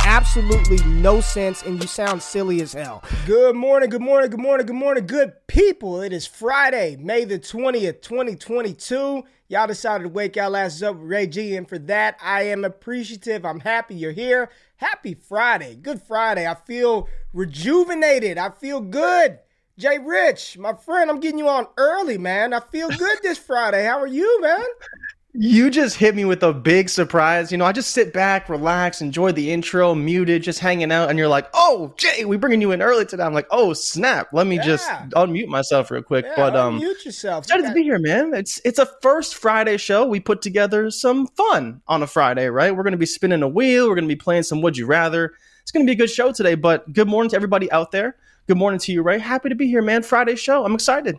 absolutely 0.00 0.78
no 0.86 1.20
sense 1.20 1.62
and 1.62 1.80
you 1.80 1.86
sound 1.86 2.22
silly 2.22 2.60
as 2.60 2.72
hell. 2.72 3.02
Good 3.26 3.56
morning, 3.56 3.90
good 3.90 4.02
morning, 4.02 4.30
good 4.30 4.40
morning, 4.40 4.66
good 4.66 4.76
morning, 4.76 5.06
good 5.06 5.32
people. 5.46 6.00
It 6.00 6.12
is 6.12 6.26
Friday, 6.26 6.96
May 6.96 7.24
the 7.24 7.38
20th, 7.38 8.02
2022. 8.02 9.22
Y'all 9.48 9.66
decided 9.66 10.04
to 10.04 10.08
wake 10.08 10.36
y'all 10.36 10.56
asses 10.56 10.82
up 10.82 10.96
with 10.96 11.08
Ray 11.08 11.26
G, 11.26 11.56
and 11.56 11.68
for 11.68 11.78
that, 11.78 12.18
I 12.22 12.42
am 12.42 12.64
appreciative. 12.64 13.44
I'm 13.44 13.60
happy 13.60 13.94
you're 13.94 14.12
here. 14.12 14.50
Happy 14.76 15.14
Friday. 15.14 15.74
Good 15.74 16.02
Friday. 16.02 16.46
I 16.46 16.54
feel 16.54 17.08
rejuvenated. 17.32 18.38
I 18.38 18.50
feel 18.50 18.80
good. 18.80 19.38
Jay 19.78 19.98
Rich, 19.98 20.58
my 20.58 20.74
friend, 20.74 21.08
I'm 21.08 21.20
getting 21.20 21.38
you 21.38 21.48
on 21.48 21.68
early, 21.76 22.18
man. 22.18 22.52
I 22.52 22.58
feel 22.58 22.88
good 22.88 23.18
this 23.22 23.38
Friday. 23.38 23.84
How 23.84 24.00
are 24.00 24.08
you, 24.08 24.40
man? 24.42 24.66
You 25.34 25.68
just 25.70 25.96
hit 25.96 26.16
me 26.16 26.24
with 26.24 26.42
a 26.42 26.54
big 26.54 26.88
surprise. 26.88 27.52
You 27.52 27.58
know, 27.58 27.66
I 27.66 27.72
just 27.72 27.90
sit 27.90 28.14
back, 28.14 28.48
relax, 28.48 29.02
enjoy 29.02 29.32
the 29.32 29.52
intro, 29.52 29.94
muted, 29.94 30.42
just 30.42 30.58
hanging 30.58 30.90
out, 30.90 31.10
and 31.10 31.18
you're 31.18 31.28
like, 31.28 31.46
"Oh, 31.52 31.92
Jay, 31.98 32.24
we 32.24 32.38
bringing 32.38 32.62
you 32.62 32.72
in 32.72 32.80
early 32.80 33.04
today." 33.04 33.24
I'm 33.24 33.34
like, 33.34 33.46
"Oh, 33.50 33.74
snap! 33.74 34.28
Let 34.32 34.46
me 34.46 34.56
Yeah. 34.56 34.62
just 34.64 34.88
unmute 35.10 35.48
myself 35.48 35.90
real 35.90 36.02
quick." 36.02 36.24
Yeah, 36.24 36.32
but 36.34 36.56
um, 36.56 36.80
unmute 36.80 37.04
yourself. 37.04 37.44
excited 37.44 37.64
You 37.64 37.68
to 37.68 37.74
be 37.74 37.82
here, 37.82 37.98
man. 37.98 38.32
It's 38.32 38.58
it's 38.64 38.78
a 38.78 38.86
first 39.02 39.34
Friday 39.36 39.76
show. 39.76 40.06
We 40.06 40.18
put 40.18 40.40
together 40.40 40.90
some 40.90 41.26
fun 41.26 41.82
on 41.86 42.02
a 42.02 42.06
Friday, 42.06 42.48
right? 42.48 42.74
We're 42.74 42.82
gonna 42.84 42.96
be 42.96 43.06
spinning 43.06 43.42
a 43.42 43.48
wheel. 43.48 43.86
We're 43.88 43.96
gonna 43.96 44.06
be 44.06 44.16
playing 44.16 44.44
some 44.44 44.62
Would 44.62 44.78
You 44.78 44.86
Rather. 44.86 45.34
It's 45.60 45.70
gonna 45.70 45.84
be 45.84 45.92
a 45.92 45.96
good 45.96 46.10
show 46.10 46.32
today. 46.32 46.54
But 46.54 46.90
good 46.94 47.06
morning 47.06 47.28
to 47.30 47.36
everybody 47.36 47.70
out 47.70 47.92
there. 47.92 48.16
Good 48.46 48.56
morning 48.56 48.80
to 48.80 48.92
you, 48.92 49.02
Ray. 49.02 49.18
Happy 49.18 49.50
to 49.50 49.54
be 49.54 49.68
here, 49.68 49.82
man. 49.82 50.02
Friday 50.02 50.36
show. 50.36 50.64
I'm 50.64 50.74
excited. 50.74 51.18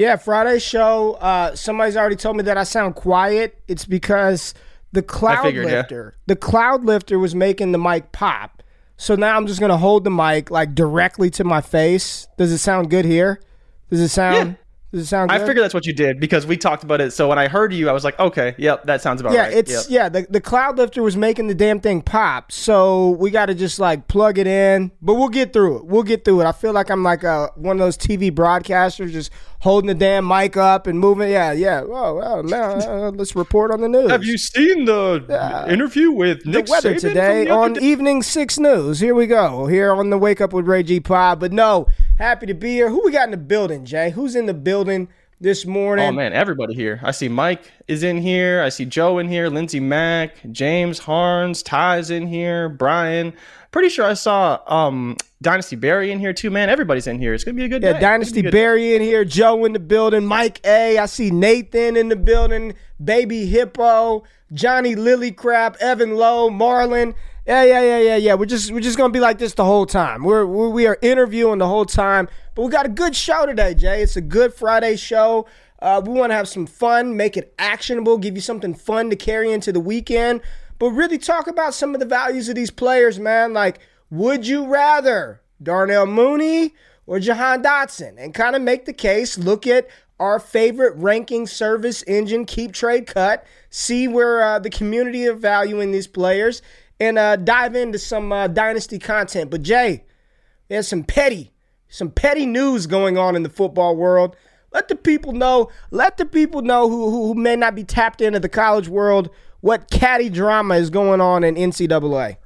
Yeah, 0.00 0.16
Friday 0.16 0.58
show. 0.60 1.18
Uh, 1.20 1.54
somebody's 1.54 1.94
already 1.94 2.16
told 2.16 2.38
me 2.38 2.42
that 2.44 2.56
I 2.56 2.62
sound 2.62 2.94
quiet. 2.94 3.60
It's 3.68 3.84
because 3.84 4.54
the 4.92 5.02
cloud 5.02 5.42
figured, 5.42 5.66
yeah. 5.66 5.80
lifter, 5.80 6.16
the 6.24 6.36
cloud 6.36 6.86
lifter 6.86 7.18
was 7.18 7.34
making 7.34 7.72
the 7.72 7.78
mic 7.78 8.10
pop. 8.10 8.62
So 8.96 9.14
now 9.14 9.36
I'm 9.36 9.46
just 9.46 9.60
gonna 9.60 9.76
hold 9.76 10.04
the 10.04 10.10
mic 10.10 10.50
like 10.50 10.74
directly 10.74 11.28
to 11.32 11.44
my 11.44 11.60
face. 11.60 12.26
Does 12.38 12.50
it 12.50 12.58
sound 12.58 12.88
good 12.88 13.04
here? 13.04 13.42
Does 13.90 14.00
it 14.00 14.08
sound? 14.08 14.48
Yeah. 14.48 14.54
Does 14.92 15.02
it 15.02 15.06
sound? 15.06 15.28
Good? 15.28 15.34
I 15.34 15.38
good? 15.38 15.46
figured 15.46 15.64
that's 15.64 15.74
what 15.74 15.86
you 15.86 15.92
did 15.92 16.18
because 16.18 16.46
we 16.46 16.56
talked 16.56 16.82
about 16.82 17.00
it. 17.00 17.12
So 17.12 17.28
when 17.28 17.38
I 17.38 17.46
heard 17.46 17.72
you, 17.72 17.88
I 17.88 17.92
was 17.92 18.02
like, 18.02 18.18
okay, 18.18 18.54
yep, 18.58 18.84
that 18.86 19.02
sounds 19.02 19.20
about 19.20 19.34
Yeah, 19.34 19.42
right. 19.42 19.52
it's 19.52 19.70
Yep. 19.70 19.84
yeah. 19.90 20.08
The, 20.08 20.26
the 20.30 20.40
cloud 20.40 20.78
lifter 20.78 21.02
was 21.02 21.16
making 21.16 21.46
the 21.46 21.54
damn 21.54 21.78
thing 21.78 22.02
pop, 22.02 22.50
so 22.50 23.10
we 23.10 23.30
got 23.30 23.46
to 23.46 23.54
just 23.54 23.78
like 23.78 24.08
plug 24.08 24.38
it 24.38 24.46
in. 24.46 24.90
But 25.00 25.14
we'll 25.14 25.28
get 25.28 25.52
through 25.52 25.76
it. 25.78 25.84
We'll 25.84 26.02
get 26.02 26.24
through 26.24 26.40
it. 26.40 26.44
I 26.46 26.52
feel 26.52 26.72
like 26.72 26.90
I'm 26.90 27.02
like 27.02 27.22
a, 27.22 27.50
one 27.54 27.76
of 27.76 27.86
those 27.86 27.96
TV 27.96 28.32
broadcasters, 28.32 29.12
just 29.12 29.30
holding 29.60 29.88
the 29.88 29.94
damn 29.94 30.26
mic 30.26 30.56
up 30.56 30.86
and 30.86 30.98
moving. 30.98 31.30
Yeah, 31.30 31.52
yeah. 31.52 31.82
Oh, 31.82 32.20
oh 32.22 32.42
man, 32.42 32.82
uh, 32.82 33.10
let's 33.14 33.36
report 33.36 33.70
on 33.70 33.80
the 33.80 33.88
news. 33.88 34.10
Have 34.10 34.24
you 34.24 34.36
seen 34.36 34.86
the 34.86 35.66
interview 35.68 36.10
with 36.10 36.42
the 36.44 36.50
Nick 36.50 36.68
weather 36.68 36.94
Saban 36.94 37.00
today 37.00 37.44
the 37.44 37.50
on 37.50 37.74
day? 37.74 37.80
Evening 37.80 38.22
Six 38.22 38.58
News? 38.58 39.00
Here 39.00 39.14
we 39.14 39.26
go. 39.26 39.66
Here 39.66 39.94
on 39.94 40.10
the 40.10 40.18
Wake 40.18 40.40
Up 40.40 40.52
with 40.52 40.66
Ray 40.66 40.82
G 40.82 41.00
Pod. 41.00 41.40
But 41.40 41.52
no, 41.52 41.86
happy 42.18 42.46
to 42.46 42.54
be 42.54 42.72
here. 42.72 42.90
Who 42.90 43.02
we 43.04 43.12
got 43.12 43.24
in 43.24 43.30
the 43.30 43.36
building, 43.36 43.84
Jay? 43.84 44.10
Who's 44.10 44.34
in 44.34 44.46
the 44.46 44.54
building 44.54 45.08
this 45.40 45.64
morning? 45.64 46.06
Oh 46.06 46.12
man, 46.12 46.32
everybody 46.32 46.74
here. 46.74 47.00
I 47.02 47.12
see 47.12 47.28
Mike 47.28 47.70
is 47.86 48.02
in 48.02 48.18
here. 48.18 48.62
I 48.62 48.68
see 48.70 48.84
Joe 48.84 49.18
in 49.18 49.28
here. 49.28 49.48
Lindsey 49.48 49.80
Mack, 49.80 50.36
James 50.52 50.98
Harns, 50.98 51.62
Ty's 51.62 52.10
in 52.10 52.26
here. 52.26 52.68
Brian. 52.68 53.32
Pretty 53.72 53.88
sure 53.88 54.04
I 54.04 54.14
saw 54.14 54.58
um 54.66 55.16
Dynasty 55.42 55.76
Barry 55.76 56.12
in 56.12 56.18
here 56.18 56.32
too. 56.32 56.50
Man, 56.50 56.68
everybody's 56.68 57.06
in 57.06 57.18
here. 57.18 57.32
It's 57.32 57.44
gonna 57.44 57.56
be 57.56 57.64
a 57.64 57.68
good 57.68 57.80
day. 57.80 57.88
Yeah, 57.88 57.94
day. 57.94 58.00
Dynasty 58.00 58.40
It's 58.40 58.42
gonna 58.42 58.42
be 58.42 58.48
a 58.48 58.50
good 58.50 58.56
Barry 58.56 58.94
in 58.94 59.02
here, 59.02 59.24
Joe 59.24 59.64
in 59.64 59.72
the 59.72 59.80
building, 59.80 60.26
Mike 60.26 60.60
A. 60.64 60.98
I 60.98 61.06
see 61.06 61.30
Nathan 61.30 61.96
in 61.96 62.08
the 62.08 62.16
building, 62.16 62.74
Baby 63.02 63.46
Hippo, 63.46 64.24
Johnny 64.52 64.94
Lilycrap, 64.94 65.76
Evan 65.76 66.16
Lowe, 66.16 66.50
Marlon. 66.50 67.14
Yeah, 67.46 67.64
yeah, 67.64 67.80
yeah, 67.80 67.98
yeah, 67.98 68.16
yeah. 68.16 68.34
We're 68.34 68.44
just 68.44 68.70
we're 68.70 68.80
just 68.80 68.98
gonna 68.98 69.12
be 69.12 69.20
like 69.20 69.38
this 69.38 69.54
the 69.54 69.64
whole 69.64 69.86
time. 69.86 70.24
We're, 70.24 70.44
we're 70.44 70.68
we 70.68 70.86
are 70.86 70.98
interviewing 71.00 71.58
the 71.58 71.68
whole 71.68 71.86
time, 71.86 72.28
but 72.54 72.62
we 72.62 72.70
got 72.70 72.84
a 72.84 72.90
good 72.90 73.16
show 73.16 73.46
today, 73.46 73.72
Jay. 73.72 74.02
It's 74.02 74.16
a 74.16 74.20
good 74.20 74.52
Friday 74.52 74.96
show. 74.96 75.46
Uh, 75.80 76.02
we 76.04 76.12
want 76.12 76.30
to 76.30 76.34
have 76.34 76.48
some 76.48 76.66
fun, 76.66 77.16
make 77.16 77.38
it 77.38 77.54
actionable, 77.58 78.18
give 78.18 78.34
you 78.34 78.42
something 78.42 78.74
fun 78.74 79.08
to 79.08 79.16
carry 79.16 79.50
into 79.50 79.72
the 79.72 79.80
weekend, 79.80 80.42
but 80.78 80.90
really 80.90 81.16
talk 81.16 81.46
about 81.46 81.72
some 81.72 81.94
of 81.94 82.00
the 82.00 82.06
values 82.06 82.50
of 82.50 82.54
these 82.54 82.70
players, 82.70 83.18
man. 83.18 83.54
Like, 83.54 83.80
would 84.10 84.46
you 84.46 84.66
rather 84.66 85.40
Darnell 85.62 86.06
Mooney 86.06 86.74
or 87.06 87.20
Jahan 87.20 87.62
Dotson 87.62 88.16
and 88.18 88.34
kind 88.34 88.56
of 88.56 88.62
make 88.62 88.84
the 88.84 88.92
case, 88.92 89.38
look 89.38 89.66
at 89.66 89.88
our 90.18 90.38
favorite 90.38 90.94
ranking 90.96 91.46
service 91.46 92.02
engine, 92.06 92.44
Keep 92.44 92.72
Trade 92.72 93.06
Cut, 93.06 93.44
see 93.70 94.06
where 94.06 94.42
uh, 94.42 94.58
the 94.58 94.70
community 94.70 95.26
are 95.26 95.34
valuing 95.34 95.92
these 95.92 96.06
players, 96.06 96.60
and 97.00 97.18
uh, 97.18 97.36
dive 97.36 97.74
into 97.74 97.98
some 97.98 98.30
uh, 98.30 98.46
dynasty 98.46 98.98
content. 98.98 99.50
But 99.50 99.62
Jay, 99.62 100.04
there's 100.68 100.88
some 100.88 101.04
petty, 101.04 101.52
some 101.88 102.10
petty 102.10 102.44
news 102.44 102.86
going 102.86 103.16
on 103.16 103.34
in 103.34 103.42
the 103.42 103.48
football 103.48 103.96
world. 103.96 104.36
Let 104.72 104.88
the 104.88 104.96
people 104.96 105.32
know. 105.32 105.70
Let 105.90 106.18
the 106.18 106.26
people 106.26 106.62
know 106.62 106.88
who, 106.88 107.10
who, 107.10 107.26
who 107.28 107.34
may 107.34 107.56
not 107.56 107.74
be 107.74 107.82
tapped 107.82 108.20
into 108.20 108.38
the 108.38 108.48
college 108.48 108.88
world 108.88 109.30
what 109.60 109.90
catty 109.90 110.28
drama 110.28 110.74
is 110.74 110.90
going 110.90 111.20
on 111.20 111.44
in 111.44 111.54
NCAA. 111.54 112.36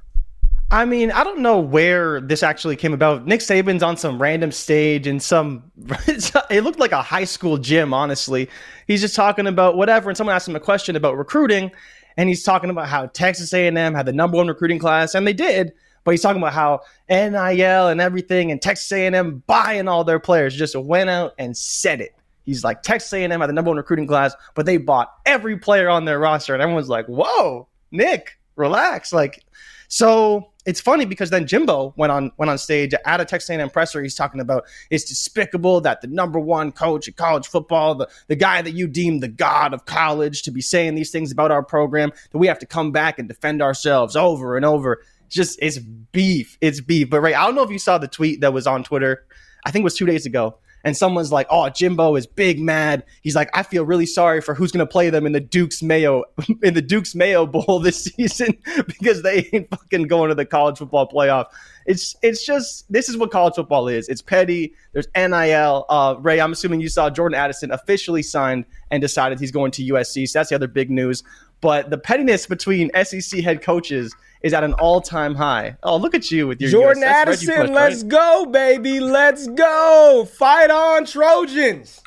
I 0.71 0.83
mean, 0.85 1.11
I 1.11 1.23
don't 1.23 1.39
know 1.39 1.59
where 1.59 2.19
this 2.19 2.41
actually 2.41 2.75
came 2.75 2.93
about. 2.93 3.27
Nick 3.27 3.41
Saban's 3.41 3.83
on 3.83 3.97
some 3.97 4.19
random 4.19 4.51
stage 4.51 5.05
in 5.05 5.19
some. 5.19 5.71
it 6.07 6.63
looked 6.63 6.79
like 6.79 6.91
a 6.91 7.03
high 7.03 7.23
school 7.23 7.57
gym, 7.57 7.93
honestly. 7.93 8.49
He's 8.87 9.01
just 9.01 9.15
talking 9.15 9.45
about 9.45 9.77
whatever, 9.77 10.09
and 10.09 10.17
someone 10.17 10.35
asked 10.35 10.47
him 10.47 10.55
a 10.55 10.59
question 10.59 10.95
about 10.95 11.17
recruiting, 11.17 11.71
and 12.17 12.29
he's 12.29 12.43
talking 12.43 12.71
about 12.71 12.87
how 12.87 13.05
Texas 13.07 13.53
A&M 13.53 13.75
had 13.93 14.05
the 14.07 14.13
number 14.13 14.37
one 14.37 14.47
recruiting 14.47 14.79
class, 14.79 15.13
and 15.13 15.27
they 15.27 15.33
did. 15.33 15.71
But 16.03 16.11
he's 16.11 16.21
talking 16.21 16.41
about 16.41 16.53
how 16.53 16.81
NIL 17.09 17.87
and 17.87 18.01
everything, 18.01 18.51
and 18.51 18.59
Texas 18.61 18.91
A&M 18.91 19.43
buying 19.45 19.87
all 19.87 20.03
their 20.03 20.19
players. 20.19 20.55
Just 20.55 20.75
went 20.75 21.09
out 21.11 21.33
and 21.37 21.55
said 21.55 22.01
it. 22.01 22.15
He's 22.43 22.63
like 22.63 22.81
Texas 22.81 23.13
A&M 23.13 23.39
had 23.39 23.47
the 23.47 23.53
number 23.53 23.69
one 23.69 23.77
recruiting 23.77 24.07
class, 24.07 24.35
but 24.55 24.65
they 24.65 24.77
bought 24.77 25.13
every 25.27 25.57
player 25.57 25.89
on 25.89 26.05
their 26.05 26.19
roster, 26.19 26.53
and 26.53 26.61
everyone's 26.61 26.89
like, 26.89 27.05
"Whoa, 27.05 27.67
Nick, 27.91 28.39
relax!" 28.55 29.13
Like, 29.13 29.43
so 29.87 30.51
it's 30.65 30.81
funny 30.81 31.05
because 31.05 31.29
then 31.29 31.45
Jimbo 31.45 31.93
went 31.95 32.11
on 32.11 32.31
went 32.37 32.49
on 32.49 32.57
stage 32.57 32.93
at 33.05 33.21
a 33.21 33.25
Texas 33.25 33.49
A&M 33.49 33.69
presser. 33.69 34.01
He's 34.01 34.15
talking 34.15 34.41
about 34.41 34.65
it's 34.89 35.05
despicable 35.05 35.79
that 35.81 36.01
the 36.01 36.07
number 36.07 36.39
one 36.39 36.71
coach 36.71 37.07
at 37.07 37.15
college 37.15 37.47
football, 37.47 37.95
the, 37.95 38.09
the 38.27 38.35
guy 38.35 38.61
that 38.61 38.71
you 38.71 38.87
deem 38.87 39.19
the 39.19 39.27
god 39.27 39.73
of 39.73 39.85
college, 39.85 40.41
to 40.43 40.51
be 40.51 40.61
saying 40.61 40.95
these 40.95 41.11
things 41.11 41.31
about 41.31 41.51
our 41.51 41.63
program, 41.63 42.11
that 42.31 42.37
we 42.37 42.47
have 42.47 42.59
to 42.59 42.65
come 42.65 42.91
back 42.91 43.19
and 43.19 43.27
defend 43.27 43.61
ourselves 43.61 44.15
over 44.15 44.55
and 44.57 44.65
over. 44.65 45.03
It's 45.27 45.35
just 45.35 45.59
it's 45.61 45.77
beef. 45.77 46.57
It's 46.61 46.81
beef. 46.81 47.09
But 47.09 47.21
Ray, 47.21 47.33
I 47.35 47.45
don't 47.45 47.55
know 47.55 47.63
if 47.63 47.71
you 47.71 47.79
saw 47.79 47.97
the 47.97 48.07
tweet 48.07 48.41
that 48.41 48.53
was 48.53 48.65
on 48.65 48.83
Twitter. 48.83 49.25
I 49.65 49.71
think 49.71 49.83
it 49.83 49.85
was 49.85 49.95
two 49.95 50.05
days 50.05 50.25
ago. 50.25 50.57
And 50.85 50.95
someone's 50.95 51.31
like, 51.31 51.47
"Oh, 51.49 51.67
Jimbo 51.67 52.15
is 52.15 52.27
big 52.27 52.59
mad." 52.59 53.03
He's 53.21 53.35
like, 53.35 53.49
"I 53.53 53.63
feel 53.63 53.83
really 53.83 54.05
sorry 54.05 54.39
for 54.39 54.53
who's 54.53 54.71
going 54.71 54.85
to 54.85 54.89
play 54.89 55.09
them 55.09 55.25
in 55.25 55.33
the 55.33 55.41
Duke's 55.41 55.83
Mayo 55.83 56.23
in 56.63 56.75
the 56.75 56.81
Duke's 56.81 57.15
Mayo 57.15 57.45
Bowl 57.45 57.79
this 57.83 58.05
season 58.05 58.57
because 58.87 59.23
they 59.23 59.49
ain't 59.51 59.69
fucking 59.69 60.03
going 60.03 60.29
to 60.29 60.35
the 60.35 60.45
college 60.45 60.77
football 60.77 61.09
playoff." 61.09 61.47
It's 61.87 62.15
it's 62.21 62.45
just 62.45 62.91
this 62.91 63.09
is 63.09 63.17
what 63.17 63.31
college 63.31 63.55
football 63.55 63.87
is. 63.87 64.07
It's 64.07 64.21
petty. 64.21 64.73
There's 64.93 65.07
NIL. 65.15 65.85
Uh, 65.89 66.15
Ray, 66.19 66.39
I'm 66.39 66.53
assuming 66.53 66.81
you 66.81 66.89
saw 66.89 67.09
Jordan 67.09 67.37
Addison 67.37 67.71
officially 67.71 68.23
signed 68.23 68.65
and 68.91 69.01
decided 69.01 69.39
he's 69.39 69.51
going 69.51 69.71
to 69.71 69.83
USC. 69.83 70.27
So 70.29 70.39
that's 70.39 70.49
the 70.49 70.55
other 70.55 70.67
big 70.67 70.89
news. 70.89 71.23
But 71.61 71.89
the 71.89 71.97
pettiness 71.97 72.45
between 72.45 72.91
SEC 73.03 73.39
head 73.41 73.61
coaches 73.61 74.15
is 74.45 74.53
at 74.53 74.63
an 74.63 74.73
all-time 74.73 75.33
high. 75.33 75.75
Oh, 75.81 75.97
look 75.97 76.13
at 76.13 76.29
you 76.29 76.45
with 76.45 76.61
your 76.61 76.69
Jordan 76.69 77.01
Addison. 77.01 77.55
push, 77.55 77.69
let's 77.71 78.03
right? 78.03 78.09
go, 78.09 78.45
baby. 78.45 78.99
Let's 78.99 79.47
go. 79.47 80.29
Fight 80.37 80.69
on, 80.69 81.05
Trojans. 81.05 81.99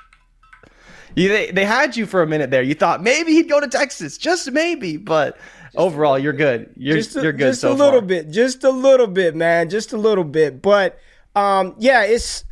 You, 1.17 1.31
they, 1.31 1.51
they 1.51 1.65
had 1.65 1.97
you 1.97 2.07
for 2.07 2.23
a 2.23 2.29
minute 2.29 2.53
there. 2.53 2.63
You 2.63 2.77
thought 2.77 3.03
maybe 3.03 3.33
he'd 3.33 3.49
go 3.49 3.59
to 3.59 3.67
Texas, 3.67 4.17
just 4.17 4.53
maybe. 4.53 4.97
But 4.97 5.37
overall, 5.75 6.17
you're 6.17 6.33
good. 6.33 6.73
You're 6.77 6.99
just 6.99 7.17
a, 7.17 7.23
you're 7.23 7.33
good 7.33 7.49
just 7.49 7.63
so 7.63 7.73
a 7.73 7.75
little 7.75 7.99
far. 7.99 8.07
bit, 8.07 8.31
just 8.31 8.63
a 8.63 8.71
little 8.71 9.09
bit, 9.09 9.35
man, 9.35 9.69
just 9.69 9.93
a 9.93 9.97
little 9.97 10.23
bit. 10.23 10.63
But 10.63 10.97
um, 11.35 11.75
yeah, 11.79 12.05
it's 12.05 12.45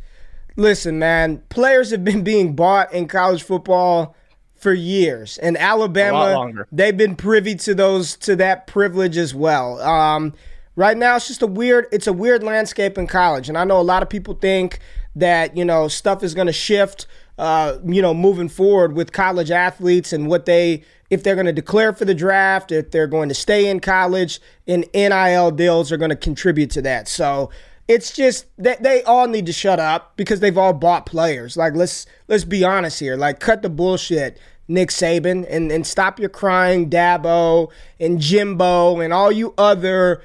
listen, 0.57 0.99
man. 0.99 1.41
Players 1.47 1.91
have 1.91 2.03
been 2.03 2.25
being 2.25 2.57
bought 2.57 2.91
in 2.91 3.07
college 3.07 3.41
football 3.41 4.16
for 4.57 4.73
years, 4.73 5.37
and 5.37 5.57
Alabama 5.57 6.65
they've 6.71 6.97
been 6.97 7.15
privy 7.15 7.55
to 7.55 7.75
those 7.75 8.15
to 8.17 8.35
that 8.37 8.67
privilege 8.67 9.17
as 9.17 9.33
well. 9.33 9.79
Um, 9.81 10.33
right 10.75 10.97
now, 10.97 11.15
it's 11.15 11.27
just 11.27 11.41
a 11.41 11.47
weird, 11.47 11.87
it's 11.91 12.07
a 12.07 12.13
weird 12.13 12.43
landscape 12.43 12.97
in 12.97 13.07
college, 13.07 13.49
and 13.49 13.57
I 13.57 13.63
know 13.63 13.79
a 13.79 13.81
lot 13.81 14.03
of 14.03 14.09
people 14.09 14.33
think 14.35 14.79
that 15.15 15.55
you 15.55 15.65
know 15.65 15.87
stuff 15.87 16.23
is 16.23 16.33
going 16.33 16.47
to 16.47 16.53
shift. 16.53 17.07
Uh, 17.37 17.77
you 17.85 18.01
know, 18.01 18.15
moving 18.15 18.49
forward 18.49 18.93
with 18.93 19.11
college 19.11 19.51
athletes 19.51 20.11
and 20.11 20.27
what 20.27 20.47
they, 20.47 20.83
if 21.11 21.21
they're 21.21 21.35
going 21.35 21.45
to 21.45 21.53
declare 21.53 21.93
for 21.93 22.03
the 22.03 22.15
draft, 22.15 22.71
if 22.71 22.89
they're 22.89 23.05
going 23.05 23.29
to 23.29 23.35
stay 23.35 23.69
in 23.69 23.79
college, 23.79 24.39
and 24.65 24.85
NIL 24.91 25.51
deals 25.51 25.91
are 25.91 25.97
going 25.97 26.09
to 26.09 26.15
contribute 26.15 26.71
to 26.71 26.81
that. 26.81 27.07
So 27.07 27.51
it's 27.87 28.11
just 28.11 28.45
that 28.57 28.83
they 28.83 29.01
all 29.03 29.27
need 29.27 29.45
to 29.45 29.53
shut 29.53 29.79
up 29.79 30.17
because 30.17 30.39
they've 30.39 30.57
all 30.57 30.73
bought 30.73 31.05
players. 31.05 31.55
Like 31.55 31.75
let's 31.75 32.05
let's 32.27 32.43
be 32.43 32.63
honest 32.63 32.99
here. 32.99 33.15
Like 33.15 33.39
cut 33.39 33.61
the 33.61 33.69
bullshit, 33.69 34.37
Nick 34.67 34.89
Saban, 34.89 35.45
and 35.49 35.71
and 35.71 35.87
stop 35.87 36.19
your 36.19 36.29
crying, 36.29 36.89
Dabo 36.89 37.71
and 37.99 38.19
Jimbo 38.19 38.99
and 38.99 39.13
all 39.13 39.31
you 39.31 39.53
other 39.57 40.21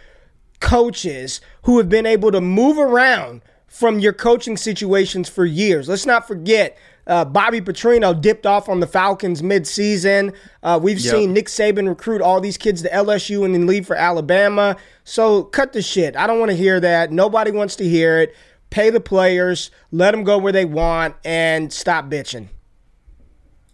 coaches 0.61 1.41
who 1.62 1.79
have 1.79 1.88
been 1.88 2.06
able 2.06 2.32
to 2.32 2.41
move 2.41 2.79
around 2.79 3.43
from 3.67 3.99
your 3.99 4.12
coaching 4.12 4.56
situations 4.56 5.29
for 5.29 5.44
years. 5.44 5.88
Let's 5.88 6.06
not 6.06 6.26
forget. 6.26 6.76
Uh, 7.06 7.25
Bobby 7.25 7.60
Petrino 7.60 8.19
dipped 8.19 8.46
off 8.46 8.69
on 8.69 8.81
the 8.81 8.87
Falcons 8.87 9.43
mid-season. 9.43 10.32
Uh, 10.62 10.78
we've 10.81 11.00
Yep. 11.00 11.14
seen 11.14 11.32
Nick 11.32 11.46
Saban 11.46 11.88
recruit 11.88 12.22
all 12.22 12.40
these 12.40 12.56
kids 12.56 12.82
to 12.82 12.88
LSU 12.94 13.44
and 13.44 13.54
then 13.54 13.66
leave 13.66 13.87
for 13.87 13.96
Alabama. 13.96 14.76
So 15.04 15.43
cut 15.44 15.72
the 15.72 15.82
shit. 15.82 16.16
I 16.16 16.26
don't 16.26 16.38
want 16.38 16.50
to 16.52 16.56
hear 16.56 16.78
that. 16.81 17.10
Nobody 17.10 17.50
wants 17.50 17.75
to 17.76 17.88
hear 17.88 18.20
it. 18.20 18.34
Pay 18.70 18.88
the 18.90 19.00
players, 19.00 19.70
let 19.90 20.12
them 20.12 20.25
go 20.25 20.38
where 20.38 20.52
they 20.52 20.64
want, 20.64 21.14
and 21.25 21.70
stop 21.72 22.06
bitching. 22.08 22.49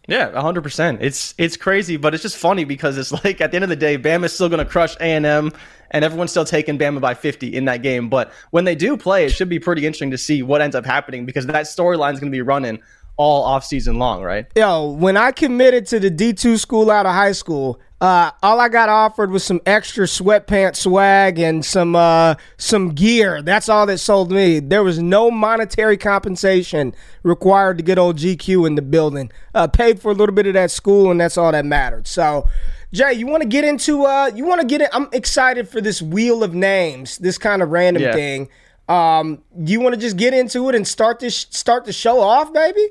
Yeah, 0.09 0.41
hundred 0.41 0.63
percent. 0.63 1.01
It's 1.03 1.35
it's 1.37 1.57
crazy, 1.59 1.99
but 1.99 2.15
it's 2.15 2.23
just 2.23 2.37
funny 2.39 2.65
because 2.65 2.97
it's 2.97 3.13
like 3.25 3.41
at 3.43 3.51
the 3.51 3.57
end 3.57 3.65
of 3.65 3.69
the 3.69 3.77
day, 3.77 3.99
Bama's 3.99 4.33
still 4.33 4.49
going 4.49 4.65
to 4.65 4.65
crush 4.65 4.97
A 4.97 5.03
and 5.05 5.27
M, 5.27 5.53
and 5.91 6.03
everyone's 6.05 6.31
still 6.31 6.47
taking 6.47 6.79
Bama 6.79 7.01
by 7.01 7.13
fifty 7.13 7.55
in 7.55 7.67
that 7.67 7.83
game. 7.83 8.09
But 8.09 8.33
when 8.51 8.65
they 8.65 8.75
do 8.75 8.97
play, 8.97 9.27
it 9.27 9.31
should 9.33 9.51
be 9.51 9.59
pretty 9.59 9.85
interesting 9.87 10.11
to 10.13 10.19
see 10.19 10.43
what 10.43 10.63
ends 10.63 10.75
up 10.75 10.87
happening 10.87 11.27
because 11.27 11.47
that 11.47 11.67
storyline 11.67 12.15
is 12.15 12.21
going 12.21 12.33
to 12.33 12.37
be 12.37 12.41
running 12.43 12.81
all 13.19 13.43
off 13.45 13.65
season 13.65 13.99
long, 13.99 14.23
right? 14.23 14.47
Yo, 14.57 14.91
when 14.93 15.17
I 15.17 15.33
committed 15.33 15.87
to 15.89 16.01
the 16.01 16.11
D2 16.11 16.59
school 16.59 16.91
out 16.91 17.05
of 17.05 17.13
high 17.13 17.33
school, 17.33 17.79
uh, 18.01 18.31
all 18.45 18.61
I 18.61 18.69
got 18.69 18.89
offered 18.89 19.33
was 19.33 19.43
some 19.43 19.61
extra 19.67 20.07
sweatpants 20.07 20.77
swag 20.77 21.41
and 21.41 21.65
some 21.65 21.97
uh, 21.97 22.37
some 22.57 22.91
gear. 22.91 23.43
That's 23.43 23.69
all 23.69 23.87
that 23.87 23.99
sold 23.99 24.31
me. 24.31 24.61
There 24.61 24.85
was 24.85 25.01
no 25.01 25.33
monetary 25.33 25.97
compensation 25.97 26.95
required 27.25 27.77
to 27.79 27.83
get 27.85 27.99
old 27.99 28.17
GQ 28.19 28.69
in 28.69 28.77
the 28.77 28.83
building. 28.83 29.33
Uh, 29.53 29.67
paid 29.67 30.01
for 30.01 30.13
a 30.13 30.15
little 30.15 30.35
bit 30.35 30.47
of 30.47 30.55
that 30.55 30.71
school, 30.71 31.11
and 31.11 31.21
that's 31.21 31.37
all 31.37 31.51
that 31.51 31.67
mattered. 31.67 32.07
So, 32.07 32.49
Jay, 32.93 33.15
you 33.15 33.27
want 33.27 33.43
to 33.43 33.49
get 33.49 33.65
into? 33.65 34.05
Uh, 34.05 34.31
you 34.33 34.45
want 34.45 34.61
to 34.61 34.67
get 34.67 34.81
it? 34.81 34.91
I'm 34.93 35.09
excited 35.13 35.69
for 35.69 35.81
this 35.81 36.01
wheel 36.01 36.45
of 36.45 36.55
names, 36.55 37.19
this 37.19 37.37
kind 37.37 37.63
of 37.63 37.71
random 37.71 38.05
Yeah. 38.05 38.13
thing. 38.13 38.49
Um, 38.89 39.43
you 39.67 39.81
want 39.81 39.97
to 39.97 40.01
just 40.01 40.17
get 40.17 40.33
into 40.35 40.69
it 40.69 40.75
and 40.77 40.87
start 40.87 41.19
this 41.19 41.47
start 41.51 41.85
the 41.85 41.93
show 41.93 42.21
off, 42.21 42.53
baby? 42.53 42.89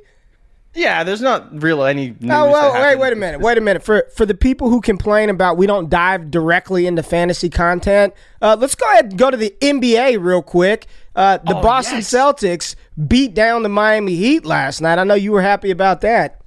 Yeah, 0.78 1.04
there's 1.04 1.22
not 1.22 1.64
real 1.64 1.84
any. 1.84 2.12
Oh 2.24 2.52
well, 2.52 2.72
wait, 2.74 3.00
wait 3.00 3.12
a 3.12 3.16
minute, 3.16 3.42
wait 3.42 3.58
a 3.58 3.62
minute. 3.62 3.84
For 3.84 4.06
for 4.16 4.28
the 4.28 4.36
people 4.36 4.70
who 4.70 4.80
complain 4.80 5.30
about 5.32 5.58
we 5.58 5.66
don't 5.66 5.90
dive 5.90 6.30
directly 6.30 6.86
into 6.86 7.02
fantasy 7.02 7.50
content, 7.50 8.14
uh, 8.44 8.56
let's 8.60 8.76
go 8.76 8.88
ahead 8.92 9.06
and 9.06 9.18
go 9.18 9.32
to 9.32 9.38
the 9.38 9.56
NBA 9.60 10.24
real 10.24 10.44
quick. 10.44 10.86
Uh, 11.16 11.38
the 11.40 11.58
Oh, 11.58 11.62
Boston 11.64 11.98
yes. 11.98 12.14
Celtics 12.14 12.76
beat 13.08 13.34
down 13.34 13.64
the 13.64 13.70
Miami 13.70 14.14
Heat 14.16 14.46
last 14.46 14.80
night. 14.80 15.00
I 15.00 15.04
know 15.04 15.16
you 15.16 15.32
were 15.32 15.42
happy 15.42 15.72
about 15.72 16.02
that. 16.02 16.42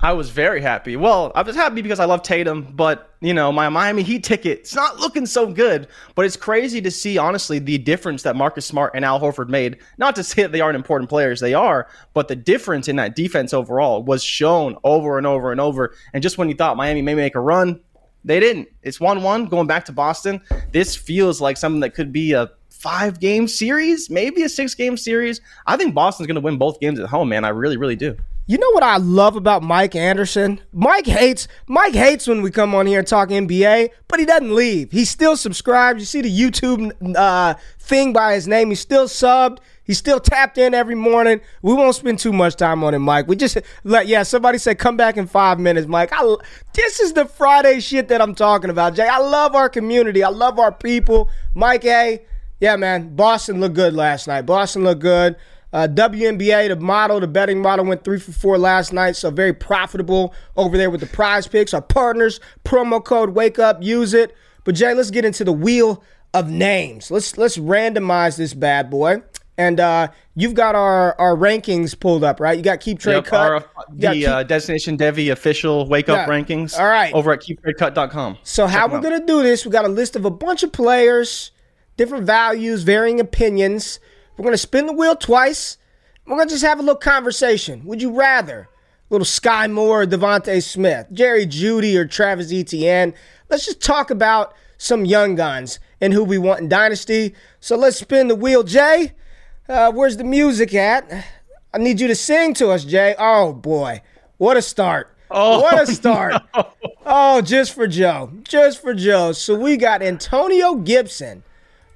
I 0.00 0.12
was 0.12 0.30
very 0.30 0.60
happy. 0.60 0.94
Well, 0.94 1.32
I 1.34 1.42
was 1.42 1.56
happy 1.56 1.82
because 1.82 1.98
I 1.98 2.04
love 2.04 2.22
Tatum, 2.22 2.72
but 2.76 3.10
you 3.20 3.34
know, 3.34 3.50
my 3.50 3.68
Miami 3.68 4.04
Heat 4.04 4.22
ticket, 4.22 4.60
it's 4.60 4.74
not 4.74 5.00
looking 5.00 5.26
so 5.26 5.52
good. 5.52 5.88
But 6.14 6.24
it's 6.24 6.36
crazy 6.36 6.80
to 6.82 6.90
see, 6.90 7.18
honestly, 7.18 7.58
the 7.58 7.78
difference 7.78 8.22
that 8.22 8.36
Marcus 8.36 8.64
Smart 8.64 8.92
and 8.94 9.04
Al 9.04 9.18
Horford 9.18 9.48
made. 9.48 9.78
Not 9.98 10.14
to 10.14 10.22
say 10.22 10.42
that 10.42 10.52
they 10.52 10.60
aren't 10.60 10.76
important 10.76 11.10
players, 11.10 11.40
they 11.40 11.52
are, 11.52 11.88
but 12.14 12.28
the 12.28 12.36
difference 12.36 12.86
in 12.86 12.94
that 12.96 13.16
defense 13.16 13.52
overall 13.52 14.04
was 14.04 14.22
shown 14.22 14.76
over 14.84 15.18
and 15.18 15.26
over 15.26 15.50
and 15.50 15.60
over. 15.60 15.94
And 16.12 16.22
just 16.22 16.38
when 16.38 16.48
you 16.48 16.54
thought 16.54 16.76
Miami 16.76 17.02
may 17.02 17.16
make 17.16 17.34
a 17.34 17.40
run, 17.40 17.80
they 18.24 18.38
didn't. 18.38 18.68
It's 18.82 19.00
1 19.00 19.22
1 19.24 19.46
going 19.46 19.66
back 19.66 19.84
to 19.86 19.92
Boston. 19.92 20.40
This 20.70 20.94
feels 20.94 21.40
like 21.40 21.56
something 21.56 21.80
that 21.80 21.94
could 21.94 22.12
be 22.12 22.34
a 22.34 22.50
five 22.68 23.18
game 23.18 23.48
series, 23.48 24.08
maybe 24.08 24.44
a 24.44 24.48
six 24.48 24.76
game 24.76 24.96
series. 24.96 25.40
I 25.66 25.76
think 25.76 25.92
Boston's 25.92 26.28
going 26.28 26.36
to 26.36 26.40
win 26.40 26.56
both 26.56 26.78
games 26.78 27.00
at 27.00 27.08
home, 27.08 27.30
man. 27.30 27.44
I 27.44 27.48
really, 27.48 27.76
really 27.76 27.96
do. 27.96 28.16
You 28.50 28.56
know 28.56 28.70
what 28.70 28.82
I 28.82 28.96
love 28.96 29.36
about 29.36 29.62
Mike 29.62 29.94
Anderson? 29.94 30.62
Mike 30.72 31.04
hates 31.04 31.48
Mike 31.66 31.92
hates 31.92 32.26
when 32.26 32.40
we 32.40 32.50
come 32.50 32.74
on 32.74 32.86
here 32.86 33.00
and 33.00 33.06
talk 33.06 33.28
NBA, 33.28 33.90
but 34.08 34.18
he 34.18 34.24
doesn't 34.24 34.54
leave. 34.54 34.90
He 34.90 35.04
still 35.04 35.36
subscribes. 35.36 36.00
You 36.00 36.06
see 36.06 36.22
the 36.22 36.34
YouTube 36.34 36.90
uh, 37.14 37.56
thing 37.78 38.14
by 38.14 38.32
his 38.32 38.48
name. 38.48 38.70
He's 38.70 38.80
still 38.80 39.04
subbed. 39.04 39.58
He's 39.84 39.98
still 39.98 40.18
tapped 40.18 40.56
in 40.56 40.72
every 40.72 40.94
morning. 40.94 41.42
We 41.60 41.74
won't 41.74 41.94
spend 41.94 42.20
too 42.20 42.32
much 42.32 42.56
time 42.56 42.82
on 42.84 42.94
it, 42.94 43.00
Mike. 43.00 43.28
We 43.28 43.36
just 43.36 43.58
let 43.84 44.06
yeah. 44.06 44.22
Somebody 44.22 44.56
said 44.56 44.78
come 44.78 44.96
back 44.96 45.18
in 45.18 45.26
five 45.26 45.60
minutes, 45.60 45.86
Mike. 45.86 46.08
I, 46.14 46.36
this 46.72 47.00
is 47.00 47.12
the 47.12 47.26
Friday 47.26 47.80
shit 47.80 48.08
that 48.08 48.22
I'm 48.22 48.34
talking 48.34 48.70
about, 48.70 48.94
Jay. 48.94 49.06
I 49.06 49.18
love 49.18 49.54
our 49.54 49.68
community. 49.68 50.24
I 50.24 50.30
love 50.30 50.58
our 50.58 50.72
people. 50.72 51.28
Mike 51.54 51.84
A. 51.84 52.24
Yeah, 52.60 52.76
man. 52.76 53.14
Boston 53.14 53.60
looked 53.60 53.74
good 53.74 53.92
last 53.92 54.26
night. 54.26 54.46
Boston 54.46 54.84
looked 54.84 55.02
good. 55.02 55.36
Uh, 55.72 55.86
WNBA, 55.90 56.68
the 56.68 56.76
model, 56.76 57.20
the 57.20 57.26
betting 57.26 57.60
model 57.60 57.84
went 57.84 58.02
three 58.02 58.18
for 58.18 58.32
four 58.32 58.56
last 58.58 58.92
night, 58.92 59.16
so 59.16 59.30
very 59.30 59.52
profitable 59.52 60.32
over 60.56 60.76
there 60.78 60.88
with 60.90 61.00
the 61.00 61.06
PrizePicks. 61.06 61.74
Our 61.74 61.82
partners, 61.82 62.40
promo 62.64 63.04
code 63.04 63.30
Wake 63.30 63.58
Up, 63.58 63.82
use 63.82 64.14
it. 64.14 64.34
But 64.64 64.74
Jay, 64.74 64.94
let's 64.94 65.10
get 65.10 65.24
into 65.24 65.44
the 65.44 65.52
wheel 65.52 66.02
of 66.34 66.48
names. 66.50 67.10
Let's 67.10 67.36
let's 67.36 67.56
randomize 67.58 68.36
this 68.38 68.54
bad 68.54 68.88
boy. 68.90 69.22
And 69.58 69.80
uh, 69.80 70.08
you've 70.36 70.54
got 70.54 70.76
our, 70.76 71.20
our 71.20 71.34
rankings 71.34 71.98
pulled 71.98 72.22
up, 72.22 72.38
right? 72.38 72.56
You 72.56 72.62
got 72.62 72.78
keep 72.78 73.00
trade 73.00 73.14
Yep, 73.16 73.24
cut. 73.24 73.40
our, 73.50 73.64
the 73.92 74.12
Keep- 74.12 74.28
uh, 74.28 74.42
Destination 74.44 74.96
Devy 74.96 75.32
official 75.32 75.88
wake 75.88 76.08
up 76.08 76.28
Yeah. 76.28 76.32
rankings. 76.32 76.78
All 76.78 76.86
right. 76.86 77.12
Over 77.12 77.32
at 77.32 77.40
keeptradecut.com. 77.40 78.38
So 78.44 78.68
how 78.68 78.86
we're 78.86 79.00
gonna 79.00 79.26
do 79.26 79.42
this? 79.42 79.64
We 79.66 79.72
got 79.72 79.84
a 79.84 79.88
list 79.88 80.14
of 80.16 80.24
a 80.24 80.30
bunch 80.30 80.62
of 80.62 80.70
players, 80.70 81.50
different 81.96 82.24
values, 82.24 82.84
varying 82.84 83.18
opinions. 83.20 83.98
We're 84.38 84.44
gonna 84.44 84.56
spin 84.56 84.86
the 84.86 84.92
wheel 84.92 85.16
twice. 85.16 85.78
We're 86.24 86.36
gonna 86.36 86.48
just 86.48 86.64
have 86.64 86.78
a 86.78 86.82
little 86.82 86.94
conversation. 86.94 87.84
Would 87.84 88.00
you 88.00 88.16
rather 88.16 88.68
little 89.10 89.24
Skyy 89.24 89.70
Moore 89.70 90.02
or 90.02 90.06
DeVonta 90.06 90.62
Smith, 90.62 91.08
Jerry 91.12 91.44
Jeudy 91.44 91.96
or 91.96 92.06
Travis 92.06 92.52
Etienne? 92.52 93.14
Let's 93.50 93.66
just 93.66 93.82
talk 93.82 94.10
about 94.10 94.54
some 94.76 95.04
young 95.04 95.34
guns 95.34 95.80
and 96.00 96.12
who 96.12 96.22
we 96.22 96.38
want 96.38 96.60
in 96.60 96.68
Dynasty. 96.68 97.34
So 97.58 97.76
let's 97.76 97.96
spin 97.96 98.28
the 98.28 98.36
wheel, 98.36 98.62
Jay. 98.62 99.12
Uh, 99.68 99.90
where's 99.90 100.16
the 100.16 100.24
music 100.24 100.72
at? 100.72 101.26
I 101.74 101.78
need 101.78 102.00
you 102.00 102.06
to 102.06 102.14
sing 102.14 102.54
to 102.54 102.70
us, 102.70 102.84
Jay. 102.84 103.16
Oh 103.18 103.52
boy, 103.52 104.02
what 104.36 104.56
a 104.56 104.62
start! 104.62 105.16
Oh, 105.32 105.60
what 105.60 105.82
a 105.82 105.86
start! 105.92 106.40
Oh, 107.04 107.40
just 107.40 107.74
for 107.74 107.88
Joe. 107.88 108.30
Just 108.44 108.80
for 108.80 108.94
Joe. 108.94 109.32
So 109.32 109.56
we 109.56 109.76
got 109.76 110.00
Antonio 110.00 110.76
Gibson 110.76 111.42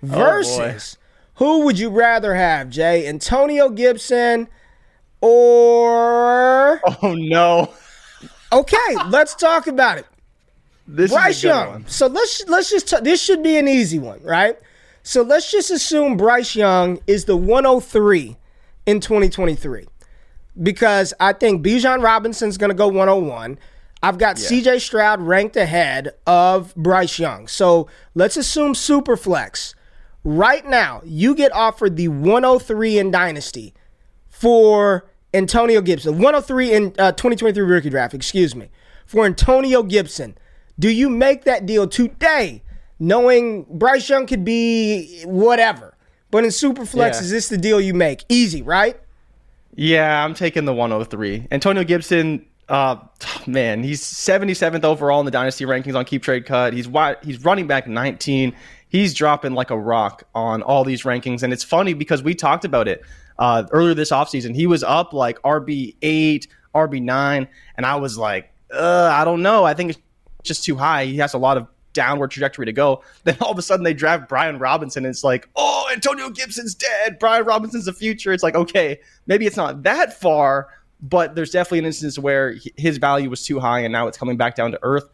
versus 0.03 0.99
who 1.37 1.65
would 1.65 1.79
you 1.79 1.91
rather 1.91 2.35
have, 2.35 2.69
Jay? 2.71 3.07
Antonio 3.09 3.69
Gibson 3.71 4.49
or 5.21 6.81
Oh 7.03 7.15
no. 7.15 7.73
Okay, 8.53 8.97
let's 9.09 9.35
talk 9.35 9.67
about 9.67 9.99
it. 9.99 10.07
This 10.87 11.11
Bryce 11.13 11.39
is 11.39 11.45
a 11.45 11.47
good 11.47 11.55
Young. 11.55 11.69
one. 11.71 11.87
So 11.89 12.07
let's 12.07 12.45
let's 12.49 12.71
just 12.71 12.89
t- 12.89 13.01
this 13.03 13.23
should 13.23 13.43
be 13.43 13.57
an 13.57 13.67
easy 13.69 13.99
one, 13.99 14.23
right? 14.23 14.59
So 15.03 15.23
let's 15.23 15.51
just 15.51 15.71
assume 15.71 16.17
Bryce 16.17 16.55
Young 16.55 16.99
is 17.07 17.25
the 17.25 17.37
103 17.37 18.37
in 18.87 19.01
2023. 19.01 19.87
because 20.63 21.15
I 21.19 21.33
think 21.33 21.65
Bijan 21.65 22.03
Robinson's 22.03 22.59
going 22.59 22.71
to 22.71 22.77
go 22.77 22.89
101. 22.89 23.59
I've 24.03 24.19
got 24.19 24.37
CJ 24.37 24.81
Stroud 24.81 25.23
ranked 25.23 25.57
ahead 25.57 26.11
of 26.27 26.75
Bryce 26.75 27.19
Young. 27.19 27.47
So 27.49 27.89
let's 28.15 28.37
assume 28.37 28.75
super 28.75 29.17
flex. 29.17 29.75
Right 30.25 30.65
now, 30.67 31.03
you 31.05 31.35
get 31.35 31.53
offered 31.53 31.97
the 31.97 32.09
103 32.09 32.99
in 32.99 33.11
Dynasty 33.11 33.75
for 34.29 35.11
Antonio 35.35 35.81
Gibson. 35.81 36.15
103 36.15 36.73
in 36.73 36.85
uh, 36.99 37.13
2023 37.13 37.63
rookie 37.65 37.91
draft, 37.91 38.15
excuse 38.15 38.55
me. 38.55 38.69
For 39.07 39.25
Antonio 39.27 39.83
Gibson. 39.83 40.37
Do 40.79 40.89
you 40.89 41.09
make 41.11 41.45
that 41.45 41.67
deal 41.67 41.87
today, 41.89 42.63
knowing 42.99 43.67
Bryce 43.69 44.09
Young 44.09 44.27
could 44.27 44.45
be 44.45 45.23
whatever? 45.25 45.97
But 46.31 46.45
in 46.45 46.51
Superflex, 46.51 46.97
Yeah. 47.15 47.21
is 47.21 47.31
this 47.31 47.49
the 47.49 47.59
deal 47.59 47.81
you 47.81 47.93
make? 47.93 48.25
Easy, 48.29 48.63
right? 48.63 48.99
Yeah, 49.75 50.25
I'm 50.25 50.35
taking 50.35 50.65
the 50.65 50.73
103. 50.73 51.49
Antonio 51.51 51.85
Gibson, 51.85 52.47
uh, 52.69 52.97
man, 53.47 53.83
he's 53.83 54.01
77th 54.03 54.85
overall 54.85 55.21
in 55.21 55.27
the 55.27 55.31
dynasty 55.33 55.65
rankings 55.67 55.95
on 55.95 56.05
Keep 56.05 56.23
Trade 56.23 56.47
Cut. 56.47 56.73
He's 56.73 56.89
wide, 56.89 57.17
he's 57.23 57.45
running 57.45 57.67
back 57.67 57.87
19. 57.87 58.55
He's 58.93 59.15
dropping 59.15 59.55
like 59.55 59.71
a 59.71 59.79
rock 59.79 60.25
on 60.35 60.61
all 60.61 60.85
these 60.85 61.05
rankings, 61.05 61.43
and 61.43 61.51
it's 61.51 61.65
funny 61.65 61.95
because 61.95 62.23
we 62.23 62.35
talked 62.35 62.67
about 62.67 62.89
it 62.89 63.03
uh, 63.39 63.65
earlier 63.71 63.95
this 63.95 64.11
offseason. 64.11 64.55
He 64.55 64.67
was 64.67 64.85
up 64.85 65.15
like 65.15 65.41
RB 65.41 65.97
eight, 66.03 66.47
RB 66.75 67.01
nine, 67.01 67.49
and 67.79 67.87
I 67.87 67.97
was 67.97 68.19
like, 68.19 68.53
I 68.71 69.25
don't 69.25 69.41
know. 69.41 69.65
I 69.65 69.73
think 69.73 69.93
it's 69.93 70.01
just 70.43 70.65
too 70.65 70.77
high. 70.77 71.07
He 71.07 71.17
has 71.17 71.33
a 71.33 71.39
lot 71.39 71.57
of 71.57 71.69
downward 71.95 72.33
trajectory 72.33 72.67
to 72.67 72.73
go. 72.73 73.03
Then 73.25 73.39
all 73.41 73.51
of 73.51 73.59
a 73.59 73.63
sudden 73.63 73.83
they 73.83 73.95
draft 73.95 74.29
Brian 74.29 74.59
Robinson, 74.59 75.07
and 75.07 75.11
it's 75.11 75.25
like, 75.25 75.49
oh, 75.57 75.89
Antonio 75.91 76.29
Gibson's 76.29 76.75
dead. 76.75 77.19
Brian 77.19 77.47
Robinson's 77.47 77.87
the 77.87 77.95
future. 77.95 78.31
It's 78.35 78.43
like, 78.43 78.57
okay, 78.57 79.01
maybe 79.27 79.47
it's 79.47 79.57
not 79.57 79.85
that 79.85 80.21
far, 80.21 80.69
but 81.01 81.35
there's 81.35 81.51
definitely 81.51 81.79
an 81.79 81.87
instance 81.87 82.19
where 82.19 82.57
his 82.77 82.99
value 82.99 83.31
was 83.31 83.47
too 83.47 83.59
high, 83.59 83.81
and 83.81 83.91
now 83.91 84.07
it's 84.07 84.19
coming 84.19 84.37
back 84.37 84.55
down 84.55 84.73
to 84.73 84.79
earth. 84.83 85.09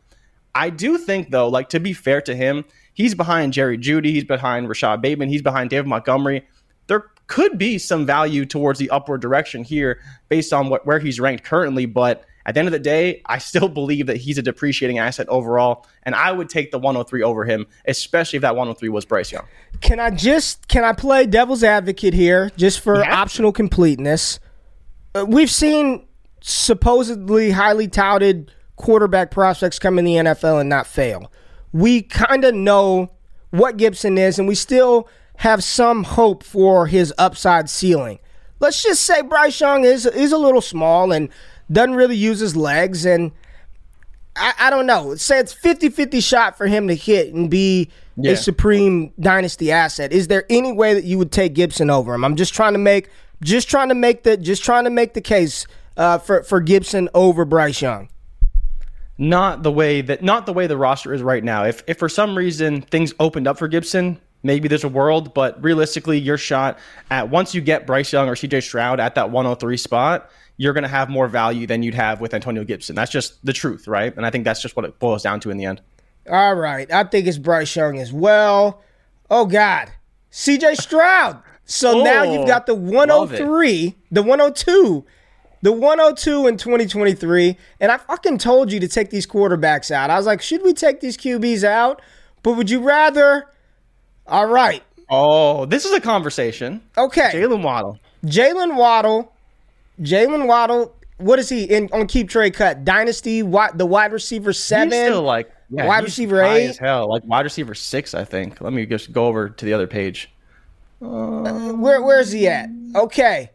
I 0.58 0.70
do 0.70 0.98
think 0.98 1.30
though, 1.30 1.48
like 1.48 1.68
to 1.68 1.78
be 1.78 1.92
fair 1.92 2.20
to 2.22 2.34
him, 2.34 2.64
he's 2.92 3.14
behind 3.14 3.52
Jerry 3.52 3.78
Jeudy, 3.78 4.06
he's 4.06 4.24
behind 4.24 4.68
Rashod 4.68 5.00
Bateman, 5.00 5.28
he's 5.28 5.40
behind 5.40 5.70
David 5.70 5.86
Montgomery. 5.86 6.44
There 6.88 7.04
could 7.28 7.58
be 7.58 7.78
some 7.78 8.04
value 8.04 8.44
towards 8.44 8.80
the 8.80 8.90
upward 8.90 9.20
direction 9.20 9.62
here 9.62 10.00
based 10.28 10.52
on 10.52 10.68
what 10.68 10.84
where 10.84 10.98
he's 10.98 11.20
ranked 11.20 11.44
currently, 11.44 11.86
but 11.86 12.24
at 12.44 12.54
the 12.54 12.60
end 12.60 12.66
of 12.66 12.72
the 12.72 12.80
day, 12.80 13.22
I 13.26 13.38
still 13.38 13.68
believe 13.68 14.06
that 14.06 14.16
he's 14.16 14.36
a 14.36 14.42
depreciating 14.42 14.98
asset 14.98 15.28
overall, 15.28 15.86
and 16.02 16.16
I 16.16 16.32
would 16.32 16.48
take 16.48 16.72
the 16.72 16.78
103 16.78 17.22
over 17.22 17.44
him, 17.44 17.66
especially 17.86 18.38
if 18.38 18.42
that 18.42 18.56
103 18.56 18.88
was 18.88 19.04
Bryce 19.04 19.30
Young. 19.30 19.44
Can 19.80 20.00
I 20.00 20.10
just 20.10 20.66
can 20.66 20.82
I 20.82 20.92
play 20.92 21.26
devil's 21.26 21.62
advocate 21.62 22.14
here 22.14 22.50
just 22.56 22.80
for 22.80 22.96
to. 22.96 23.08
optional 23.08 23.52
completeness? 23.52 24.40
Uh, 25.14 25.24
we've 25.28 25.52
seen 25.52 26.08
supposedly 26.40 27.52
highly 27.52 27.86
touted 27.86 28.50
quarterback 28.78 29.30
prospects 29.30 29.78
come 29.78 29.98
in 29.98 30.04
the 30.04 30.14
NFL 30.14 30.60
and 30.60 30.68
not 30.68 30.86
fail. 30.86 31.30
We 31.72 32.02
kind 32.02 32.44
of 32.44 32.54
know 32.54 33.10
what 33.50 33.76
Gibson 33.76 34.16
is, 34.18 34.38
and 34.38 34.48
we 34.48 34.54
still 34.54 35.08
have 35.36 35.62
some 35.62 36.04
hope 36.04 36.42
for 36.42 36.86
his 36.86 37.12
upside 37.18 37.68
ceiling. 37.70 38.18
Let's 38.60 38.82
just 38.82 39.02
say 39.02 39.22
Bryce 39.22 39.60
Young 39.60 39.84
is 39.84 40.04
is 40.06 40.32
a 40.32 40.38
little 40.38 40.60
small 40.60 41.12
and 41.12 41.28
doesn't 41.70 41.94
really 41.94 42.16
use 42.16 42.40
his 42.40 42.56
legs 42.56 43.04
and 43.06 43.30
I, 44.34 44.54
I 44.58 44.70
don't 44.70 44.86
know. 44.86 45.14
Say 45.16 45.38
it's 45.38 45.54
50-50 45.54 46.22
shot 46.22 46.56
for 46.56 46.66
him 46.66 46.88
to 46.88 46.94
hit 46.94 47.34
and 47.34 47.50
be 47.50 47.90
Yeah. 48.16 48.32
a 48.32 48.36
supreme 48.36 49.12
dynasty 49.20 49.70
asset. 49.70 50.12
Is 50.12 50.28
there 50.28 50.44
any 50.50 50.72
way 50.72 50.94
that 50.94 51.04
you 51.04 51.18
would 51.18 51.30
take 51.32 51.54
Gibson 51.54 51.90
over 51.90 52.14
him? 52.14 52.24
I'm 52.24 52.36
just 52.36 52.54
trying 52.54 52.72
to 52.72 52.78
make 52.78 53.10
just 53.42 53.68
trying 53.68 53.88
to 53.90 53.94
make 53.94 54.22
the 54.24 54.36
just 54.36 54.64
trying 54.64 54.84
to 54.84 54.90
make 54.90 55.14
the 55.14 55.20
case 55.20 55.66
uh, 55.96 56.18
for 56.18 56.42
for 56.42 56.60
Gibson 56.60 57.08
over 57.14 57.44
Bryce 57.44 57.80
Young. 57.82 58.08
Not 59.18 59.62
the 59.64 59.72
way 59.72 60.00
that 60.00 60.22
not 60.22 60.46
the 60.46 60.52
way 60.52 60.66
the 60.66 60.76
roster 60.76 61.12
is 61.12 61.22
right 61.22 61.42
now. 61.42 61.64
If 61.64 61.82
if 61.86 61.98
for 61.98 62.08
some 62.08 62.36
reason 62.38 62.82
things 62.82 63.12
opened 63.18 63.46
up 63.48 63.58
for 63.58 63.68
Gibson, 63.68 64.20
maybe 64.42 64.68
there's 64.68 64.84
a 64.84 64.88
world, 64.88 65.34
but 65.34 65.62
realistically, 65.62 66.18
your 66.18 66.38
shot 66.38 66.78
at 67.10 67.28
once 67.28 67.54
you 67.54 67.60
get 67.60 67.86
Bryce 67.86 68.12
Young 68.12 68.28
or 68.28 68.34
CJ 68.34 68.62
Stroud 68.62 69.00
at 69.00 69.16
that 69.16 69.30
103 69.30 69.76
spot, 69.76 70.30
you're 70.56 70.72
going 70.72 70.82
to 70.82 70.88
have 70.88 71.08
more 71.10 71.26
value 71.28 71.66
than 71.66 71.82
you'd 71.82 71.94
have 71.94 72.20
with 72.20 72.32
Antonio 72.32 72.64
Gibson. 72.64 72.94
That's 72.94 73.10
just 73.10 73.44
the 73.44 73.52
truth, 73.52 73.88
right? 73.88 74.16
And 74.16 74.24
I 74.24 74.30
think 74.30 74.44
that's 74.44 74.62
just 74.62 74.76
what 74.76 74.84
it 74.84 74.98
boils 74.98 75.22
down 75.24 75.40
to 75.40 75.50
in 75.50 75.56
the 75.56 75.64
end. 75.64 75.80
All 76.30 76.54
right, 76.54 76.90
I 76.92 77.04
think 77.04 77.26
it's 77.26 77.38
Bryce 77.38 77.74
Young 77.74 77.98
as 77.98 78.12
well. 78.12 78.82
Oh 79.30 79.46
God, 79.46 79.90
C.J. 80.30 80.76
Stroud. 80.76 81.42
So 81.64 82.02
now 82.02 82.24
Oh, 82.24 82.32
you've 82.32 82.46
got 82.46 82.66
the 82.66 82.74
103, 82.74 83.94
the 84.10 84.22
102, 84.22 85.04
the 85.62 85.72
102 85.72 86.46
in 86.46 86.56
2023, 86.56 87.56
and 87.80 87.90
I 87.92 87.96
fucking 87.98 88.38
told 88.38 88.70
you 88.72 88.78
to 88.80 88.88
take 88.88 89.10
these 89.10 89.26
quarterbacks 89.26 89.90
out. 89.90 90.10
I 90.10 90.16
was 90.16 90.26
like, 90.26 90.40
should 90.42 90.62
we 90.62 90.72
take 90.72 91.00
these 91.00 91.16
QBs 91.16 91.64
out? 91.64 92.00
But 92.42 92.52
would 92.52 92.70
you 92.70 92.80
rather? 92.80 93.46
All 94.26 94.46
right, 94.46 94.82
Oh, 95.10 95.64
this 95.64 95.84
is 95.86 95.92
a 95.92 96.00
conversation. 96.00 96.82
okay. 96.96 97.30
Jalen 97.32 97.62
Waddle. 97.62 97.98
Jalen 98.26 98.76
Waddle, 98.76 99.32
Jalen 100.00 100.46
Waddle. 100.46 100.94
What 101.16 101.38
is 101.38 101.48
he 101.48 101.64
in 101.64 101.88
on 101.92 102.06
keep 102.06 102.28
trade 102.28 102.54
cut? 102.54 102.84
Dynasty, 102.84 103.40
wi- 103.40 103.72
the 103.74 103.86
wide 103.86 104.12
receiver 104.12 104.52
seven. 104.52 104.92
He's 104.92 105.00
still 105.06 105.22
like 105.22 105.50
yeah, 105.70 105.86
Wide 105.86 106.04
receiver 106.04 106.42
eight? 106.42 106.68
as 106.68 106.78
hell, 106.78 107.08
like 107.08 107.24
wide 107.24 107.44
receiver 107.44 107.74
six, 107.74 108.14
I 108.14 108.24
think. 108.24 108.60
Let 108.60 108.72
me 108.72 108.86
just 108.86 109.12
go 109.12 109.26
over 109.26 109.48
to 109.48 109.64
the 109.64 109.72
other 109.72 109.86
page. 109.86 110.30
Uh, 111.02 111.72
where 111.72 112.02
where's 112.02 112.30
he 112.32 112.46
at? 112.48 112.68
Okay. 112.94 113.50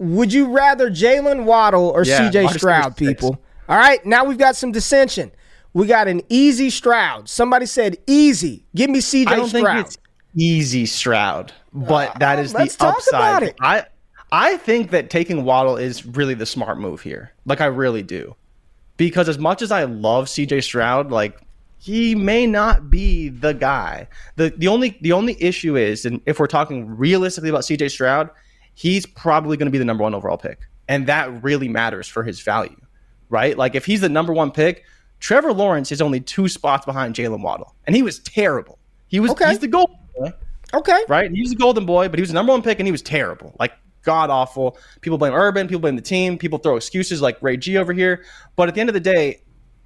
Would 0.00 0.32
you 0.32 0.50
rather 0.50 0.90
Jalen 0.90 1.44
Waddle 1.44 1.88
or 1.90 2.04
Yeah, 2.04 2.30
CJ 2.30 2.50
Stroud, 2.54 2.96
six. 2.96 3.20
people? 3.20 3.38
All 3.68 3.76
right, 3.76 4.04
now 4.06 4.24
we've 4.24 4.38
got 4.38 4.56
some 4.56 4.72
dissension. 4.72 5.30
We 5.74 5.86
got 5.86 6.08
an 6.08 6.22
easy 6.28 6.70
Stroud. 6.70 7.28
Somebody 7.28 7.66
said 7.66 7.98
easy. 8.06 8.64
Give 8.74 8.88
me 8.90 8.98
CJ 9.00 9.26
I 9.28 9.36
don't 9.36 9.48
Stroud. 9.48 9.64
think 9.76 9.86
it's 9.86 9.98
easy 10.34 10.86
Stroud, 10.86 11.52
but 11.72 12.16
uh, 12.16 12.18
that 12.18 12.38
is 12.38 12.52
the 12.52 12.62
upside. 12.80 13.08
about 13.20 13.42
it. 13.42 13.56
I 13.60 13.84
I 14.32 14.56
think 14.56 14.90
that 14.90 15.10
taking 15.10 15.44
Waddle 15.44 15.76
is 15.76 16.04
really 16.06 16.34
the 16.34 16.46
smart 16.46 16.78
move 16.78 17.02
here. 17.02 17.32
Like 17.44 17.60
I 17.60 17.66
really 17.66 18.02
do. 18.02 18.34
Because 18.96 19.28
as 19.28 19.38
much 19.38 19.60
as 19.62 19.70
I 19.70 19.84
love 19.84 20.26
CJ 20.26 20.62
Stroud, 20.64 21.10
like 21.10 21.38
he 21.78 22.14
may 22.14 22.46
not 22.46 22.90
be 22.90 23.28
the 23.28 23.52
guy. 23.52 24.08
The 24.36 24.50
the 24.56 24.66
only 24.68 24.98
the 25.02 25.12
only 25.12 25.40
issue 25.42 25.76
is 25.76 26.04
and 26.06 26.20
if 26.26 26.40
we're 26.40 26.46
talking 26.46 26.96
realistically 26.96 27.50
about 27.50 27.62
CJ 27.62 27.90
Stroud, 27.90 28.30
he's 28.80 29.04
probably 29.04 29.58
going 29.58 29.66
to 29.66 29.70
be 29.70 29.76
the 29.78 29.84
number 29.84 30.02
1 30.02 30.14
overall 30.14 30.38
pick. 30.38 30.60
And 30.88 31.06
that 31.06 31.42
really 31.42 31.68
matters 31.68 32.08
for 32.08 32.22
his 32.22 32.40
value. 32.40 32.80
Right? 33.28 33.56
Like 33.56 33.74
if 33.74 33.84
he's 33.84 34.00
the 34.00 34.08
number 34.08 34.32
1 34.32 34.52
pick, 34.52 34.84
Trevor 35.20 35.52
Lawrence 35.52 35.92
is 35.92 36.00
only 36.00 36.18
2 36.18 36.48
spots 36.48 36.86
behind 36.86 37.14
Jalen 37.14 37.42
Waddle. 37.42 37.74
And 37.86 37.94
he 37.94 38.02
was 38.02 38.20
terrible. 38.20 38.78
He 39.08 39.20
was 39.20 39.32
Okay. 39.32 39.50
he's 39.50 39.58
the 39.58 39.68
goal 39.68 39.90
boy 40.16 40.32
okay. 40.72 41.04
right? 41.08 41.30
He 41.30 41.42
was 41.42 41.52
a 41.52 41.56
golden 41.56 41.84
boy, 41.84 42.08
but 42.08 42.18
he 42.18 42.22
was 42.22 42.30
the 42.30 42.34
number 42.34 42.52
one 42.52 42.62
pick 42.62 42.78
and 42.80 42.86
he 42.86 42.92
was 42.92 43.02
terrible. 43.02 43.54
Like 43.58 43.72
god 44.02 44.30
awful. 44.30 44.78
People 45.02 45.18
blame 45.18 45.34
Urban, 45.34 45.68
people 45.68 45.80
blame 45.80 45.96
the 45.96 46.02
team, 46.02 46.38
people 46.38 46.58
throw 46.58 46.76
excuses 46.76 47.20
like 47.20 47.36
Ray 47.42 47.58
G 47.58 47.76
over 47.76 47.92
here. 47.92 48.24
But 48.56 48.68
at 48.68 48.74
the 48.74 48.80
end 48.80 48.88
of 48.88 48.94
the 48.94 49.00
day, 49.00 49.42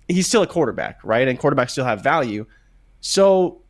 he's 0.06 0.28
still 0.28 0.42
a 0.42 0.46
quarterback, 0.46 1.00
right? 1.02 1.26
And 1.26 1.38
quarterbacks 1.38 1.70
still 1.70 1.84
have 1.84 2.00
value. 2.00 2.46
So 3.00 3.62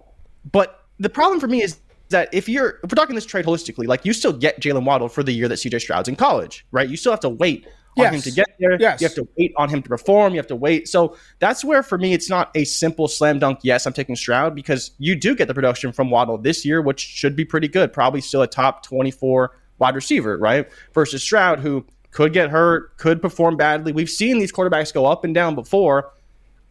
but 0.52 0.84
the 0.98 1.08
problem 1.08 1.40
for 1.40 1.46
me 1.46 1.62
is 1.62 1.78
that 2.10 2.28
if 2.32 2.48
you're 2.48 2.80
if 2.82 2.90
we're 2.90 2.96
talking 2.96 3.14
this 3.14 3.26
trade 3.26 3.44
holistically, 3.44 3.86
like 3.86 4.04
you 4.04 4.12
still 4.12 4.32
get 4.32 4.60
Jalen 4.60 4.84
Waddle 4.84 5.08
for 5.08 5.22
the 5.22 5.32
year 5.32 5.48
that 5.48 5.56
CJ 5.56 5.80
Stroud's 5.80 6.08
in 6.08 6.16
college, 6.16 6.66
right? 6.70 6.88
You 6.88 6.96
still 6.96 7.12
have 7.12 7.20
to 7.20 7.28
wait 7.28 7.66
on 7.96 8.14
him 8.14 8.20
to 8.20 8.30
get 8.30 8.46
there. 8.58 8.76
Yes. 8.80 9.00
You 9.00 9.06
have 9.06 9.14
to 9.14 9.28
wait 9.38 9.52
on 9.56 9.68
him 9.68 9.82
to 9.82 9.88
perform. 9.88 10.32
You 10.32 10.38
have 10.38 10.46
to 10.48 10.56
wait. 10.56 10.88
So 10.88 11.16
that's 11.38 11.64
where 11.64 11.82
for 11.82 11.98
me 11.98 12.12
it's 12.12 12.28
not 12.28 12.50
a 12.54 12.64
simple 12.64 13.08
slam 13.08 13.38
dunk. 13.38 13.60
Yes, 13.62 13.86
I'm 13.86 13.92
taking 13.92 14.16
Stroud 14.16 14.54
because 14.54 14.92
you 14.98 15.14
do 15.14 15.34
get 15.34 15.48
the 15.48 15.54
production 15.54 15.92
from 15.92 16.10
Waddle 16.10 16.38
this 16.38 16.64
year, 16.64 16.82
which 16.82 17.00
should 17.00 17.36
be 17.36 17.44
pretty 17.44 17.68
good. 17.68 17.92
Probably 17.92 18.20
still 18.20 18.42
a 18.42 18.46
top 18.46 18.82
24 18.82 19.56
wide 19.78 19.94
receiver, 19.94 20.38
right? 20.38 20.68
Versus 20.92 21.22
Stroud, 21.22 21.60
who 21.60 21.84
could 22.10 22.32
get 22.32 22.50
hurt, 22.50 22.96
could 22.96 23.20
perform 23.20 23.56
badly. 23.56 23.92
We've 23.92 24.10
seen 24.10 24.38
these 24.38 24.52
quarterbacks 24.52 24.92
go 24.92 25.06
up 25.06 25.24
and 25.24 25.34
down 25.34 25.54
before. 25.54 26.12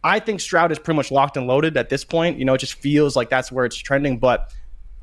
I 0.02 0.20
think 0.20 0.40
Stroud 0.40 0.70
is 0.70 0.78
pretty 0.78 0.96
much 0.96 1.10
locked 1.10 1.36
and 1.36 1.46
loaded 1.46 1.76
at 1.76 1.88
this 1.88 2.04
point. 2.04 2.38
You 2.38 2.44
know, 2.44 2.54
it 2.54 2.58
just 2.58 2.74
feels 2.74 3.16
like 3.16 3.30
that's 3.30 3.50
where 3.50 3.64
it's 3.64 3.76
trending. 3.76 4.18
But 4.18 4.52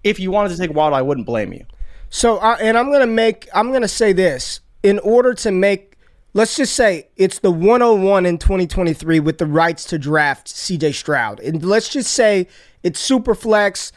if 0.03 0.19
you 0.19 0.31
wanted 0.31 0.49
to 0.49 0.57
take 0.57 0.73
Waddle, 0.75 0.97
I 0.97 1.01
wouldn't 1.01 1.27
blame 1.27 1.53
you. 1.53 1.65
So, 2.09 2.37
uh, 2.37 2.57
and 2.59 2.77
I'm 2.77 2.91
gonna 2.91 3.07
make, 3.07 3.47
I'm 3.53 3.71
gonna 3.71 3.87
say 3.87 4.13
this 4.13 4.59
in 4.83 4.99
order 4.99 5.33
to 5.35 5.51
make, 5.51 5.97
let's 6.33 6.55
just 6.57 6.75
say 6.75 7.07
it's 7.15 7.39
the 7.39 7.51
101 7.51 8.25
in 8.25 8.37
2023 8.37 9.19
with 9.19 9.37
the 9.37 9.45
rights 9.45 9.85
to 9.85 9.97
draft 9.99 10.49
C.J. 10.49 10.91
Stroud, 10.91 11.39
and 11.39 11.63
let's 11.63 11.89
just 11.89 12.11
say 12.13 12.47
it's 12.83 12.99
super 12.99 13.35
flex. 13.35 13.91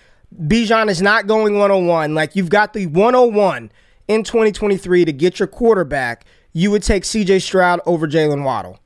Bijan 0.47 0.89
is 0.89 1.01
not 1.01 1.27
going 1.27 1.55
101. 1.59 2.15
Like 2.15 2.37
you've 2.37 2.51
got 2.51 2.73
the 2.73 2.87
101 2.87 3.71
in 4.09 4.23
2023 4.25 5.05
to 5.05 5.13
get 5.13 5.39
your 5.39 5.47
quarterback. 5.47 6.25
You 6.53 6.71
would 6.71 6.83
take 6.83 7.05
C.J. 7.05 7.41
Stroud 7.41 7.81
over 7.87 8.07
Jalen 8.07 8.45
Waddle 8.45 8.79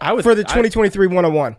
I 0.00 0.12
would 0.12 0.22
for 0.22 0.34
the 0.34 0.42
2023 0.42 1.06
I- 1.06 1.08
2023 1.08 1.08
101. 1.08 1.56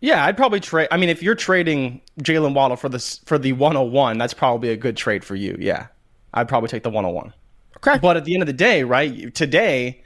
Yeah, 0.00 0.24
I'd 0.24 0.36
probably 0.36 0.60
trade. 0.60 0.88
I 0.90 0.96
mean, 0.96 1.08
if 1.10 1.22
you're 1.22 1.34
trading 1.34 2.00
Jalen 2.22 2.54
Waddle 2.54 2.76
for 2.76 2.88
the 2.88 2.98
for 3.26 3.38
the 3.38 3.52
101, 3.52 4.18
that's 4.18 4.34
probably 4.34 4.70
a 4.70 4.76
good 4.76 4.96
trade 4.96 5.24
for 5.24 5.34
you. 5.34 5.56
Yeah, 5.60 5.86
I'd 6.32 6.48
probably 6.48 6.68
take 6.68 6.82
the 6.82 6.90
101. 6.90 7.32
Okay. 7.76 7.98
But 8.00 8.16
at 8.16 8.24
the 8.24 8.34
end 8.34 8.42
of 8.42 8.46
the 8.46 8.52
day, 8.52 8.82
right? 8.84 9.34
Today, 9.34 10.02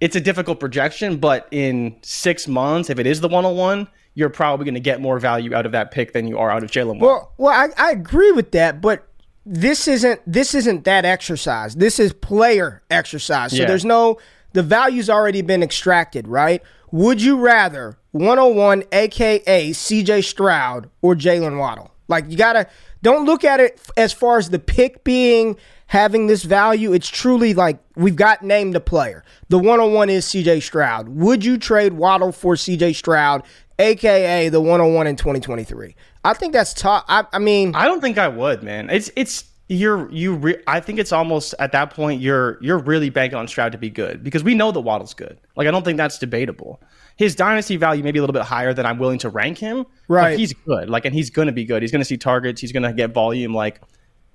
it's 0.00 0.16
a 0.16 0.20
difficult 0.20 0.60
projection, 0.60 1.18
but 1.18 1.48
in 1.50 1.96
six 2.02 2.46
months, 2.48 2.90
if 2.90 2.98
it 2.98 3.06
is 3.06 3.20
the 3.20 3.28
one 3.28 3.44
on 3.44 3.56
one, 3.56 3.88
you're 4.14 4.30
probably 4.30 4.64
going 4.64 4.74
to 4.74 4.80
get 4.80 5.00
more 5.00 5.18
value 5.18 5.54
out 5.54 5.66
of 5.66 5.72
that 5.72 5.90
pick 5.90 6.12
than 6.12 6.26
you 6.26 6.38
are 6.38 6.50
out 6.50 6.62
of 6.62 6.70
Jalen. 6.70 6.98
Well, 6.98 7.32
well, 7.38 7.52
I, 7.52 7.68
I 7.88 7.90
agree 7.92 8.32
with 8.32 8.52
that, 8.52 8.80
but 8.80 9.08
this 9.46 9.88
isn't 9.88 10.20
this 10.26 10.54
isn't 10.54 10.84
that 10.84 11.04
exercise. 11.04 11.74
This 11.76 11.98
is 11.98 12.12
player 12.14 12.82
exercise. 12.90 13.50
So 13.52 13.58
Yeah. 13.58 13.66
there's 13.66 13.84
no 13.84 14.18
the 14.54 14.62
value's 14.62 15.10
already 15.10 15.42
been 15.42 15.62
extracted, 15.62 16.28
right? 16.28 16.62
Would 16.94 17.20
you 17.20 17.38
rather 17.38 17.98
101 18.12 18.84
aka 18.92 19.70
CJ 19.70 20.22
Stroud 20.22 20.88
or 21.02 21.16
Jalen 21.16 21.58
Waddle? 21.58 21.90
Like 22.06 22.30
you 22.30 22.36
gotta 22.36 22.68
don't 23.02 23.24
look 23.24 23.42
at 23.42 23.58
it 23.58 23.80
as 23.96 24.12
far 24.12 24.38
as 24.38 24.50
the 24.50 24.60
pick 24.60 25.02
being 25.02 25.56
having 25.88 26.28
this 26.28 26.44
value. 26.44 26.92
It's 26.92 27.08
truly 27.08 27.52
like 27.52 27.80
we've 27.96 28.14
got 28.14 28.44
named 28.44 28.76
a 28.76 28.80
player. 28.80 29.24
The 29.48 29.58
101 29.58 30.08
is 30.08 30.26
CJ 30.26 30.62
Stroud. 30.62 31.08
Would 31.08 31.44
you 31.44 31.58
trade 31.58 31.94
Waddle 31.94 32.30
for 32.30 32.54
CJ 32.54 32.94
Stroud, 32.94 33.42
aka 33.80 34.48
the 34.48 34.60
101 34.60 35.08
in 35.08 35.16
2023? 35.16 35.96
I 36.22 36.32
think 36.32 36.52
that's 36.52 36.72
tough. 36.74 37.04
I, 37.08 37.26
I 37.32 37.40
mean, 37.40 37.74
I 37.74 37.86
don't 37.86 38.02
think 38.02 38.18
I 38.18 38.28
would, 38.28 38.62
man. 38.62 38.88
It's 38.88 39.10
it's 39.16 39.46
you're 39.68 40.10
you. 40.10 40.34
Re- 40.34 40.62
I 40.66 40.80
think 40.80 40.98
it's 40.98 41.12
almost 41.12 41.54
at 41.58 41.72
that 41.72 41.90
point 41.90 42.20
you're 42.20 42.58
you're 42.60 42.78
really 42.78 43.10
banking 43.10 43.38
on 43.38 43.48
Stroud 43.48 43.72
to 43.72 43.78
be 43.78 43.90
good 43.90 44.22
because 44.22 44.44
we 44.44 44.54
know 44.54 44.72
that 44.72 44.80
Waddle's 44.80 45.14
good. 45.14 45.38
Like 45.56 45.66
I 45.66 45.70
don't 45.70 45.84
think 45.84 45.96
that's 45.96 46.18
debatable. 46.18 46.80
His 47.16 47.34
dynasty 47.34 47.76
value 47.76 48.02
may 48.02 48.12
be 48.12 48.18
a 48.18 48.22
little 48.22 48.34
bit 48.34 48.42
higher 48.42 48.74
than 48.74 48.84
I'm 48.86 48.98
willing 48.98 49.18
to 49.20 49.28
rank 49.28 49.58
him. 49.58 49.86
Right. 50.08 50.32
But 50.32 50.38
he's 50.38 50.52
good. 50.52 50.90
Like 50.90 51.04
and 51.04 51.14
he's 51.14 51.30
going 51.30 51.46
to 51.46 51.52
be 51.52 51.64
good. 51.64 51.82
He's 51.82 51.92
going 51.92 52.02
to 52.02 52.06
see 52.06 52.16
targets. 52.16 52.60
He's 52.60 52.72
going 52.72 52.82
to 52.82 52.92
get 52.92 53.14
volume. 53.14 53.54
Like 53.54 53.80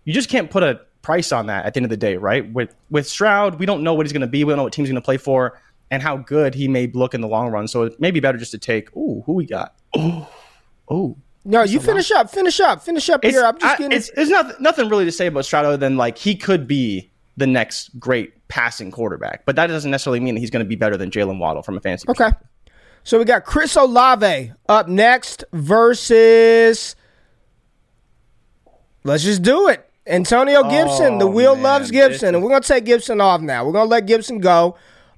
you 0.06 0.14
just 0.14 0.30
can't 0.30 0.50
put 0.50 0.64
a 0.64 0.82
price 1.02 1.32
on 1.32 1.48
that 1.48 1.66
at 1.66 1.74
the 1.74 1.80
end 1.80 1.86
of 1.86 1.90
the 1.92 1.98
day, 1.98 2.18
right? 2.18 2.52
With 2.52 2.76
with 2.90 3.08
Stroud, 3.08 3.60
we 3.60 3.66
don't 3.66 3.84
know 3.84 3.94
what 3.94 4.06
he's 4.06 4.14
going 4.14 4.22
to 4.22 4.28
be. 4.28 4.44
We 4.44 4.52
don't 4.52 4.58
know 4.58 4.64
what 4.64 4.74
team's 4.74 4.90
going 4.90 4.96
to 4.96 5.02
play 5.02 5.18
for 5.18 5.60
and 5.92 6.02
how 6.02 6.18
good 6.18 6.56
he 6.56 6.68
may 6.68 6.88
look 6.88 7.14
in 7.14 7.22
the 7.22 7.28
long 7.28 7.50
run. 7.50 7.68
So 7.68 7.84
it 7.84 8.00
may 8.00 8.12
be 8.12 8.20
better 8.20 8.38
just 8.38 8.52
to 8.52 8.58
take. 8.58 8.96
Ooh, 8.96 9.24
who 9.26 9.34
we 9.34 9.46
got? 9.46 9.76
Oh, 9.96 10.30
oh. 10.90 11.18
No, 11.46 11.64
you 11.64 11.80
finish 11.80 12.12
up, 12.12 12.30
finish 12.30 12.60
up, 12.60 12.82
finish 12.84 13.10
up 13.10 13.24
here. 13.24 13.44
I'm 13.44 13.58
just 13.58 13.66
I- 13.74 13.78
getting. 13.78 13.98
it's, 13.98 14.12
there's 14.12 14.30
nothing, 14.30 14.56
nothing 14.60 14.90
really 14.90 15.06
to 15.06 15.12
say 15.12 15.28
about 15.28 15.46
Stroud 15.46 15.66
other 15.66 15.78
than 15.78 15.98
like 15.98 16.18
he 16.18 16.36
could 16.36 16.68
be 16.68 17.10
the 17.38 17.48
next 17.48 17.98
great 18.00 18.48
passing 18.50 18.92
quarterback, 18.92 19.46
but 19.46 19.56
that 19.56 19.68
doesn't 19.68 19.92
necessarily 19.92 20.20
mean 20.20 20.36
that 20.36 20.42
he's 20.42 20.50
going 20.50 20.64
to 20.66 20.68
be 20.68 20.76
better 20.76 20.98
than 20.98 21.10
Jalen 21.12 21.40
Waddle 21.40 21.62
from 21.64 21.78
a 21.78 21.80
fantasy. 21.82 22.08
Okay. 22.10 22.32
So 23.04 23.18
we 23.18 23.24
got 23.26 23.46
Chris 23.46 23.76
Olave 23.76 24.52
up 24.68 24.88
next 24.90 25.44
versus. 25.54 26.96
Let's 29.04 29.24
just 29.24 29.42
do 29.42 29.70
it. 29.70 29.90
Antonio 30.06 30.64
Gibson. 30.70 31.18
the 31.20 31.26
Oh, 31.26 31.32
wheel 31.32 31.54
man, 31.56 31.64
loves 31.64 31.92
Gibson, 31.92 32.36
and 32.36 32.44
we're 32.44 32.50
gonna 32.50 32.62
take 32.62 32.86
Gibson 32.86 33.22
off 33.22 33.42
now. 33.42 33.66
We're 33.66 33.72
gonna 33.74 33.90
let 33.90 34.06
Gibson 34.08 34.40
go. 34.40 34.76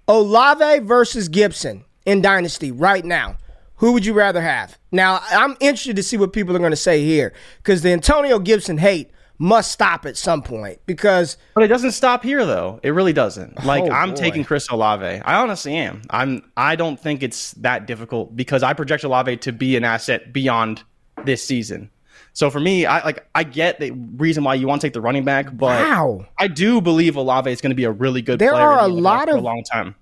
Olave 0.08 0.80
versus 0.80 1.30
Gibson 1.30 1.86
in 2.06 2.22
Dynasty 2.22 2.72
right 2.72 3.04
now. 3.06 3.38
Who 3.82 3.94
would 3.94 4.06
you 4.06 4.14
rather 4.14 4.42
have? 4.42 4.78
Now 4.92 5.22
I'm 5.32 5.58
interested 5.60 5.96
to 5.96 6.04
see 6.04 6.16
what 6.16 6.34
people 6.34 6.56
are 6.56 6.60
gonna 6.60 6.76
say 6.76 7.04
here 7.04 7.34
because 7.58 7.82
the 7.82 7.92
Antonio 7.92 8.38
Gibson 8.40 8.78
hate 8.78 9.10
must 9.40 9.72
stop 9.72 10.06
at 10.06 10.16
some 10.16 10.44
point 10.44 10.78
because 10.86 11.36
But 11.56 11.64
it 11.64 11.68
doesn't 11.68 11.94
stop 11.94 12.24
here 12.24 12.46
though. 12.46 12.80
It 12.84 12.92
really 12.92 13.12
doesn't. 13.12 13.56
Oh, 13.64 13.66
like 13.66 13.84
Oh, 13.86 13.90
I'm 13.90 14.12
boy. 14.12 14.16
taking 14.18 14.44
Chris 14.46 14.70
Olave. 14.70 15.04
I 15.26 15.42
honestly 15.42 15.76
am. 15.76 16.04
I'm 16.12 16.44
I 16.56 16.76
don't 16.76 17.00
think 17.00 17.24
it's 17.24 17.54
that 17.54 17.88
difficult 17.88 18.36
because 18.36 18.62
I 18.62 18.74
project 18.74 19.04
Olave 19.04 19.38
to 19.38 19.52
be 19.52 19.76
an 19.76 19.84
asset 19.84 20.32
beyond 20.32 20.84
this 21.26 21.44
season. 21.44 21.90
So 22.34 22.52
for 22.52 22.60
me, 22.60 22.86
I 22.86 23.04
like 23.04 23.26
I 23.34 23.44
get 23.44 23.80
the 23.80 23.90
reason 24.18 24.44
why 24.44 24.54
you 24.54 24.68
want 24.68 24.80
to 24.82 24.86
take 24.88 24.94
the 24.94 25.02
running 25.02 25.26
back, 25.26 25.48
but 25.58 25.82
Wow. 25.90 26.28
I 26.38 26.48
do 26.48 26.80
believe 26.80 27.16
Olave 27.16 27.52
is 27.52 27.62
going 27.62 27.72
to 27.72 27.76
be 27.76 27.86
a 27.86 27.92
really 27.92 28.22
good 28.22 28.38
There 28.38 28.52
player 28.52 28.64
are 28.64 28.80
a 28.84 28.88
lot 28.88 29.28
of- 29.28 29.38
a 29.38 29.42
long 29.42 29.64
time. 29.64 29.96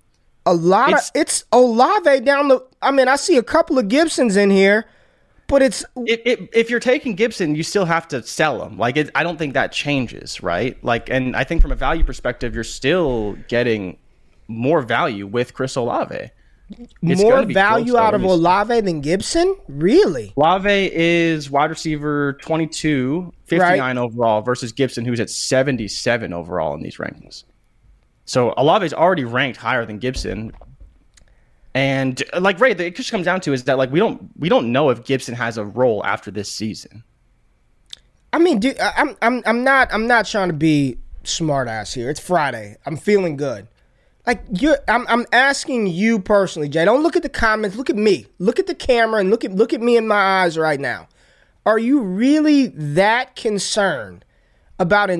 a 0.44 0.52
lot 0.52 0.88
It's- 0.90 1.08
of 1.14 1.20
it's 1.22 1.44
Olave 1.50 2.20
down 2.20 2.48
the. 2.48 2.60
I 2.82 2.90
mean, 2.90 3.08
I 3.08 3.16
see 3.16 3.36
a 3.36 3.42
couple 3.42 3.78
of 3.78 3.88
Gibsons 3.88 4.36
in 4.36 4.50
here, 4.50 4.86
but 5.46 5.62
it's 5.62 5.84
if, 6.06 6.20
if, 6.24 6.48
if 6.52 6.70
you're 6.70 6.80
taking 6.80 7.14
Gibson, 7.14 7.54
you 7.54 7.62
still 7.62 7.84
have 7.84 8.08
to 8.08 8.22
sell 8.22 8.58
them. 8.58 8.78
Like, 8.78 8.96
it, 8.96 9.10
I 9.14 9.22
don't 9.22 9.36
think 9.36 9.54
that 9.54 9.72
changes, 9.72 10.42
right? 10.42 10.82
Like, 10.82 11.10
and 11.10 11.36
I 11.36 11.44
think 11.44 11.60
from 11.62 11.72
a 11.72 11.76
value 11.76 12.04
perspective, 12.04 12.54
you're 12.54 12.64
still 12.64 13.36
getting 13.48 13.98
more 14.48 14.82
value 14.82 15.26
with 15.26 15.54
Chris 15.54 15.76
Olave. 15.76 16.30
It's 17.02 17.20
more 17.20 17.42
value 17.42 17.96
out 17.96 18.14
of 18.14 18.20
Let 18.20 18.28
me 18.28 18.28
see. 18.28 18.40
Olave 18.40 18.80
than 18.82 19.00
Gibson. 19.00 19.56
Really? 19.68 20.32
Olave 20.36 20.90
is 20.94 21.50
wide 21.50 21.70
receiver 21.70 22.34
22, 22.34 23.32
59 23.46 23.98
overall 23.98 24.40
versus 24.42 24.72
Gibson, 24.72 25.04
who's 25.04 25.18
at 25.18 25.30
77 25.30 26.32
overall 26.32 26.74
in 26.74 26.82
these 26.82 26.96
rankings. 26.96 27.44
So 28.24 28.54
Olave 28.56 28.86
is 28.86 28.94
already 28.94 29.24
ranked 29.24 29.58
higher 29.58 29.84
than 29.84 29.98
Gibson. 29.98 30.52
And 31.74 32.22
uh, 32.32 32.40
like 32.40 32.58
Ray, 32.60 32.72
it 32.72 32.96
just 32.96 33.10
comes 33.10 33.24
down 33.24 33.40
to 33.42 33.52
is 33.52 33.64
that 33.64 33.78
like 33.78 33.90
we 33.90 33.98
don't 33.98 34.30
we 34.38 34.48
don't 34.48 34.72
know 34.72 34.90
if 34.90 35.04
Gibson 35.04 35.34
has 35.34 35.56
a 35.56 35.64
role 35.64 36.04
after 36.04 36.30
this 36.30 36.50
season. 36.50 37.04
I 38.32 38.38
mean, 38.38 38.60
dude, 38.60 38.78
I'm 38.80 39.16
I'm 39.22 39.42
I'm 39.46 39.64
not 39.64 39.92
I'm 39.92 40.06
not 40.06 40.26
trying 40.26 40.48
to 40.48 40.54
be 40.54 40.98
smart 41.24 41.68
ass 41.68 41.94
here. 41.94 42.10
It's 42.10 42.20
Friday. 42.20 42.76
I'm 42.86 42.96
feeling 42.96 43.36
good. 43.36 43.68
Like 44.26 44.42
you, 44.52 44.76
I'm 44.88 45.06
I'm 45.08 45.26
asking 45.32 45.88
you 45.88 46.18
personally, 46.18 46.68
Jay. 46.68 46.84
Don't 46.84 47.02
look 47.02 47.16
at 47.16 47.22
the 47.22 47.28
comments. 47.28 47.76
Look 47.76 47.90
at 47.90 47.96
me. 47.96 48.26
Look 48.38 48.58
at 48.58 48.66
the 48.66 48.74
camera 48.74 49.20
and 49.20 49.30
look 49.30 49.44
at 49.44 49.52
look 49.52 49.72
at 49.72 49.80
me 49.80 49.96
in 49.96 50.06
my 50.06 50.42
eyes 50.42 50.58
right 50.58 50.80
now. 50.80 51.08
Are 51.66 51.78
you 51.78 52.00
really 52.00 52.68
that 52.68 53.36
concerned 53.36 54.24
about 54.78 55.10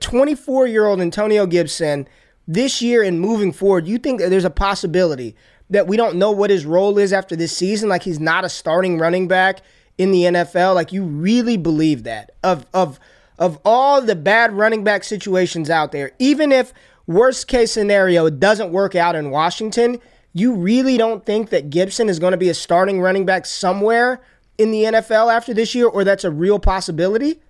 24 0.00 0.66
year 0.66 0.86
old 0.86 1.00
Antonio 1.00 1.46
Gibson 1.46 2.08
this 2.46 2.82
year 2.82 3.02
and 3.02 3.20
moving 3.20 3.52
forward? 3.52 3.86
You 3.86 3.98
think 3.98 4.20
that 4.20 4.30
there's 4.30 4.44
a 4.44 4.50
possibility 4.50 5.36
that 5.70 5.86
we 5.86 5.96
don't 5.96 6.16
know 6.16 6.30
what 6.30 6.50
his 6.50 6.66
role 6.66 6.98
is 6.98 7.12
after 7.12 7.36
this 7.36 7.56
season? 7.56 7.88
Like 7.88 8.02
he's 8.02 8.20
not 8.20 8.44
a 8.44 8.48
starting 8.48 8.98
running 8.98 9.28
back 9.28 9.60
in 9.98 10.10
the 10.10 10.22
NFL? 10.22 10.74
Like 10.74 10.92
you 10.92 11.04
really 11.04 11.56
believe 11.56 12.04
that 12.04 12.32
of 12.42 12.66
of 12.74 12.98
of 13.38 13.58
all 13.64 14.00
the 14.00 14.14
bad 14.14 14.52
running 14.52 14.84
back 14.84 15.04
situations 15.04 15.70
out 15.70 15.92
there, 15.92 16.12
even 16.18 16.52
if 16.52 16.72
worst 17.06 17.48
case 17.48 17.72
scenario 17.72 18.26
it 18.26 18.40
doesn't 18.40 18.70
work 18.70 18.94
out 18.94 19.16
in 19.16 19.30
Washington, 19.30 19.98
you 20.32 20.54
really 20.54 20.96
don't 20.96 21.24
think 21.24 21.50
that 21.50 21.70
Gibson 21.70 22.08
is 22.08 22.18
going 22.18 22.32
to 22.32 22.36
be 22.36 22.48
a 22.48 22.54
starting 22.54 23.00
running 23.00 23.24
back 23.24 23.46
somewhere 23.46 24.20
in 24.58 24.70
the 24.70 24.84
NFL 24.84 25.32
after 25.34 25.52
this 25.52 25.74
year, 25.74 25.86
or 25.86 26.04
that's 26.04 26.24
a 26.24 26.30
real 26.30 26.58
possibility? 26.58 27.40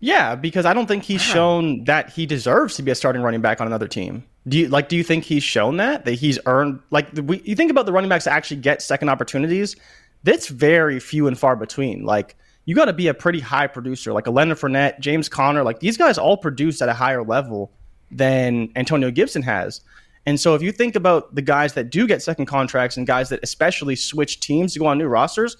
Yeah, 0.00 0.34
because 0.34 0.66
I 0.66 0.74
don't 0.74 0.86
think 0.86 1.04
he's 1.04 1.22
shown 1.22 1.84
that 1.84 2.10
he 2.10 2.26
deserves 2.26 2.76
to 2.76 2.82
be 2.82 2.90
a 2.90 2.94
starting 2.94 3.22
running 3.22 3.40
back 3.40 3.60
on 3.60 3.66
another 3.66 3.88
team. 3.88 4.24
Do 4.48 4.58
you 4.58 4.68
like? 4.68 4.88
Do 4.88 4.96
you 4.96 5.02
think 5.02 5.24
he's 5.24 5.42
shown 5.42 5.78
that 5.78 6.04
that 6.04 6.12
he's 6.12 6.38
earned? 6.46 6.80
Like, 6.90 7.08
we, 7.12 7.42
you 7.44 7.56
think 7.56 7.70
about 7.70 7.86
the 7.86 7.92
running 7.92 8.08
backs 8.08 8.24
that 8.24 8.32
actually 8.32 8.58
get 8.58 8.80
second 8.80 9.08
opportunities. 9.08 9.76
That's 10.22 10.48
very 10.48 11.00
few 11.00 11.26
and 11.26 11.38
far 11.38 11.56
between. 11.56 12.04
Like, 12.04 12.36
you 12.64 12.74
got 12.74 12.86
to 12.86 12.92
be 12.92 13.08
a 13.08 13.14
pretty 13.14 13.40
high 13.40 13.66
producer, 13.66 14.12
like 14.12 14.26
a 14.26 14.30
Leonard 14.30 14.58
Fournette, 14.58 15.00
James 15.00 15.28
Conner. 15.28 15.62
Like 15.62 15.80
these 15.80 15.96
guys 15.96 16.18
all 16.18 16.36
produce 16.36 16.80
at 16.80 16.88
a 16.88 16.94
higher 16.94 17.24
level 17.24 17.72
than 18.10 18.70
Antonio 18.76 19.10
Gibson 19.10 19.42
has. 19.42 19.80
And 20.26 20.40
so, 20.40 20.54
if 20.54 20.62
you 20.62 20.72
think 20.72 20.94
about 20.94 21.34
the 21.34 21.42
guys 21.42 21.74
that 21.74 21.90
do 21.90 22.06
get 22.06 22.22
second 22.22 22.46
contracts 22.46 22.96
and 22.96 23.06
guys 23.06 23.28
that 23.30 23.40
especially 23.42 23.96
switch 23.96 24.40
teams 24.40 24.74
to 24.74 24.78
go 24.78 24.86
on 24.86 24.98
new 24.98 25.08
rosters, 25.08 25.56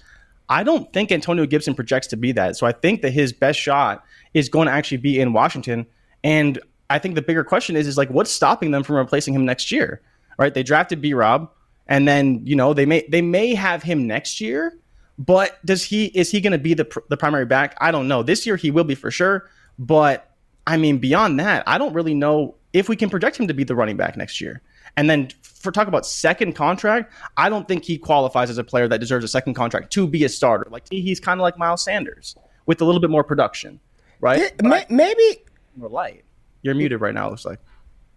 I 0.49 0.63
don't 0.63 0.93
think 0.93 1.11
Antonio 1.11 1.47
Gibson 1.47 1.75
projects 1.75 2.07
to 2.09 2.17
be 2.17 2.33
that. 2.33 2.57
So 2.57 2.67
I 2.67 2.73
think 2.73 3.03
that 3.03 3.11
his 3.11 3.33
best 3.33 3.59
shot 3.59 4.05
is 4.35 4.49
going 4.49 4.67
to 4.67 4.73
actually 4.73 4.99
be 4.99 5.19
in 5.19 5.33
Washington. 5.33 5.87
And 6.23 6.61
I 6.89 6.99
think 6.99 7.15
the 7.15 7.23
bigger 7.23 7.45
question 7.45 7.77
is, 7.77 7.87
is 7.87 7.97
like, 7.97 8.11
what's 8.11 8.31
stopping 8.31 8.71
them 8.71 8.83
from 8.83 8.97
replacing 8.97 9.35
him 9.35 9.45
next 9.45 9.73
year? 9.73 10.01
Right? 10.39 10.53
They 10.53 10.63
drafted 10.63 11.01
B 11.01 11.15
Rob, 11.15 11.51
and 11.87 12.07
then 12.07 12.41
you 12.45 12.57
know 12.57 12.75
they 12.75 12.87
may 12.87 13.07
they 13.09 13.23
may 13.23 13.55
have 13.55 13.83
him 13.83 14.07
next 14.07 14.41
year, 14.41 14.77
but 15.19 15.65
does 15.65 15.83
he 15.83 16.07
is 16.07 16.31
he 16.31 16.41
going 16.41 16.53
to 16.53 16.59
be 16.59 16.75
the 16.75 16.85
pr- 16.85 17.01
the 17.09 17.17
primary 17.17 17.47
back? 17.47 17.77
I 17.81 17.91
don't 17.91 18.07
know. 18.09 18.23
This 18.23 18.47
year 18.47 18.57
he 18.57 18.71
will 18.71 18.85
be 18.85 18.95
for 18.95 19.11
sure, 19.11 19.49
but 19.79 20.31
I 20.67 20.77
mean 20.77 20.99
beyond 20.99 21.41
that, 21.41 21.65
I 21.67 21.79
don't 21.79 21.95
really 21.95 22.15
know 22.15 22.55
if 22.73 22.89
we 22.89 22.97
can 22.97 23.09
project 23.09 23.39
him 23.41 23.49
to 23.49 23.55
be 23.55 23.65
the 23.65 23.75
running 23.75 23.97
back 23.97 24.17
next 24.17 24.41
year. 24.41 24.61
And 24.99 25.09
then 25.09 25.29
for 25.43 25.73
talk 25.73 25.89
about 25.89 26.05
second 26.07 26.53
contract, 26.55 27.13
I 27.37 27.49
don't 27.49 27.67
think 27.67 27.85
he 27.85 27.97
qualifies 27.99 28.51
as 28.51 28.59
a 28.59 28.65
player 28.65 28.89
that 28.89 28.99
deserves 29.01 29.25
a 29.25 29.29
second 29.29 29.55
contract 29.55 29.91
to 29.95 30.07
be 30.07 30.25
a 30.25 30.29
starter. 30.29 30.69
Like 30.71 30.85
he's 30.91 31.19
kind 31.21 31.41
of 31.41 31.43
like 31.43 31.57
Miles 31.59 31.83
Sanders 31.83 32.37
with 32.67 32.81
a 32.83 32.85
little 32.85 33.01
bit 33.01 33.11
more 33.11 33.25
production, 33.25 33.81
right? 34.21 34.41
It- 34.41 34.63
ma- 34.63 34.83
maybe 34.91 35.39
More 35.77 35.89
light. 35.89 36.25
You're 36.67 36.75
muted 36.75 37.01
right 37.01 37.15
now. 37.15 37.29
It 37.29 37.31
looks 37.31 37.45
like. 37.45 37.61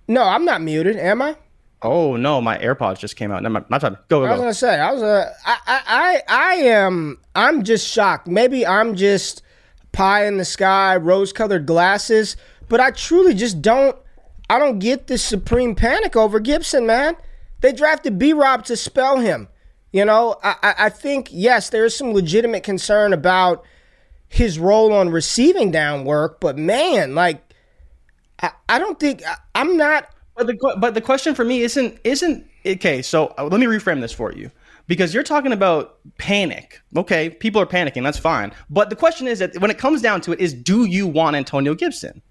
no, 0.08 0.24
I'm 0.24 0.44
not 0.44 0.62
muted, 0.62 0.98
am 0.98 1.22
I? 1.22 1.38
Oh 1.84 2.16
no, 2.18 2.42
my 2.42 2.58
AirPods 2.58 2.98
just 3.00 3.16
came 3.16 3.32
out. 3.32 3.44
Never 3.44 3.54
mind. 3.54 3.66
Not 3.70 3.82
time. 3.82 3.98
Go 4.10 4.24
I 4.26 4.28
go 4.28 4.32
was 4.34 4.40
gonna 4.42 4.54
say 4.56 4.80
I 4.80 4.92
was 4.92 5.04
uh, 5.04 5.32
I, 5.46 5.58
I 5.68 5.82
I 5.88 6.22
I 6.28 6.54
am 6.56 7.20
I'm 7.36 7.64
just 7.64 7.88
shocked. 7.88 8.28
Maybe 8.28 8.66
I'm 8.66 8.96
just 8.96 9.44
pie 9.92 10.26
in 10.26 10.38
the 10.38 10.46
sky, 10.46 10.96
rose 10.98 11.32
colored 11.32 11.66
glasses, 11.68 12.36
but 12.68 12.80
I 12.82 12.92
truly 12.92 13.34
just 13.34 13.62
don't 13.62 13.96
I 14.50 14.58
don't 14.60 14.80
get 14.80 15.08
this 15.08 15.24
supreme 15.24 15.76
panic 15.76 16.16
over 16.18 16.40
Gibson, 16.40 16.86
man. 16.88 17.16
They 17.62 17.72
drafted 17.72 18.18
B 18.18 18.34
Rob 18.34 18.66
to 18.66 18.76
spell 18.76 19.20
him. 19.20 19.48
You 19.94 20.06
know, 20.06 20.38
I, 20.44 20.56
I 20.64 20.74
I 20.78 20.90
think 20.90 21.30
yes, 21.32 21.70
there 21.70 21.86
is 21.86 21.96
some 21.96 22.14
legitimate 22.14 22.64
concern 22.64 23.14
about 23.14 23.64
his 24.28 24.60
role 24.60 24.92
on 24.92 25.10
receiving 25.12 25.72
down 25.72 26.04
work, 26.04 26.42
but 26.42 26.58
man, 26.58 27.16
like 27.16 27.49
I, 28.42 28.52
I 28.68 28.80
don't 28.80 29.00
think 29.00 29.26
I, 29.26 29.36
I'm 29.56 29.78
not. 29.78 30.10
But 30.36 30.48
the 30.48 30.78
but 30.80 30.94
the 30.94 31.02
question 31.02 31.36
for 31.36 31.44
me 31.44 31.62
isn't 31.62 32.00
isn't 32.04 32.48
okay. 32.66 33.02
So 33.02 33.34
uh, 33.38 33.46
let 33.46 33.60
me 33.60 33.66
reframe 33.66 34.02
this 34.02 34.14
for 34.14 34.32
you 34.32 34.52
because 34.88 35.14
you're 35.14 35.24
talking 35.24 35.52
about 35.52 35.98
panic. 36.18 36.82
Okay, 36.96 37.30
people 37.30 37.62
are 37.62 37.66
panicking. 37.66 38.04
That's 38.04 38.18
fine. 38.18 38.54
But 38.70 38.90
the 38.90 38.96
question 38.96 39.28
is 39.28 39.40
that 39.40 39.58
when 39.60 39.70
it 39.70 39.78
comes 39.78 40.02
down 40.02 40.22
to 40.22 40.32
it, 40.32 40.40
is 40.40 40.54
do 40.54 40.86
you 40.86 41.08
want 41.08 41.36
Antonio 41.36 41.76
Gibson? 41.76 42.22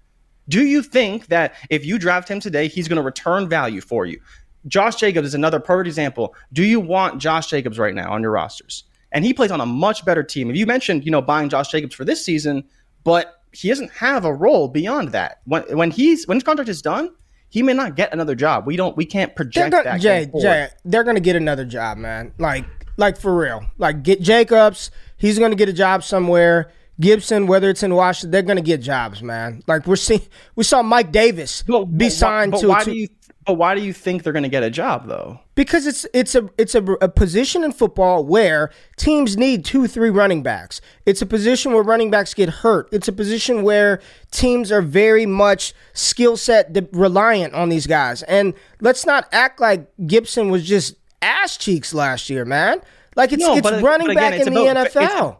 Do 0.47 0.65
you 0.65 0.81
think 0.81 1.27
that 1.27 1.53
if 1.69 1.85
you 1.85 1.99
draft 1.99 2.27
him 2.27 2.39
today, 2.39 2.67
he's 2.67 2.87
going 2.87 2.97
to 2.97 3.03
return 3.03 3.47
value 3.47 3.81
for 3.81 4.07
you? 4.07 4.19
Josh 4.67 4.95
Jacobs 4.95 5.27
is 5.27 5.33
another 5.35 5.59
perfect 5.59 5.87
example. 5.87 6.35
Do 6.51 6.63
you 6.63 6.79
want 6.79 7.21
Josh 7.21 7.47
Jacobs 7.47 7.77
right 7.77 7.93
now 7.93 8.11
on 8.11 8.21
your 8.23 8.31
rosters? 8.31 8.83
And 9.11 9.23
he 9.23 9.33
plays 9.33 9.51
on 9.51 9.61
a 9.61 9.65
much 9.65 10.03
better 10.05 10.23
team. 10.23 10.49
If 10.49 10.55
you 10.55 10.65
mentioned, 10.65 11.05
you 11.05 11.11
know, 11.11 11.21
buying 11.21 11.49
Josh 11.49 11.69
Jacobs 11.69 11.95
for 11.95 12.03
this 12.03 12.23
season, 12.25 12.63
but 13.03 13.38
he 13.51 13.69
doesn't 13.69 13.91
have 13.91 14.25
a 14.25 14.33
role 14.33 14.67
beyond 14.67 15.11
that. 15.13 15.39
When 15.45 15.63
when 15.77 15.91
he's 15.91 16.27
when 16.27 16.37
his 16.37 16.43
contract 16.43 16.69
is 16.69 16.81
done, 16.81 17.09
he 17.49 17.63
may 17.63 17.73
not 17.73 17.95
get 17.95 18.13
another 18.13 18.35
job. 18.35 18.65
We 18.67 18.75
don't 18.75 18.95
we 18.97 19.05
can't 19.05 19.35
project 19.35 19.71
They're 19.71 19.83
that. 19.83 19.85
gonna, 19.85 19.99
Jay, 19.99 20.31
Jay, 20.39 20.67
they're 20.85 21.03
gonna 21.03 21.19
get 21.19 21.35
another 21.35 21.65
job, 21.65 21.97
man. 21.97 22.33
Like, 22.37 22.65
like 22.97 23.17
for 23.19 23.35
real. 23.35 23.61
Like, 23.77 24.03
get 24.03 24.21
Jacobs. 24.21 24.91
He's 25.17 25.39
gonna 25.39 25.55
get 25.55 25.69
a 25.69 25.73
job 25.73 26.03
somewhere. 26.03 26.71
Gibson, 26.99 27.47
whether 27.47 27.69
it's 27.69 27.81
in 27.81 27.95
Washington, 27.95 28.31
they're 28.31 28.41
gonna 28.41 28.61
get 28.61 28.81
jobs, 28.81 29.23
man. 29.23 29.63
Like 29.67 29.87
we're 29.87 29.95
seeing, 29.95 30.21
we 30.55 30.63
saw 30.65 30.81
Mike 30.83 31.11
Davis 31.13 31.63
But- 31.65 31.85
be 31.85 32.05
but 32.07 32.11
signed 32.11 32.51
but 32.51 32.59
to. 32.61 32.67
why 32.67 32.83
to 32.83 32.91
do 32.91 32.97
you 32.97 33.07
but 33.45 33.53
why 33.53 33.73
do 33.75 33.81
you 33.81 33.93
think 33.93 34.23
they're 34.23 34.33
going 34.33 34.43
to 34.43 34.49
get 34.49 34.63
a 34.63 34.69
job 34.69 35.07
though? 35.07 35.39
because 35.55 35.85
it's 35.85 36.05
it's 36.13 36.35
a 36.35 36.49
it's 36.57 36.73
a, 36.75 36.81
a 37.01 37.09
position 37.09 37.63
in 37.65 37.71
football 37.73 38.23
where 38.23 38.71
teams 38.95 39.35
need 39.35 39.65
two 39.65 39.87
three 39.87 40.09
running 40.09 40.41
backs. 40.41 40.79
It's 41.05 41.21
a 41.21 41.25
position 41.25 41.73
where 41.73 41.83
running 41.83 42.09
backs 42.09 42.33
get 42.33 42.47
hurt. 42.49 42.87
It's 42.93 43.07
a 43.09 43.11
position 43.11 43.63
where 43.63 43.99
teams 44.31 44.71
are 44.71 44.81
very 44.81 45.25
much 45.25 45.73
skill 45.93 46.37
set 46.37 46.71
de- 46.73 46.87
reliant 46.93 47.53
on 47.53 47.67
these 47.69 47.87
guys. 47.87 48.23
And 48.23 48.53
let's 48.79 49.05
not 49.05 49.27
act 49.33 49.59
like 49.59 49.87
Gibson 50.07 50.49
was 50.49 50.65
just 50.65 50.95
ass 51.21 51.57
cheeks 51.57 51.93
last 51.93 52.29
year, 52.29 52.45
man. 52.45 52.79
Like 53.17 53.33
it's 53.33 53.43
No, 53.43 53.53
it's 53.55 53.61
but- 53.69 53.83
running 53.83 54.07
but 54.07 54.11
again, 54.15 54.31
back 54.31 54.39
it's 54.39 54.47
in 54.47 54.53
about- 54.55 54.93
the 54.93 54.99
NFL. 54.99 55.37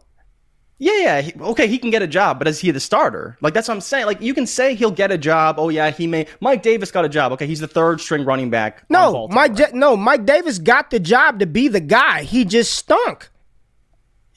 Yeah, 0.82 0.98
yeah. 1.02 1.20
he- 1.20 1.34
okay, 1.38 1.66
he 1.68 1.78
can 1.78 1.90
get 1.90 2.00
a 2.00 2.06
job, 2.06 2.38
but 2.38 2.48
is 2.48 2.58
he 2.58 2.70
the 2.70 2.80
starter? 2.80 3.36
Like 3.42 3.52
that's 3.54 3.68
what 3.68 3.74
I'm 3.74 3.82
saying. 3.82 4.06
Like 4.06 4.20
you 4.22 4.32
can 4.32 4.46
say 4.46 4.74
he'll 4.74 4.90
get 4.90 5.12
a 5.12 5.18
job. 5.18 5.56
Oh 5.58 5.68
yeah, 5.68 5.90
he 5.90 6.06
may. 6.06 6.26
Mike 6.40 6.62
Davis 6.62 6.90
got 6.90 7.04
a 7.04 7.08
job. 7.08 7.32
Okay, 7.32 7.46
he's 7.46 7.60
the 7.60 7.68
third 7.68 8.00
string 8.00 8.24
running 8.24 8.48
back. 8.50 8.82
no. 8.88 9.28
Mike 9.28 9.74
no 9.74 9.94
Mike 9.96 10.24
Davis 10.24 10.58
got 10.58 10.90
the 10.90 10.98
job 10.98 11.38
to 11.40 11.46
be 11.46 11.68
the 11.68 11.80
guy. 11.80 12.22
He 12.22 12.44
just 12.46 12.72
stunk. 12.74 13.28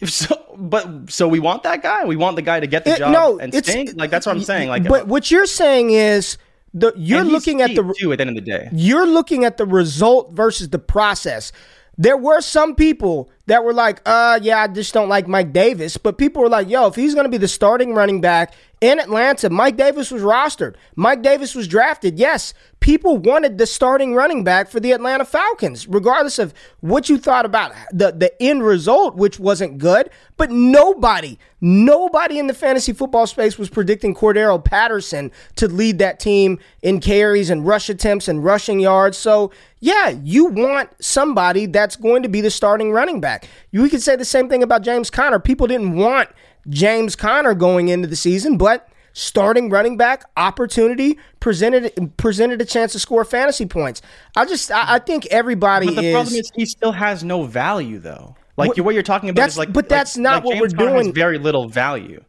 So, 0.06 0.36
but 0.58 1.10
so 1.10 1.30
we 1.30 1.40
want 1.40 1.64
that 1.64 1.82
guy. 1.82 2.04
We 2.04 2.18
want 2.18 2.36
the 2.36 2.42
guy 2.42 2.60
to 2.60 2.68
get 2.68 2.84
the 2.84 2.92
It- 2.96 2.98
job 2.98 3.14
no, 3.14 3.40
and 3.40 3.54
stink. 3.56 3.92
Like 3.96 4.12
that's 4.12 4.26
what 4.26 4.36
I'm 4.36 4.44
saying. 4.44 4.68
Like, 4.68 4.84
but 4.84 5.08
what 5.08 5.32
you're 5.32 5.46
saying 5.46 5.92
is 5.92 6.38
the 6.74 6.92
you're 6.98 7.24
looking 7.24 7.62
at 7.62 7.74
the 7.74 7.94
too 7.98 8.12
at 8.12 8.18
the 8.18 8.22
end 8.28 8.32
of 8.32 8.36
the 8.36 8.42
day. 8.42 8.68
you're 8.74 9.08
looking 9.08 9.46
at 9.46 9.56
the 9.56 9.66
result 9.66 10.34
versus 10.34 10.70
the 10.72 10.80
process. 10.80 11.54
There 11.98 12.18
were 12.18 12.42
some 12.42 12.76
people 12.76 13.30
that 13.48 13.64
were 13.64 13.74
like, 13.74 14.02
uh, 14.06 14.40
yeah, 14.42 14.62
I 14.62 14.68
just 14.68 14.94
don't 14.94 15.10
like 15.10 15.28
Mike 15.28 15.52
Davis. 15.52 15.98
But 15.98 16.18
people 16.18 16.42
were 16.42 16.50
like, 16.50 16.70
yo, 16.70 16.88
if 16.88 16.96
he's 16.96 17.14
going 17.14 17.26
to 17.26 17.30
be 17.30 17.38
the 17.38 17.48
starting 17.48 17.94
running 17.94 18.22
back 18.22 18.54
in 18.80 19.00
Atlanta, 19.00 19.50
Mike 19.50 19.76
Davis 19.76 20.12
was 20.12 20.22
rostered. 20.22 20.76
Mike 20.96 21.22
Davis 21.22 21.54
was 21.54 21.68
drafted. 21.68 22.18
Yes, 22.18 22.54
people 22.80 23.18
wanted 23.18 23.58
the 23.58 23.66
starting 23.66 24.16
running 24.16 24.44
back 24.44 24.70
for 24.70 24.80
the 24.80 24.92
Atlanta 24.94 25.26
Falcons, 25.26 25.88
regardless 25.88 26.40
of 26.40 26.54
what 26.80 27.10
you 27.10 27.18
thought 27.18 27.46
about 27.46 27.74
the, 27.92 28.12
the 28.12 28.42
end 28.42 28.64
result, 28.64 29.16
which 29.16 29.40
wasn't 29.40 29.78
good. 29.78 30.10
But 30.38 30.50
nobody, 30.52 31.38
nobody 31.64 32.40
in 32.40 32.48
the 32.48 32.54
fantasy 32.54 32.92
football 32.92 33.26
space 33.26 33.58
was 33.58 33.70
predicting 33.70 34.14
Cordarrelle 34.14 34.64
Patterson 34.64 35.32
to 35.56 35.68
lead 35.70 35.98
that 36.00 36.20
team 36.20 36.60
in 36.82 37.00
carries 37.00 37.50
and 37.50 37.66
rush 37.66 37.90
attempts 37.90 38.28
and 38.28 38.44
rushing 38.44 38.82
yards. 38.82 39.18
So, 39.18 39.50
yeah, 39.80 40.10
you 40.10 40.46
want 40.46 40.90
somebody 41.00 41.66
that's 41.66 41.96
going 41.96 42.22
to 42.24 42.30
be 42.30 42.42
the 42.42 42.52
starting 42.52 42.92
running 42.92 43.22
back. 43.22 43.48
We 43.72 43.90
could 43.90 44.02
say 44.02 44.18
the 44.18 44.26
same 44.26 44.50
thing 44.50 44.62
about 44.62 44.82
James 44.82 45.10
Conner. 45.10 45.40
People 45.40 45.68
didn't 45.68 45.96
want 45.96 46.30
James 46.68 47.16
Conner 47.16 47.54
going 47.54 47.88
into 47.88 48.10
the 48.10 48.18
season, 48.18 48.58
but 48.58 48.90
starting 49.14 49.70
running 49.70 49.96
back 49.96 50.26
opportunity 50.36 51.18
presented 51.40 52.12
presented 52.18 52.62
a 52.62 52.66
chance 52.66 52.92
to 52.92 53.00
score 53.00 53.24
fantasy 53.24 53.66
points. 53.66 54.02
I 54.36 54.46
just 54.46 54.70
I, 54.70 54.96
I 54.96 55.00
think 55.00 55.28
everybody 55.28 55.86
But 55.86 55.96
the 55.96 56.06
is, 56.08 56.14
problem 56.14 56.36
is 56.36 56.52
he 56.56 56.66
still 56.66 56.92
has 56.92 57.24
no 57.24 57.44
value 57.44 58.00
though. 58.00 58.36
Like 58.56 58.70
What- 58.70 58.80
what 58.82 58.94
you're 58.94 59.04
talking 59.04 59.30
about 59.30 59.48
is 59.48 59.58
like 59.58 59.74
but 59.74 59.86
like- 59.86 59.90
that's 59.90 60.18
not 60.18 60.36
like 60.36 60.44
what 60.46 60.54
James 60.60 60.76
we're 60.76 60.90
doing. 61.02 61.14
very 61.14 61.38
little 61.38 61.68
value. 61.68 62.24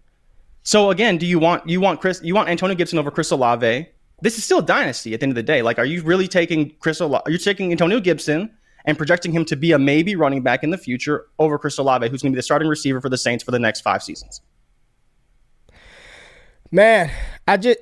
So 0.62 0.90
again, 0.90 1.18
do 1.18 1.26
you 1.26 1.38
want 1.38 1.68
you 1.68 1.80
want 1.80 2.00
Chris 2.00 2.20
you 2.24 2.34
want 2.34 2.48
Antonio 2.48 2.74
Gibson 2.74 2.98
over 2.98 3.10
Chris 3.10 3.30
Olave? 3.30 3.86
This 4.22 4.38
is 4.38 4.44
still 4.44 4.60
a 4.60 4.64
dynasty 4.64 5.12
at 5.12 5.20
the 5.20 5.24
end 5.24 5.32
of 5.32 5.36
the 5.36 5.42
day. 5.42 5.60
Like, 5.60 5.78
are 5.78 5.84
you 5.84 6.02
really 6.02 6.28
taking 6.28 6.70
Chris 6.78 7.00
Olave? 7.00 7.22
Are 7.26 7.30
you 7.30 7.36
taking 7.36 7.70
Antonio 7.72 8.00
Gibson 8.00 8.50
and 8.86 8.96
projecting 8.96 9.32
him 9.32 9.44
to 9.46 9.56
be 9.56 9.72
a 9.72 9.78
maybe 9.78 10.16
running 10.16 10.42
back 10.42 10.62
in 10.64 10.70
the 10.70 10.78
future 10.78 11.26
over 11.38 11.58
Chris 11.58 11.76
Olave, 11.78 12.08
who's 12.08 12.22
going 12.22 12.32
to 12.32 12.36
be 12.36 12.38
the 12.38 12.42
starting 12.42 12.68
receiver 12.68 13.00
for 13.02 13.08
the 13.10 13.18
Saints 13.18 13.44
for 13.44 13.50
the 13.50 13.58
next 13.58 13.80
five 13.82 14.02
seasons? 14.02 14.40
Man, 16.70 17.10
I 17.46 17.56
just 17.56 17.78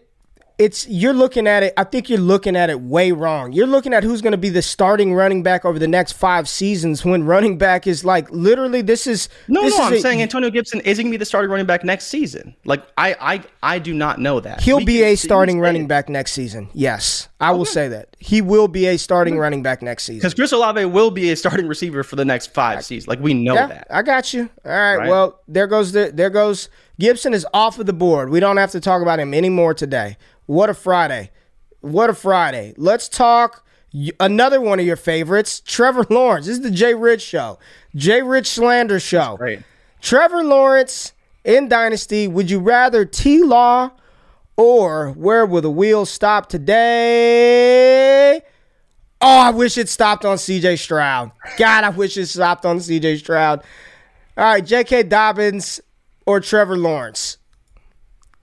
it's 0.58 0.86
you're 0.88 1.12
looking 1.12 1.46
at 1.46 1.62
it. 1.62 1.72
I 1.76 1.84
think 1.84 2.08
you're 2.08 2.18
looking 2.20 2.56
at 2.56 2.70
it 2.70 2.80
way 2.80 3.12
wrong. 3.12 3.52
You're 3.52 3.66
looking 3.66 3.92
at 3.94 4.02
who's 4.04 4.20
going 4.22 4.32
to 4.32 4.38
be 4.38 4.48
the 4.48 4.62
starting 4.62 5.14
running 5.14 5.42
back 5.42 5.64
over 5.64 5.78
the 5.78 5.88
next 5.88 6.12
five 6.12 6.48
seasons. 6.48 7.04
When 7.04 7.24
running 7.24 7.58
back 7.58 7.86
is 7.86 8.04
like 8.04 8.30
literally, 8.30 8.82
this 8.82 9.06
is 9.06 9.28
No, 9.48 9.62
this 9.62 9.76
no, 9.76 9.84
is 9.84 9.86
I'm 9.88 9.92
a- 9.94 10.00
saying 10.00 10.22
Antonio 10.22 10.50
Gibson 10.50 10.80
isn't 10.80 11.02
going 11.04 11.10
to 11.12 11.14
be 11.14 11.18
the 11.18 11.24
starting 11.24 11.50
running 11.50 11.66
back 11.66 11.84
next 11.84 12.06
season. 12.06 12.54
Like, 12.64 12.82
I, 12.96 13.16
I, 13.20 13.42
I 13.62 13.78
do 13.78 13.94
not 13.94 14.20
know 14.20 14.40
that 14.40 14.60
he'll 14.60 14.78
We 14.78 14.84
be 14.84 15.02
a 15.02 15.16
starting 15.16 15.58
running 15.60 15.86
back 15.86 16.08
next 16.08 16.32
season. 16.32 16.68
Yes, 16.74 17.28
I 17.42 17.50
will 17.50 17.64
say 17.64 17.88
that 17.88 18.16
he 18.18 18.40
will 18.40 18.68
be 18.68 18.86
a 18.86 18.96
starting 18.96 19.36
running 19.36 19.62
back 19.62 19.82
next 19.82 20.04
season. 20.04 20.18
Because 20.20 20.34
Chris 20.34 20.52
Olave 20.52 20.84
will 20.86 21.10
be 21.10 21.30
a 21.32 21.36
starting 21.36 21.66
receiver 21.66 22.02
for 22.02 22.16
the 22.16 22.24
next 22.24 22.54
five 22.54 22.84
seasons. 22.84 23.08
Like 23.08 23.20
we 23.20 23.34
know 23.34 23.54
Yeah, 23.54 23.66
that. 23.66 23.86
I 23.90 24.02
got 24.02 24.32
you. 24.32 24.48
All 24.64 24.70
right, 24.70 24.96
Right? 24.96 25.08
Well, 25.08 25.40
there 25.48 25.66
goes 25.66 25.92
the 25.92 26.10
there 26.14 26.30
goes 26.30 26.68
Gibson 27.00 27.34
is 27.34 27.46
off 27.52 27.78
of 27.78 27.86
the 27.86 27.92
board. 27.92 28.30
We 28.30 28.38
don't 28.40 28.56
have 28.58 28.70
to 28.70 28.80
talk 28.80 29.02
about 29.02 29.18
him 29.18 29.34
anymore 29.34 29.74
today. 29.74 30.16
What 30.46 30.70
a 30.70 30.74
Friday. 30.74 31.30
What 31.80 32.08
a 32.10 32.14
Friday. 32.14 32.74
Let's 32.76 33.08
talk 33.08 33.64
another 34.20 34.60
one 34.60 34.78
of 34.78 34.86
your 34.86 34.96
favorites, 34.96 35.60
Trevor 35.64 36.06
Lawrence. 36.08 36.46
This 36.46 36.58
is 36.58 36.62
the 36.62 36.70
Jay 36.70 36.94
Rich 36.94 37.22
show. 37.22 37.58
Jay 37.96 38.22
Rich 38.22 38.46
slander 38.46 39.00
show. 39.00 39.36
Trevor 40.00 40.44
Lawrence 40.44 41.12
in 41.44 41.68
Dynasty. 41.68 42.28
Would 42.28 42.50
you 42.50 42.60
rather 42.60 43.04
T 43.04 43.42
Law 43.42 43.90
or 44.56 45.10
where 45.12 45.46
will 45.46 45.62
the 45.62 45.70
wheels 45.70 46.10
stop 46.10 46.48
today? 46.48 48.40
Oh, 49.20 49.38
I 49.38 49.50
wish 49.50 49.78
it 49.78 49.88
stopped 49.88 50.24
on 50.24 50.36
CJ 50.36 50.78
Stroud. 50.78 51.30
God, 51.56 51.84
I 51.84 51.90
wish 51.90 52.16
it 52.16 52.26
stopped 52.26 52.66
on 52.66 52.78
CJ 52.78 53.18
Stroud. 53.18 53.62
All 54.36 54.44
right, 54.44 54.64
J.K. 54.64 55.04
Dobbins 55.04 55.80
or 56.26 56.40
Trevor 56.40 56.76
Lawrence. 56.76 57.38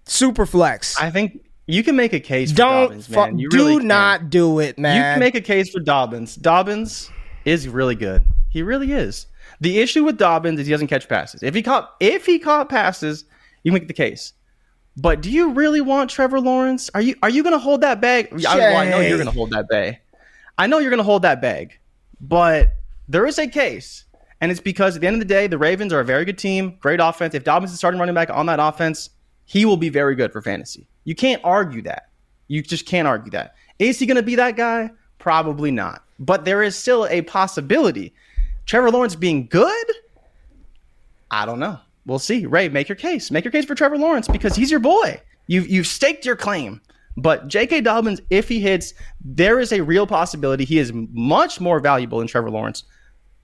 Super 0.06 0.46
flex. 0.46 1.00
I 1.00 1.12
think 1.12 1.46
you 1.68 1.84
can 1.84 1.96
make 1.96 2.14
a 2.14 2.20
case 2.20 2.52
for 2.52 2.58
Don't 2.58 2.84
Dobbins, 2.90 3.10
man. 3.10 3.40
You 3.40 3.50
do 3.50 3.58
really 3.58 3.86
not 3.86 4.30
do 4.30 4.60
it, 4.60 4.80
man. 4.80 4.96
You 4.96 5.02
can 5.02 5.20
make 5.20 5.36
a 5.36 5.42
case 5.42 5.70
for 5.70 5.80
Dobbins. 5.80 6.36
Dobbins 6.36 7.12
is 7.46 7.68
really 7.68 7.96
good. 7.96 8.24
He 8.50 8.64
really 8.64 8.92
is. 8.92 9.28
The 9.62 9.80
issue 9.80 10.04
with 10.04 10.18
Dobbins 10.18 10.60
is 10.60 10.68
he 10.68 10.72
doesn't 10.72 10.88
catch 10.88 11.10
passes. 11.10 11.44
If 11.44 11.54
he 11.54 11.62
caught 11.62 11.96
if 12.00 12.26
he 12.26 12.40
caught 12.40 12.70
passes, 12.70 13.26
you 13.64 13.72
make 13.72 13.88
the 13.88 13.94
case. 13.94 14.34
But 14.98 15.22
do 15.22 15.32
you 15.32 15.52
really 15.52 15.82
want 15.82 16.10
Trevor 16.10 16.40
Lawrence? 16.40 16.90
Are 16.94 17.02
you 17.02 17.16
are 17.24 17.30
you 17.30 17.44
going 17.44 17.54
to 17.54 17.60
hold 17.60 17.82
that 17.82 18.02
bag? 18.02 18.28
I, 18.46 18.58
well, 18.58 18.78
I 18.78 18.90
know 18.90 19.00
you're 19.00 19.18
going 19.18 19.30
to 19.30 19.34
hold 19.34 19.52
that 19.52 19.70
bag. 19.70 20.00
I 20.58 20.68
know 20.68 20.80
you're 20.80 20.90
going 20.90 20.98
to 20.98 21.04
hold 21.04 21.22
that 21.22 21.42
bag. 21.42 21.78
But 22.20 22.74
there 23.08 23.26
is 23.26 23.40
a 23.40 23.48
case. 23.48 24.06
And 24.42 24.52
it's 24.52 24.62
because 24.62 24.96
at 24.96 25.02
the 25.02 25.08
end 25.08 25.16
of 25.16 25.20
the 25.20 25.26
day, 25.26 25.48
the 25.48 25.58
Ravens 25.58 25.92
are 25.92 26.00
a 26.00 26.06
very 26.06 26.26
good 26.26 26.38
team, 26.38 26.78
great 26.80 27.00
offense. 27.02 27.34
If 27.34 27.44
Dobbins 27.44 27.72
is 27.72 27.78
starting 27.78 28.00
running 28.00 28.16
back 28.16 28.30
on 28.30 28.46
that 28.46 28.60
offense, 28.60 29.10
he 29.46 29.66
will 29.66 29.78
be 29.78 29.90
very 29.90 30.16
good 30.16 30.32
for 30.32 30.42
fantasy. 30.42 30.88
You 31.04 31.16
can't 31.16 31.42
argue 31.44 31.82
that. 31.84 32.10
You 32.48 32.62
just 32.62 32.86
can't 32.86 33.08
argue 33.08 33.32
that. 33.32 33.56
Is 33.80 34.00
he 34.00 34.06
going 34.06 34.18
to 34.18 34.24
be 34.24 34.36
that 34.36 34.56
guy? 34.56 34.92
Probably 35.18 35.72
not. 35.72 36.04
But 36.20 36.46
there 36.46 36.64
is 36.64 36.76
still 36.76 37.06
a 37.08 37.22
possibility. 37.24 38.14
Trevor 38.66 38.92
Lawrence 38.92 39.16
being 39.16 39.48
good? 39.48 39.86
I 41.32 41.46
don't 41.46 41.60
know. 41.60 41.80
We'll 42.06 42.20
see. 42.20 42.46
Ray, 42.46 42.70
make 42.70 42.90
your 42.90 42.96
case. 42.96 43.32
Make 43.32 43.46
your 43.46 43.52
case 43.52 43.66
for 43.66 43.76
Trevor 43.76 43.98
Lawrence 43.98 44.28
because 44.28 44.56
he's 44.56 44.72
your 44.72 44.80
boy. 44.80 45.22
You've 45.48 45.68
you've 45.68 45.88
staked 45.88 46.26
your 46.26 46.36
claim. 46.36 46.82
But 47.18 47.48
J.K. 47.48 47.82
Dobbins, 47.82 48.22
if 48.30 48.48
he 48.48 48.60
hits, 48.62 48.94
there 49.20 49.60
is 49.60 49.74
a 49.74 49.82
real 49.82 50.08
possibility 50.08 50.64
he 50.64 50.80
is 50.80 50.94
much 50.94 51.60
more 51.60 51.80
valuable 51.80 52.20
than 52.20 52.28
Trevor 52.28 52.50
Lawrence. 52.50 52.84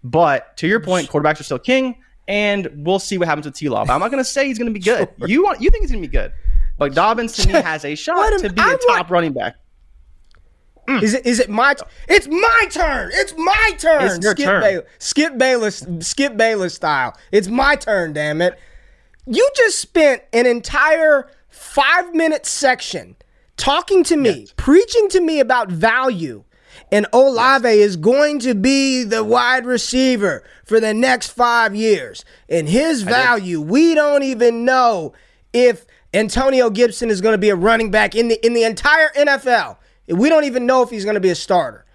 But 0.03 0.55
to 0.57 0.67
your 0.67 0.79
point, 0.79 1.09
quarterbacks 1.09 1.39
are 1.39 1.43
still 1.43 1.59
king, 1.59 1.97
and 2.27 2.69
we'll 2.73 2.99
see 2.99 3.17
what 3.17 3.27
happens 3.27 3.45
with 3.45 3.55
T. 3.55 3.67
Law. 3.67 3.81
I'm 3.81 3.99
not 3.99 4.11
going 4.11 4.23
to 4.23 4.29
say 4.29 4.47
he's 4.47 4.57
going 4.57 4.71
to 4.71 4.79
be 4.79 4.83
good. 4.83 5.09
You 5.27 5.43
want 5.43 5.61
you 5.61 5.69
think 5.69 5.83
he's 5.83 5.91
going 5.91 6.03
to 6.03 6.07
be 6.07 6.11
good, 6.11 6.31
but 6.77 6.93
Dobbins 6.93 7.35
to 7.37 7.47
me 7.47 7.53
has 7.61 7.83
a 7.83 7.95
shot 7.95 8.33
a 8.33 8.37
to 8.39 8.53
be 8.53 8.61
a 8.61 8.77
top 8.87 9.09
running 9.09 9.33
back. 9.33 9.55
Mm. 10.87 11.01
Is 11.01 11.13
it? 11.13 11.25
Is 11.25 11.39
it 11.39 11.49
my? 11.49 11.75
It's 12.07 12.27
my 12.27 12.67
turn. 12.69 13.09
It's 13.13 13.33
my 13.37 13.71
turn. 13.77 14.03
It's 14.03 14.15
Skip 14.15 14.37
turn. 14.37 14.61
Bayless, 14.61 14.85
Skip 14.99 15.37
Bayless. 15.37 15.85
Skip 15.99 16.37
Bayless 16.37 16.75
style. 16.75 17.17
It's 17.31 17.47
my 17.47 17.75
turn. 17.75 18.13
Damn 18.13 18.41
it! 18.41 18.59
You 19.25 19.49
just 19.55 19.79
spent 19.79 20.21
an 20.31 20.45
entire 20.45 21.29
five 21.49 22.13
minute 22.13 22.45
section 22.45 23.15
talking 23.57 24.03
to 24.03 24.17
me, 24.17 24.41
yes. 24.41 24.53
preaching 24.57 25.09
to 25.09 25.21
me 25.21 25.39
about 25.39 25.69
value. 25.69 26.43
And 26.91 27.07
Olave 27.13 27.67
yes. 27.67 27.77
is 27.77 27.95
going 27.95 28.39
to 28.39 28.53
be 28.53 29.03
the 29.03 29.23
wide 29.23 29.65
receiver 29.65 30.43
for 30.65 30.79
the 30.79 30.93
next 30.93 31.31
five 31.31 31.75
years. 31.75 32.23
And 32.47 32.69
his 32.69 33.01
value, 33.01 33.59
we 33.59 33.95
don't 33.95 34.23
even 34.23 34.65
know 34.65 35.13
if 35.51 35.85
Antonio 36.13 36.69
Gibson 36.69 37.09
is 37.09 37.21
going 37.21 37.33
to 37.33 37.39
be 37.39 37.49
a 37.49 37.55
running 37.55 37.91
back 37.91 38.15
in 38.15 38.27
the 38.27 38.45
in 38.45 38.53
the 38.53 38.63
entire 38.63 39.09
NFL. 39.17 39.77
We 40.07 40.29
don't 40.29 40.43
even 40.43 40.65
know 40.65 40.81
if 40.81 40.89
he's 40.89 41.03
going 41.03 41.15
to 41.15 41.21
be 41.21 41.29
a 41.29 41.35
starter. 41.35 41.85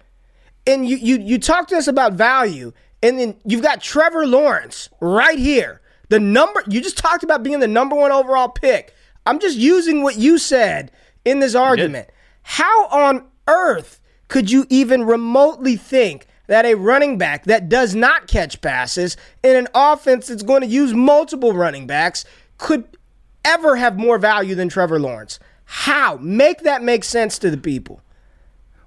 And 0.67 0.87
you 0.87 0.97
you 0.97 1.19
you 1.19 1.39
talk 1.39 1.67
to 1.69 1.77
us 1.77 1.87
about 1.87 2.13
value, 2.13 2.71
and 3.01 3.19
then 3.19 3.35
you've 3.45 3.63
got 3.63 3.81
Trevor 3.81 4.27
Lawrence 4.27 4.89
right 4.99 5.39
here. 5.39 5.81
The 6.09 6.19
number 6.19 6.63
you 6.67 6.81
just 6.81 6.97
talked 6.97 7.23
about 7.23 7.41
being 7.41 7.59
the 7.59 7.67
number 7.67 7.95
one 7.95 8.11
overall 8.11 8.49
pick. 8.49 8.93
I'm 9.25 9.39
just 9.39 9.57
using 9.57 10.03
what 10.03 10.17
you 10.17 10.37
said 10.37 10.91
in 11.25 11.39
this 11.39 11.55
argument. 11.55 12.09
How 12.43 12.87
on 12.87 13.25
earth 13.47 13.99
could 14.27 14.51
you 14.51 14.65
even 14.69 15.03
remotely 15.03 15.75
think 15.75 16.27
that 16.47 16.65
a 16.65 16.75
running 16.75 17.17
back 17.17 17.45
that 17.45 17.69
does 17.69 17.95
not 17.95 18.27
catch 18.27 18.61
passes 18.61 19.15
in 19.43 19.55
an 19.55 19.67
offense 19.73 20.27
that's 20.27 20.43
going 20.43 20.61
to 20.61 20.67
use 20.67 20.93
multiple 20.93 21.53
running 21.53 21.87
backs 21.87 22.25
could 22.57 22.97
ever 23.45 23.75
have 23.75 23.97
more 23.97 24.17
value 24.17 24.55
than 24.55 24.69
Trevor 24.69 24.99
Lawrence? 24.99 25.39
How? 25.73 26.17
Make 26.17 26.63
that 26.63 26.83
make 26.83 27.05
sense 27.05 27.39
to 27.39 27.49
the 27.49 27.55
people. 27.55 28.01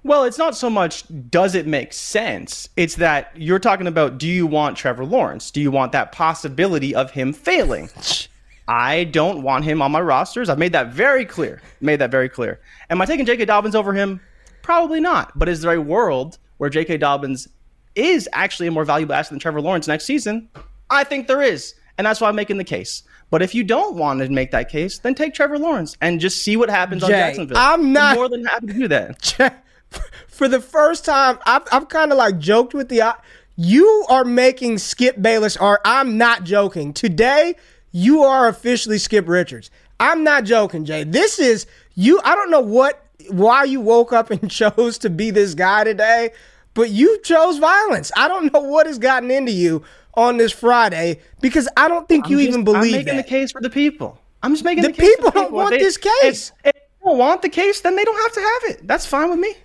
Well, 0.03 0.23
it's 0.23 0.37
not 0.37 0.55
so 0.55 0.69
much 0.69 1.03
does 1.31 1.55
it 1.55 1.65
make 1.65 1.93
sense. 1.93 2.69
It's 2.77 2.97
that 2.97 3.31
you're 3.35 3.57
talking 3.57 3.87
about 3.87 4.19
do 4.19 4.27
you 4.27 4.45
want 4.45 4.77
Trevor 4.77 5.03
Lawrence? 5.03 5.49
Do 5.49 5.61
you 5.61 5.71
want 5.71 5.93
that 5.93 6.11
possibility 6.11 6.93
of 6.93 7.09
him 7.09 7.33
failing? 7.33 7.89
I 8.67 9.05
don't 9.05 9.41
want 9.41 9.65
him 9.65 9.81
on 9.81 9.91
my 9.91 9.99
rosters. 9.99 10.47
I've 10.47 10.59
made 10.59 10.73
that 10.73 10.93
very 10.93 11.25
clear. 11.25 11.59
Made 11.81 12.01
that 12.01 12.11
very 12.11 12.29
clear. 12.29 12.59
Am 12.91 13.01
I 13.01 13.05
taking 13.05 13.25
J.K. 13.25 13.45
Dobbins 13.45 13.73
over 13.73 13.93
him? 13.93 14.21
Probably 14.61 14.99
not. 14.99 15.37
But 15.37 15.49
is 15.49 15.61
there 15.63 15.73
a 15.73 15.81
world 15.81 16.37
where 16.57 16.69
J.K. 16.69 16.97
Dobbins 16.97 17.47
is 17.95 18.29
actually 18.31 18.67
a 18.67 18.71
more 18.71 18.85
valuable 18.85 19.15
asset 19.15 19.31
than 19.31 19.39
Trevor 19.39 19.59
Lawrence 19.59 19.87
next 19.87 20.05
season? 20.05 20.49
I 20.91 21.03
think 21.03 21.25
there 21.25 21.41
is. 21.41 21.73
And 21.97 22.05
that's 22.05 22.21
why 22.21 22.29
I'm 22.29 22.35
making 22.35 22.57
the 22.57 22.63
case. 22.63 23.01
But 23.35 23.41
if 23.41 23.53
you 23.53 23.65
don't 23.65 23.97
want 23.97 24.21
to 24.21 24.29
make 24.29 24.51
that 24.51 24.69
case, 24.69 24.99
then 24.99 25.13
take 25.13 25.33
Trevor 25.33 25.59
Lawrence 25.59 25.97
and 25.99 26.21
just 26.21 26.41
see 26.41 26.55
what 26.55 26.69
happens 26.69 27.01
Jay, 27.01 27.07
on 27.07 27.11
Jacksonville. 27.11 27.57
I'm 27.57 27.91
not 27.91 28.11
I'm 28.11 28.15
more 28.15 28.29
than 28.29 28.45
happy 28.45 28.67
to 28.67 28.73
do 28.73 28.87
that. 28.87 29.61
For 30.29 30.47
the 30.47 30.61
first 30.61 31.03
time, 31.03 31.37
I've, 31.45 31.63
I've 31.69 31.89
kind 31.89 32.13
of 32.13 32.17
like 32.17 32.39
joked 32.39 32.73
with 32.73 32.87
the. 32.87 33.13
You 33.57 34.05
are 34.07 34.23
making 34.23 34.77
Skip 34.77 35.21
Bayless, 35.21 35.57
or 35.57 35.81
I'm 35.83 36.17
not 36.17 36.45
joking. 36.45 36.93
Today, 36.93 37.55
you 37.91 38.23
are 38.23 38.47
officially 38.47 38.99
Skip 38.99 39.27
Richards. 39.27 39.69
I'm 39.99 40.23
not 40.23 40.45
joking, 40.45 40.85
Jay. 40.85 41.03
This 41.03 41.37
is 41.37 41.67
you. 41.93 42.21
I 42.23 42.35
don't 42.35 42.49
know 42.49 42.61
what 42.61 43.05
why 43.31 43.65
you 43.65 43.81
woke 43.81 44.13
up 44.13 44.31
and 44.31 44.49
chose 44.49 44.97
to 44.99 45.09
be 45.09 45.29
this 45.29 45.55
guy 45.55 45.83
today, 45.83 46.29
but 46.73 46.89
you 46.89 47.19
chose 47.19 47.57
violence. 47.57 48.13
I 48.15 48.29
don't 48.29 48.53
know 48.53 48.61
what 48.61 48.87
has 48.87 48.97
gotten 48.97 49.29
into 49.29 49.51
you 49.51 49.83
on 50.15 50.37
this 50.37 50.51
Friday 50.51 51.19
because 51.41 51.67
I 51.77 51.87
don't 51.87 52.07
think 52.07 52.25
I'm 52.25 52.31
you 52.31 52.37
just, 52.37 52.49
even 52.49 52.63
believe. 52.63 52.83
I'm 52.83 52.91
making 52.91 53.15
that. 53.15 53.25
the 53.25 53.29
case 53.29 53.51
for 53.51 53.61
the 53.61 53.69
people. 53.69 54.19
I'm 54.43 54.53
just 54.53 54.63
making 54.63 54.83
the, 54.83 54.91
case 54.91 55.15
for 55.15 55.23
the 55.23 55.31
people. 55.31 55.31
people 55.31 55.41
don't 55.41 55.53
want 55.53 55.71
they, 55.71 55.79
this 55.79 55.97
case. 55.97 56.51
If, 56.63 56.67
if 56.67 56.73
they 56.73 57.05
don't 57.05 57.17
want 57.17 57.41
the 57.41 57.49
case, 57.49 57.81
then 57.81 57.95
they 57.95 58.03
don't 58.03 58.21
have 58.21 58.33
to 58.33 58.39
have 58.39 58.75
it. 58.75 58.87
That's 58.87 59.05
fine 59.05 59.29
with 59.29 59.39
me. 59.39 59.55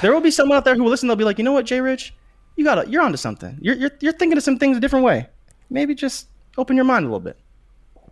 There 0.00 0.12
will 0.12 0.20
be 0.20 0.30
someone 0.30 0.56
out 0.56 0.64
there 0.64 0.74
who 0.74 0.84
will 0.84 0.90
listen. 0.90 1.06
They'll 1.06 1.16
be 1.16 1.24
like, 1.24 1.38
you 1.38 1.44
know 1.44 1.52
what, 1.52 1.66
Jay 1.66 1.80
Rich, 1.80 2.14
you 2.56 2.64
got 2.64 2.88
you're 2.88 3.02
onto 3.02 3.18
something. 3.18 3.58
You're, 3.60 3.76
you're 3.76 3.90
you're 4.00 4.12
thinking 4.12 4.36
of 4.36 4.42
some 4.42 4.58
things 4.58 4.76
a 4.76 4.80
different 4.80 5.04
way. 5.04 5.28
Maybe 5.68 5.94
just 5.94 6.28
open 6.56 6.76
your 6.76 6.84
mind 6.84 7.04
a 7.04 7.08
little 7.08 7.20
bit. 7.20 7.38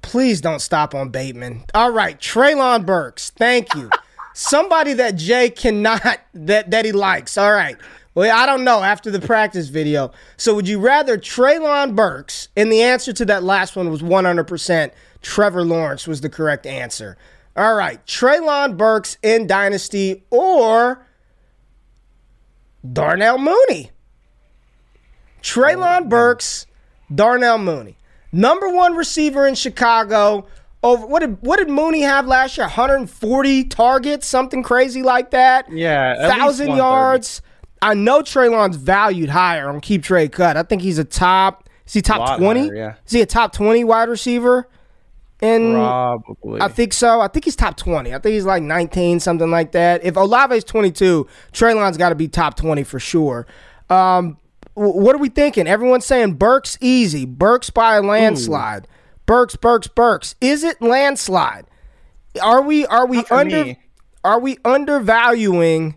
Please 0.03 0.41
don't 0.41 0.61
stop 0.61 0.95
on 0.95 1.09
Bateman. 1.09 1.65
All 1.75 1.91
right, 1.91 2.19
Treylon 2.19 2.85
Burks. 2.85 3.31
Thank 3.31 3.75
you. 3.75 3.91
Somebody 4.35 4.95
that 4.95 5.17
Jay 5.17 5.49
cannot 5.49 6.21
that 6.35 6.71
that 6.71 6.85
he 6.85 6.93
likes. 6.93 7.39
All 7.39 7.53
right. 7.53 7.77
Well, 8.15 8.37
I 8.37 8.47
don't 8.47 8.63
know 8.65 8.81
after 8.83 9.11
the 9.11 9.21
practice 9.21 9.69
video. 9.69 10.13
So, 10.37 10.55
would 10.55 10.69
you 10.69 10.79
rather 10.79 11.19
Treylon 11.19 11.97
Burks? 11.97 12.49
And 12.57 12.71
the 12.71 12.83
answer 12.83 13.13
to 13.13 13.25
that 13.25 13.43
last 13.43 13.75
one 13.75 13.91
was 13.91 14.03
100%. 14.03 14.93
Trevor 15.21 15.65
Lawrence 15.65 16.07
was 16.07 16.21
the 16.21 16.29
correct 16.29 16.67
answer. 16.67 17.17
All 17.57 17.75
right, 17.75 18.05
Treylon 18.07 18.77
Burks 18.77 19.17
in 19.23 19.47
Dynasty 19.47 20.25
or 20.31 21.07
Darnell 22.91 23.39
Mooney. 23.39 23.91
Treylon 25.43 26.09
Burks, 26.09 26.67
Darnell 27.15 27.59
Mooney. 27.59 27.97
Number 28.33 28.69
one 28.69 28.95
receiver 28.95 29.47
in 29.47 29.55
Chicago. 29.55 30.47
Over 30.83 31.07
what 31.07 31.21
did 31.21 31.41
what 31.41 31.59
did 31.59 31.71
Mooney 31.71 32.03
have 32.03 32.27
last 32.27 32.57
year? 32.59 32.67
140 32.67 33.65
targets, 33.65 34.27
something 34.27 34.63
crazy 34.63 35.03
like 35.03 35.31
that. 35.31 35.71
Yeah, 35.73 36.29
thousand 36.29 36.77
yards. 36.77 37.41
I 37.85 37.93
know 37.93 38.23
Treylon's 38.23 38.77
valued 38.77 39.29
higher 39.29 39.69
on 39.69 39.81
keep 39.81 40.03
trade 40.03 40.33
cut. 40.33 40.57
I 40.57 40.63
think 40.63 40.81
he's 40.81 40.99
a 40.99 41.05
top. 41.05 41.69
Is 41.87 41.93
he 41.93 42.01
top 42.01 42.39
20? 42.39 42.71
yeah. 42.75 42.95
Is 43.07 43.13
he 43.13 43.21
a 43.21 43.27
top 43.27 43.53
20 43.53 43.85
wide 43.85 44.09
receiver? 44.09 44.69
And 45.41 45.75
Probably. 45.75 46.63
I 46.63 46.69
think 46.69 46.95
so. 46.95 47.21
I 47.21 47.29
think 47.29 47.45
he's 47.45 47.57
top 47.57 47.77
20. 47.77 48.15
I 48.15 48.19
think 48.19 48.33
he's 48.33 48.47
like 48.47 48.63
19, 48.63 49.21
something 49.21 49.51
like 49.51 49.73
that. 49.73 50.03
If 50.03 50.17
Olave's 50.17 50.65
22, 50.65 51.29
Treylon's 51.53 51.99
got 51.99 52.09
to 52.09 52.15
be 52.15 52.27
top 52.27 52.57
20 52.57 52.85
for 52.85 52.99
sure. 52.99 53.47
Um, 53.91 54.39
what 54.73 55.15
are 55.15 55.19
we 55.19 55.29
thinking? 55.29 55.67
Everyone's 55.67 56.07
saying 56.07 56.35
Burks 56.35 56.79
easy. 56.81 57.27
Burks 57.27 57.69
by 57.69 57.97
a 57.97 58.03
landslide. 58.03 58.85
Ooh. 58.87 58.95
Burks, 59.27 59.57
Burks, 59.57 59.89
Burks. 59.89 60.37
Is 60.41 60.65
it 60.65 60.81
landslide? 60.81 61.67
Are 62.43 62.63
we 62.63 62.87
are 62.87 63.07
we 63.07 63.25
under 63.31 63.65
me. 63.65 63.79
are 64.25 64.41
we 64.41 64.57
undervaluing 64.65 65.97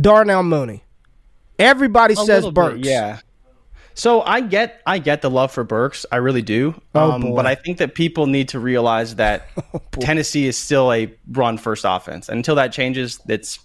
Darnell 0.00 0.42
Mooney? 0.42 0.81
Everybody 1.62 2.14
a 2.14 2.16
says 2.16 2.48
Burks. 2.50 2.76
Bit, 2.76 2.86
yeah. 2.86 3.20
So 3.94 4.22
I 4.22 4.40
get 4.40 4.80
I 4.86 4.98
get 4.98 5.22
the 5.22 5.30
love 5.30 5.52
for 5.52 5.64
Burks, 5.64 6.06
I 6.10 6.16
really 6.16 6.42
do. 6.42 6.80
Oh, 6.94 7.12
um, 7.12 7.34
but 7.34 7.46
I 7.46 7.54
think 7.54 7.78
that 7.78 7.94
people 7.94 8.26
need 8.26 8.48
to 8.50 8.58
realize 8.58 9.16
that 9.16 9.48
oh, 9.74 9.80
Tennessee 10.00 10.46
is 10.46 10.56
still 10.56 10.92
a 10.92 11.12
run 11.30 11.58
first 11.58 11.84
offense. 11.86 12.28
And 12.28 12.38
until 12.38 12.54
that 12.54 12.72
changes, 12.72 13.20
it's 13.28 13.58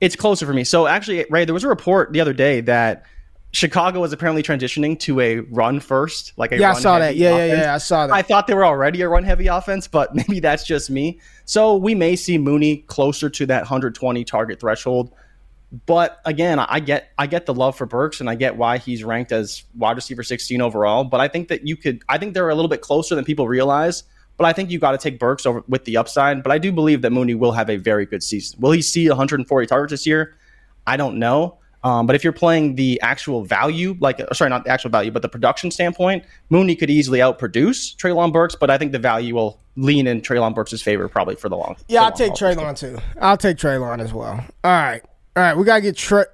it's 0.00 0.14
closer 0.14 0.46
for 0.46 0.52
me. 0.52 0.64
So 0.64 0.86
actually, 0.86 1.26
Ray, 1.30 1.44
there 1.44 1.54
was 1.54 1.64
a 1.64 1.68
report 1.68 2.12
the 2.12 2.20
other 2.20 2.32
day 2.32 2.60
that 2.62 3.04
Chicago 3.52 4.00
was 4.00 4.12
apparently 4.12 4.42
transitioning 4.42 4.98
to 5.00 5.18
a 5.20 5.38
run 5.38 5.80
first, 5.80 6.32
like 6.36 6.52
a 6.52 6.58
yeah, 6.58 6.72
I 6.72 6.74
saw 6.74 6.98
that. 6.98 7.16
Yeah, 7.16 7.30
offense. 7.30 7.52
yeah, 7.52 7.64
yeah, 7.64 7.74
I 7.74 7.78
saw 7.78 8.06
that. 8.06 8.14
I 8.14 8.22
thought 8.22 8.46
they 8.46 8.54
were 8.54 8.66
already 8.66 9.00
a 9.00 9.08
run 9.08 9.24
heavy 9.24 9.46
offense, 9.46 9.88
but 9.88 10.14
maybe 10.14 10.40
that's 10.40 10.64
just 10.64 10.90
me. 10.90 11.20
So 11.44 11.76
we 11.76 11.94
may 11.94 12.16
see 12.16 12.38
Mooney 12.38 12.78
closer 12.78 13.30
to 13.30 13.46
that 13.46 13.62
120 13.62 14.24
target 14.24 14.60
threshold. 14.60 15.12
But 15.86 16.20
again, 16.24 16.58
I 16.58 16.80
get 16.80 17.10
I 17.18 17.26
get 17.26 17.46
the 17.46 17.54
love 17.54 17.76
for 17.76 17.86
Burks 17.86 18.20
and 18.20 18.30
I 18.30 18.34
get 18.34 18.56
why 18.56 18.78
he's 18.78 19.02
ranked 19.02 19.32
as 19.32 19.64
wide 19.74 19.96
receiver 19.96 20.22
16 20.22 20.60
overall. 20.60 21.04
But 21.04 21.20
I 21.20 21.28
think 21.28 21.48
that 21.48 21.66
you 21.66 21.76
could 21.76 22.02
I 22.08 22.18
think 22.18 22.34
they're 22.34 22.48
a 22.48 22.54
little 22.54 22.68
bit 22.68 22.80
closer 22.80 23.14
than 23.14 23.24
people 23.24 23.48
realize. 23.48 24.04
But 24.36 24.44
I 24.44 24.52
think 24.52 24.70
you 24.70 24.78
got 24.78 24.92
to 24.92 24.98
take 24.98 25.18
Burks 25.18 25.46
over 25.46 25.64
with 25.66 25.84
the 25.84 25.96
upside. 25.96 26.42
But 26.42 26.52
I 26.52 26.58
do 26.58 26.70
believe 26.70 27.02
that 27.02 27.10
Mooney 27.10 27.34
will 27.34 27.52
have 27.52 27.70
a 27.70 27.76
very 27.76 28.06
good 28.06 28.22
season. 28.22 28.60
Will 28.60 28.72
he 28.72 28.82
see 28.82 29.08
140 29.08 29.66
targets 29.66 29.90
this 29.90 30.06
year? 30.06 30.36
I 30.86 30.96
don't 30.96 31.18
know. 31.18 31.58
Um, 31.82 32.06
but 32.06 32.16
if 32.16 32.24
you're 32.24 32.32
playing 32.32 32.74
the 32.74 33.00
actual 33.00 33.44
value, 33.44 33.96
like 34.00 34.20
sorry, 34.34 34.50
not 34.50 34.64
the 34.64 34.70
actual 34.70 34.90
value, 34.90 35.10
but 35.10 35.22
the 35.22 35.28
production 35.28 35.70
standpoint, 35.70 36.24
Mooney 36.50 36.74
could 36.74 36.90
easily 36.90 37.20
outproduce 37.20 37.96
Treylon 37.96 38.32
Burks. 38.32 38.56
But 38.56 38.70
I 38.70 38.78
think 38.78 38.92
the 38.92 38.98
value 38.98 39.34
will 39.34 39.60
lean 39.76 40.06
in 40.06 40.20
Treylon 40.20 40.54
Burks' 40.54 40.82
favor 40.82 41.08
probably 41.08 41.36
for 41.36 41.48
the 41.48 41.56
long. 41.56 41.76
Yeah, 41.88 42.02
I'll 42.02 42.12
take 42.12 42.32
Treylon 42.32 42.76
too. 42.76 42.98
I'll 43.20 43.36
take 43.36 43.56
Treylon 43.56 44.00
as 44.00 44.12
well. 44.12 44.44
All 44.64 44.70
right, 44.72 45.02
all 45.36 45.42
right. 45.42 45.56
We 45.56 45.64
gotta 45.64 45.82
get 45.82 45.96
Trey. 45.96 46.24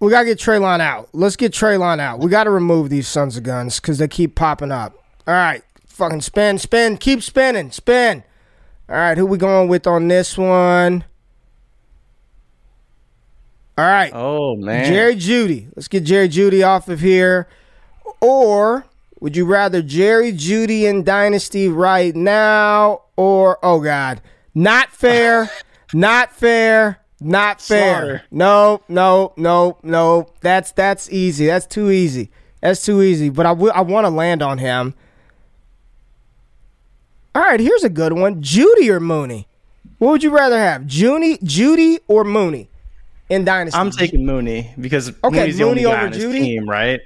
We 0.00 0.10
gotta 0.10 0.26
get 0.26 0.38
Treylon 0.38 0.80
out. 0.80 1.08
Let's 1.12 1.36
get 1.36 1.52
Treylon 1.52 1.98
out. 1.98 2.20
We 2.20 2.30
gotta 2.30 2.50
remove 2.50 2.90
these 2.90 3.08
sons 3.08 3.36
of 3.36 3.42
guns 3.42 3.80
because 3.80 3.98
they 3.98 4.08
keep 4.08 4.34
popping 4.34 4.70
up. 4.70 4.94
All 5.26 5.34
right, 5.34 5.62
fucking 5.86 6.20
spin, 6.20 6.58
spin, 6.58 6.98
keep 6.98 7.22
spinning, 7.22 7.70
spin. 7.70 8.22
All 8.88 8.96
right, 8.96 9.16
who 9.16 9.24
we 9.24 9.38
going 9.38 9.68
with 9.68 9.86
on 9.86 10.08
this 10.08 10.36
one? 10.36 11.04
All 13.76 13.84
right. 13.84 14.12
Oh 14.14 14.56
man. 14.56 14.86
Jerry 14.86 15.16
Jeudy. 15.16 15.68
Let's 15.74 15.88
get 15.88 16.04
Jerry 16.04 16.28
Jeudy 16.28 16.66
off 16.66 16.88
of 16.88 17.00
here. 17.00 17.48
Or 18.20 18.84
would 19.20 19.36
you 19.36 19.46
rather 19.46 19.82
Jerry 19.82 20.32
Jeudy 20.32 20.82
in 20.82 21.02
Dynasty 21.02 21.68
right 21.68 22.14
now 22.14 23.02
or 23.16 23.58
oh 23.62 23.80
god. 23.80 24.20
Not 24.54 24.90
fair. 24.90 25.50
not 25.92 26.32
fair. 26.32 27.00
Not 27.24 27.60
fair. 27.60 27.94
Slaughter. 27.94 28.22
No, 28.30 28.82
no, 28.88 29.32
no, 29.36 29.78
no. 29.82 30.28
That's 30.40 30.72
that's 30.72 31.10
easy. 31.10 31.46
That's 31.46 31.66
too 31.66 31.90
easy. 31.90 32.30
That's 32.60 32.84
too 32.84 33.02
easy. 33.02 33.30
But 33.30 33.46
I 33.46 33.50
I 33.50 33.80
want 33.80 34.04
to 34.04 34.10
land 34.10 34.42
on 34.42 34.58
him. 34.58 34.94
All 37.34 37.42
right, 37.42 37.58
here's 37.58 37.82
a 37.82 37.90
good 37.90 38.12
one. 38.12 38.42
Jeudy 38.42 38.88
or 38.88 39.00
Mooney? 39.00 39.48
What 39.98 40.12
would 40.12 40.22
you 40.22 40.30
rather 40.30 40.58
have? 40.58 40.82
Jeudy, 40.82 41.42
Judy 41.42 41.98
or 42.06 42.22
Mooney? 42.22 42.68
in 43.28 43.44
Dynasty? 43.44 43.78
I'm 43.78 43.90
taking 43.90 44.24
Mooney 44.24 44.72
because 44.80 45.08
okay, 45.08 45.40
Mooney's 45.40 45.58
the 45.58 45.64
Mooney 45.64 45.84
only 45.86 45.96
guy 45.96 46.06
on 46.06 46.12
his 46.12 46.24
Jeudy? 46.24 46.38
team, 46.40 46.68
right? 46.68 47.00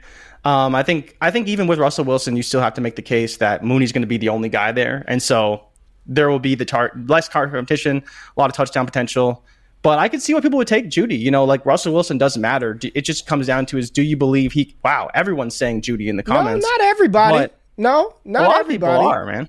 Um, 0.44 0.74
I 0.74 0.83
think 0.83 1.16
I 1.20 1.31
think 1.31 1.48
even 1.48 1.66
with 1.66 1.78
Russell 1.78 2.04
Wilson, 2.04 2.37
you 2.37 2.42
still 2.42 2.61
have 2.61 2.74
to 2.74 2.81
make 2.81 2.96
the 2.96 3.02
case 3.02 3.38
that 3.38 3.64
Mooney's 3.64 3.92
going 3.92 4.02
to 4.02 4.09
be 4.09 4.18
the 4.18 4.28
only 4.28 4.48
guy 4.48 4.72
there, 4.72 5.04
and 5.09 5.22
so 5.22 5.62
there 6.07 6.31
will 6.31 6.38
be 6.38 6.54
the 6.54 6.64
tar- 6.64 6.92
less 7.07 7.28
car 7.28 7.46
competition, 7.48 7.98
a 8.37 8.40
lot 8.40 8.48
of 8.50 8.57
touchdown 8.57 8.87
potential. 8.87 9.44
But 9.82 9.98
I 9.98 10.08
can 10.08 10.18
see 10.20 10.34
why 10.34 10.40
people 10.40 10.56
would 10.58 10.66
take 10.68 10.86
Jeudy. 10.90 11.18
You 11.18 11.30
know, 11.30 11.44
like 11.44 11.64
Russell 11.64 11.92
Wilson 11.94 12.18
doesn't 12.18 12.42
matter. 12.42 12.78
It 12.94 13.02
just 13.02 13.26
comes 13.26 13.46
down 13.46 13.66
to 13.66 13.78
is 13.78 13.90
do 13.90 14.02
you 14.02 14.16
believe 14.16 14.52
he? 14.52 14.76
Wow, 14.84 15.08
everyone's 15.14 15.54
saying 15.56 15.82
Jeudy 15.82 16.08
in 16.08 16.16
the 16.16 16.22
comments. 16.22 16.64
No, 16.66 16.70
not 16.70 16.80
everybody. 16.82 17.38
But 17.38 17.58
no, 17.76 18.14
not 18.24 18.44
a 18.44 18.48
lot 18.48 18.60
everybody. 18.60 18.92
of 18.94 18.98
people 19.00 19.08
are, 19.12 19.24
man. 19.26 19.48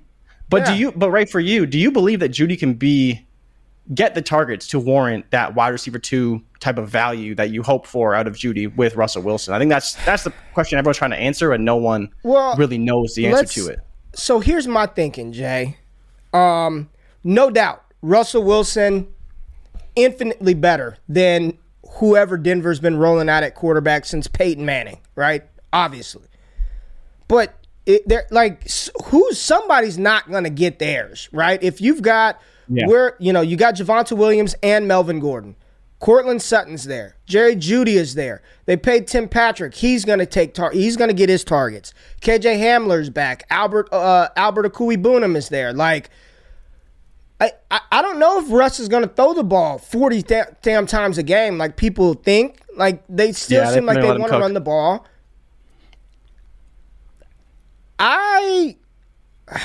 But 0.50 0.62
Yeah. 0.62 0.74
do 0.74 0.80
you? 0.80 0.92
But 0.92 1.12
right 1.12 1.30
for 1.30 1.40
you, 1.40 1.66
do 1.66 1.78
you 1.80 1.92
believe 1.92 2.20
that 2.20 2.32
Jeudy 2.32 2.58
can 2.60 2.74
be 2.76 3.26
get 3.96 4.14
the 4.14 4.22
targets 4.22 4.68
to 4.68 4.80
warrant 4.80 5.26
that 5.32 5.56
wide 5.56 5.70
receiver 5.70 5.98
two 5.98 6.44
type 6.60 6.78
of 6.78 6.88
value 6.90 7.34
that 7.34 7.50
you 7.50 7.64
hope 7.64 7.88
for 7.88 8.14
out 8.14 8.28
of 8.28 8.36
Jeudy 8.36 8.68
with 8.76 8.96
Russell 8.96 9.24
Wilson? 9.24 9.54
I 9.56 9.60
think 9.60 9.70
that's 9.70 9.94
that's 10.06 10.24
the 10.24 10.34
question 10.54 10.78
everyone's 10.78 10.98
trying 10.98 11.12
to 11.12 11.18
answer, 11.18 11.54
and 11.54 11.66
no 11.66 11.76
one 11.76 12.10
Well, 12.22 12.56
really 12.56 12.78
knows 12.78 13.16
the 13.16 13.26
answer 13.28 13.46
to 13.64 13.68
it. 13.70 13.80
So 14.14 14.40
here's 14.40 14.68
my 14.68 14.86
thinking, 14.86 15.32
Jay. 15.34 15.78
Um, 16.34 16.90
no 17.24 17.50
doubt, 17.50 17.84
Russell 18.04 18.44
Wilson 18.44 19.08
infinitely 20.04 20.54
better 20.54 20.98
than 21.08 21.58
whoever 21.98 22.38
Denver's 22.38 22.80
been 22.80 22.98
rolling 22.98 23.30
out 23.30 23.44
at 23.44 23.56
quarterback 23.56 24.06
since 24.06 24.28
Peyton 24.28 24.66
Manning, 24.66 25.00
right? 25.16 25.44
Obviously, 25.74 26.28
but 27.28 27.54
it, 27.86 28.08
they're 28.08 28.26
like 28.32 28.68
who's 29.06 29.40
somebody's 29.40 29.98
not 29.98 30.30
gonna 30.32 30.50
get 30.50 30.80
theirs, 30.80 31.30
right? 31.32 31.62
If 31.64 31.82
you've 31.82 32.02
got 32.02 32.40
Yeah. 32.68 32.88
where 32.88 33.16
you 33.20 33.34
know 33.34 33.42
you 33.42 33.56
got 33.58 33.76
Javonte 33.76 34.16
Williams 34.18 34.56
and 34.64 34.88
Melvin 34.88 35.20
Gordon. 35.20 35.56
Courtland 36.00 36.42
Sutton's 36.42 36.86
there. 36.86 37.18
Jerry 37.26 37.58
Jeudy 37.58 37.96
is 37.96 38.16
there. 38.16 38.42
They 38.66 38.78
paid 38.78 39.06
Tim 39.06 39.28
Patrick. 39.28 39.76
He's 39.76 40.06
gonna 40.06 40.26
take 40.26 40.54
tar- 40.54 40.72
he's 40.72 40.96
gonna 40.96 41.12
get 41.14 41.28
his 41.28 41.44
targets. 41.44 41.94
KJ 42.22 42.58
Hamler's 42.58 43.10
back. 43.10 43.44
Albert 43.50 43.90
uh, 43.92 44.30
Albert 44.38 44.72
Okwuegbunam 44.72 45.36
is 45.36 45.50
there. 45.50 45.74
Like 45.74 46.10
I, 47.42 47.52
I, 47.72 47.80
I 47.92 48.02
don't 48.02 48.20
know 48.20 48.40
if 48.44 48.52
Russ 48.52 48.80
is 48.80 48.88
gonna 48.90 49.08
throw 49.08 49.34
the 49.34 49.44
ball 49.44 49.78
forty 49.78 50.22
damn 50.62 50.86
times 50.86 51.18
a 51.18 51.24
game 51.24 51.58
like 51.58 51.78
people 51.78 52.14
think. 52.14 52.60
Like 52.76 53.04
they 53.10 53.32
still 53.32 53.64
Yeah, 53.64 53.70
they 53.72 53.76
seem 53.78 53.86
like 53.86 53.96
may 53.98 54.02
they 54.12 54.18
want 54.18 54.32
to 54.32 54.40
run 54.40 54.54
the 54.54 54.62
ball. 54.62 55.06
I 57.98 58.78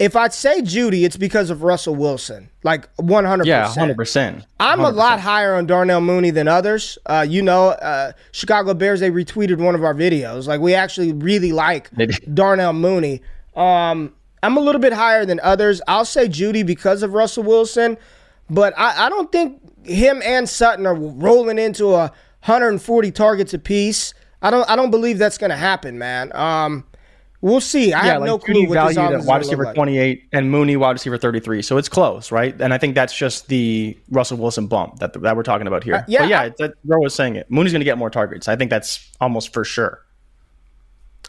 if 0.00 0.16
I'd 0.16 0.32
say 0.32 0.60
Jeudy, 0.60 1.04
it's 1.04 1.16
because 1.16 1.50
of 1.50 1.62
Russell 1.62 1.94
Wilson. 1.94 2.50
Like 2.62 2.88
one 2.96 3.24
hundred 3.24 3.46
Yeah, 3.46 3.62
percent. 3.66 3.78
hundred 3.80 3.96
percent. 3.96 4.46
I'm 4.60 4.80
a 4.80 4.90
lot 4.90 5.20
higher 5.20 5.54
on 5.54 5.66
Darnell 5.66 6.00
Mooney 6.00 6.30
than 6.30 6.48
others. 6.48 6.98
Uh, 7.06 7.24
you 7.28 7.42
know, 7.42 7.68
uh, 7.68 8.12
Chicago 8.32 8.74
Bears 8.74 9.00
they 9.00 9.10
retweeted 9.10 9.58
one 9.58 9.74
of 9.74 9.84
our 9.84 9.94
videos. 9.94 10.46
Like 10.46 10.60
we 10.60 10.74
actually 10.74 11.12
really 11.12 11.52
like 11.52 11.90
They. 11.90 12.06
Darnell 12.06 12.72
Mooney. 12.72 13.22
Um, 13.54 14.14
I'm 14.44 14.56
a 14.56 14.60
little 14.60 14.80
bit 14.80 14.92
higher 14.92 15.24
than 15.24 15.40
others. 15.42 15.80
I'll 15.88 16.04
say 16.04 16.28
Jeudy 16.28 16.64
because 16.64 17.02
of 17.02 17.14
Russell 17.14 17.42
Wilson, 17.44 17.96
but 18.50 18.74
I, 18.76 19.06
I 19.06 19.08
don't 19.08 19.32
think 19.32 19.60
him 19.86 20.22
and 20.24 20.48
Sutton 20.48 20.86
are 20.86 20.94
rolling 20.94 21.58
into 21.58 21.94
a 21.94 22.12
140 22.44 23.10
targets 23.10 23.54
apiece. 23.54 24.14
I 24.42 24.50
don't 24.50 24.68
I 24.68 24.76
don't 24.76 24.90
believe 24.90 25.18
that's 25.18 25.38
going 25.38 25.50
to 25.50 25.56
happen, 25.56 25.98
man. 25.98 26.30
Um, 26.36 26.84
we'll 27.40 27.60
see. 27.62 27.92
I 27.94 28.04
Yeah, 28.04 28.12
have 28.12 28.20
like 28.20 28.26
no 28.28 28.38
Jeudy 28.38 28.44
clue 28.44 28.68
what 28.68 28.86
this 28.88 28.96
valued 28.96 28.98
offense 29.14 29.24
at 29.24 29.28
wide 29.28 29.38
receiver 29.38 29.64
like. 29.64 29.74
28 29.74 30.28
and 30.32 30.50
Mooney 30.50 30.76
wide 30.76 30.92
receiver 30.92 31.16
33. 31.16 31.62
So 31.62 31.78
it's 31.78 31.88
close, 31.88 32.30
right? 32.30 32.58
And 32.60 32.74
I 32.74 32.78
think 32.78 32.94
that's 32.94 33.16
just 33.16 33.48
the 33.48 33.96
Russell 34.10 34.36
Wilson 34.36 34.66
bump 34.66 34.98
that 34.98 35.14
that 35.22 35.36
we're 35.36 35.42
talking 35.42 35.66
about 35.66 35.84
here. 35.84 35.94
Uh, 35.94 36.02
yeah, 36.06 36.18
but 36.20 36.28
yeah, 36.28 36.40
I- 36.40 36.44
it's, 36.46 36.58
that, 36.58 36.74
was 36.84 37.14
saying 37.14 37.36
it. 37.36 37.50
Mooney's 37.50 37.72
going 37.72 37.80
to 37.80 37.84
get 37.86 37.96
more 37.96 38.10
targets. 38.10 38.46
I 38.48 38.56
think 38.56 38.70
that's 38.70 39.10
almost 39.20 39.54
for 39.54 39.64
sure. 39.64 40.03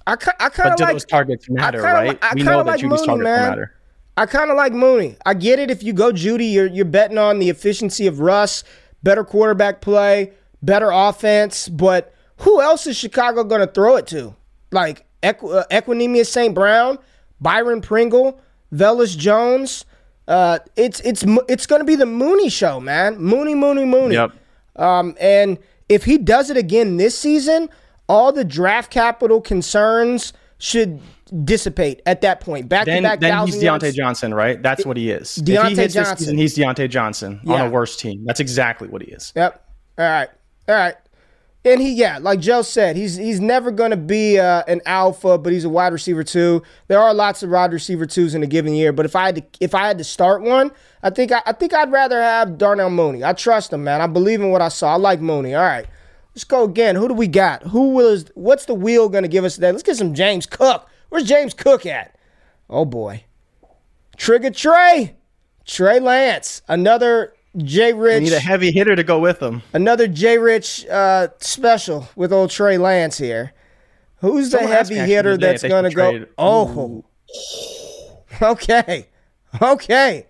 I, 0.08 0.14
I 0.40 0.50
kind 0.50 0.74
of 0.74 0.80
like 0.80 0.94
those 0.94 1.06
targets 1.06 1.50
matter, 1.50 1.80
kinda 1.80 1.94
right? 1.94 2.10
li- 2.12 2.18
I 2.22 2.34
we 2.36 2.44
know 2.44 2.58
that 2.58 2.66
like 2.68 2.80
Jeudy's 2.80 3.00
Mooney, 3.08 3.24
targets 3.24 3.24
matter. 3.24 3.76
I 4.18 4.26
kind 4.26 4.50
of 4.52 4.58
like 4.58 4.72
Mooney. 4.72 5.18
I 5.26 5.34
get 5.34 5.60
it. 5.60 5.72
If 5.72 5.84
you 5.84 5.94
go 5.94 6.12
Judy, 6.12 6.46
you're 6.46 6.68
you're 6.68 6.86
betting 6.86 7.18
on 7.18 7.40
the 7.40 7.50
efficiency 7.50 8.08
of 8.08 8.20
Russ, 8.20 8.64
better 9.04 9.24
quarterback 9.24 9.82
play, 9.82 10.32
better 10.62 10.92
offense. 10.92 11.68
But 11.70 12.14
who 12.38 12.62
else 12.62 12.86
is 12.88 12.96
Chicago 12.98 13.44
going 13.44 13.62
to 13.62 13.68
throw 13.68 13.96
it 13.98 14.08
to? 14.08 14.36
Like 14.72 15.06
Equ- 15.24 15.62
uh, 15.62 15.66
Equanimeous 15.72 16.28
St. 16.28 16.54
Brown, 16.54 17.00
Byron 17.42 17.82
Pringle, 17.82 18.40
Velus 18.74 19.18
Jones. 19.18 19.86
Uh, 20.28 20.60
it's 20.76 21.00
it's 21.02 21.24
it's 21.50 21.66
going 21.66 21.82
to 21.82 21.86
be 21.86 21.96
the 21.96 22.06
Mooney 22.06 22.50
show, 22.50 22.80
man. 22.80 23.18
Mooney, 23.18 23.56
Mooney, 23.56 23.86
Mooney. 23.86 24.16
Yep. 24.16 24.32
Um, 24.76 25.16
and 25.20 25.58
if 25.90 26.04
he 26.06 26.18
does 26.18 26.50
it 26.50 26.58
again 26.58 26.98
this 26.98 27.18
season, 27.18 27.70
all 28.08 28.32
the 28.32 28.44
draft 28.46 28.92
capital 28.92 29.42
concerns 29.42 30.34
should 30.58 31.00
dissipate 31.44 32.02
at 32.06 32.22
that 32.22 32.40
point. 32.40 32.70
Back 32.70 32.86
to 32.86 32.92
Then, 32.92 33.04
back, 33.04 33.20
then 33.20 33.46
he's 33.46 33.56
Diontae 33.58 33.82
yards. 33.84 33.96
Johnson, 33.96 34.34
right? 34.34 34.62
That's 34.62 34.86
what 34.86 34.96
he 34.98 35.10
is. 35.12 35.38
if 35.38 35.46
Diontae 35.46 35.70
he 35.70 35.76
hits 35.76 35.94
this 35.94 36.08
Johnson. 36.08 36.18
season, 36.18 36.38
he's 36.38 36.58
Diontae 36.58 36.90
Johnson 36.90 37.42
on 37.48 37.62
a 37.62 37.70
worse 37.70 37.98
team. 37.98 38.24
That's 38.26 38.40
exactly 38.40 38.88
what 38.88 39.02
he 39.02 39.12
is. 39.12 39.34
Yep. 39.36 39.62
All 39.98 40.06
right. 40.06 40.30
All 40.70 40.76
right. 40.76 40.96
And 41.66 41.82
he, 41.82 41.94
yeah, 41.94 42.20
like 42.20 42.42
Joe 42.42 42.62
said, 42.62 42.96
he's 42.96 43.16
he's 43.16 43.40
never 43.40 43.72
going 43.72 43.90
to 43.90 43.98
be 43.98 44.38
uh, 44.38 44.62
an 44.68 44.82
alpha, 44.86 45.40
but 45.40 45.52
he's 45.52 45.66
a 45.66 45.70
wide 45.70 45.94
receiver 45.94 46.24
too. 46.24 46.62
There 46.90 47.00
are 47.00 47.12
lots 47.12 47.42
of 47.42 47.50
wide 47.50 47.74
receiver 47.74 48.06
twos 48.06 48.36
in 48.36 48.44
a 48.44 48.48
given 48.48 48.76
year, 48.76 48.94
but 48.94 49.04
if 49.08 49.16
I 49.16 49.26
had 49.26 49.36
to 49.38 49.44
if 49.60 49.74
I 49.74 49.88
had 49.88 49.98
to 49.98 50.04
start 50.04 50.44
one, 50.44 50.70
I 51.02 51.10
think 51.10 51.32
I, 51.32 51.42
I 51.44 51.54
think 51.54 51.74
I'd 51.74 51.92
rather 51.92 52.22
have 52.22 52.60
Darnell 52.60 52.92
Mooney. 52.92 53.24
I 53.24 53.34
trust 53.34 53.74
him, 53.74 53.84
man. 53.84 54.00
I 54.00 54.06
believe 54.06 54.42
in 54.42 54.52
what 54.52 54.62
I 54.62 54.68
saw. 54.68 54.94
I 54.94 54.98
like 54.98 55.22
Mooney. 55.22 55.56
All 55.56 55.64
right, 55.64 55.88
let's 56.36 56.44
go 56.44 56.64
again. 56.66 56.96
Who 56.96 57.08
do 57.08 57.14
we 57.14 57.28
got? 57.28 57.64
Who 57.64 57.90
was? 57.90 58.26
What's 58.36 58.66
the 58.66 58.74
wheel 58.76 59.10
going 59.10 59.24
to 59.24 59.28
give 59.30 59.44
us 59.46 59.56
today? 59.56 59.72
Let's 59.72 59.84
get 59.84 59.96
some 59.98 60.14
James 60.14 60.46
Cook. 60.46 60.88
Where's 61.10 61.24
James 61.26 61.54
Cook 61.54 61.86
at? 61.86 62.16
Oh 62.70 62.86
boy, 62.86 63.24
Trigger 64.18 64.50
Trey, 64.52 65.16
Trey 65.66 66.00
Lance, 66.00 66.62
another 66.68 67.34
J 67.58 67.94
Rich 67.94 68.24
need 68.24 68.34
a 68.34 68.40
heavy 68.40 68.72
hitter 68.72 68.96
to 68.96 69.04
go 69.04 69.20
with 69.20 69.40
him. 69.42 69.62
another 69.74 70.08
J 70.08 70.38
Rich 70.38 70.86
uh, 70.88 71.28
special 71.40 72.08
with 72.16 72.34
old 72.34 72.50
Trey 72.50 72.78
Lance 72.78 73.18
here. 73.18 73.54
Who's 74.18 74.50
the 74.50 74.58
Someone 74.58 74.74
asked 74.74 74.92
heavy 74.92 75.12
hitter 75.12 75.38
that's 75.38 75.62
going 75.64 75.84
to 75.84 75.92
go? 75.96 76.12
trade- 76.12 76.28
Oh, 76.38 77.04
okay, 78.42 79.08
okay, 79.62 80.26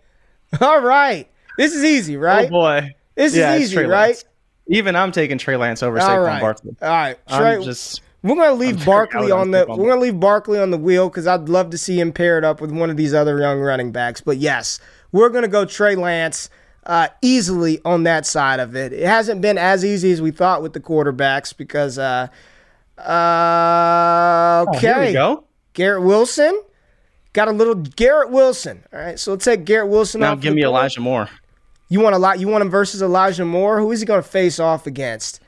all 0.60 0.82
right. 0.82 1.30
This 1.58 1.74
is 1.74 1.84
easy, 1.86 2.18
right? 2.18 2.48
Oh 2.48 2.50
boy, 2.50 2.96
This 3.16 3.34
Yeah, 3.36 3.54
is 3.56 3.64
easy, 3.72 3.78
right? 3.78 4.10
Lance. 4.10 4.26
Even 4.68 4.96
I'm 4.96 5.12
taking 5.12 5.38
Trey 5.38 5.58
Lance 5.58 5.84
over 5.84 6.00
All 6.00 6.10
Saquon 6.10 6.26
right, 6.26 6.42
Barkley. 6.42 6.76
all 6.82 6.90
right. 6.90 7.18
Trey, 7.28 7.56
I'm 7.56 7.64
just 7.64 8.02
we're 8.24 8.36
gonna 8.36 8.54
leave 8.54 8.78
very 8.78 8.86
Barkley 8.86 9.32
on 9.32 9.52
the. 9.52 9.66
We're 9.68 9.90
gonna 9.90 10.02
leave 10.02 10.20
Barkley 10.20 10.58
on 10.58 10.72
the 10.72 10.78
wheel 10.78 11.10
because 11.10 11.28
I'd 11.28 11.48
love 11.48 11.70
to 11.70 11.78
see 11.78 12.00
him 12.00 12.12
paired 12.12 12.44
up 12.44 12.60
with 12.60 12.72
one 12.72 12.90
of 12.90 12.98
these 12.98 13.14
other 13.14 13.40
young 13.40 13.60
running 13.60 13.92
backs. 13.92 14.20
But 14.22 14.38
yes, 14.38 14.80
we're 15.12 15.30
gonna 15.30 15.48
go 15.48 15.66
Trey 15.66 15.96
Lance 15.96 16.50
uh, 16.88 17.10
easily 17.22 17.80
on 17.86 18.04
that 18.04 18.26
side 18.26 18.60
of 18.60 18.76
it. 18.76 18.94
It 18.94 19.06
hasn't 19.06 19.42
been 19.42 19.60
as 19.60 19.86
easy 19.86 20.12
as 20.12 20.22
we 20.24 20.32
thought 20.32 20.64
with 20.64 20.74
the 20.74 20.80
quarterbacks 20.80 21.56
because. 21.56 22.00
Uh, 22.00 22.28
uh, 22.98 24.66
okay. 24.70 24.78
Oh, 24.78 24.80
here 24.80 25.06
we 25.06 25.14
go. 25.14 25.44
Garrett 25.74 26.04
Wilson. 26.04 26.62
Got 27.34 27.50
a 27.50 27.52
little 27.52 27.76
Garrett 27.76 28.32
Wilson. 28.32 28.84
All 28.94 29.00
right, 29.00 29.20
so 29.20 29.32
let's 29.32 29.44
take 29.44 29.66
Garrett 29.66 29.90
Wilson 29.90 30.22
Now 30.22 30.36
give 30.36 30.54
me 30.56 30.62
board. 30.62 30.70
Elijah 30.72 31.02
Moore. 31.02 31.30
You 31.90 32.00
want 32.00 32.16
a 32.16 32.18
lot? 32.20 32.40
You 32.40 32.48
want 32.48 32.62
him 32.64 32.70
versus 32.70 33.02
Elijah 33.02 33.46
Moore? 33.46 33.80
Who 33.80 33.92
is 33.92 34.00
he 34.00 34.06
going 34.06 34.22
to 34.22 34.28
face 34.28 34.60
off 34.60 34.88
against? 34.88 35.40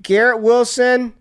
Garrett 0.00 0.42
Wilson 0.42 1.14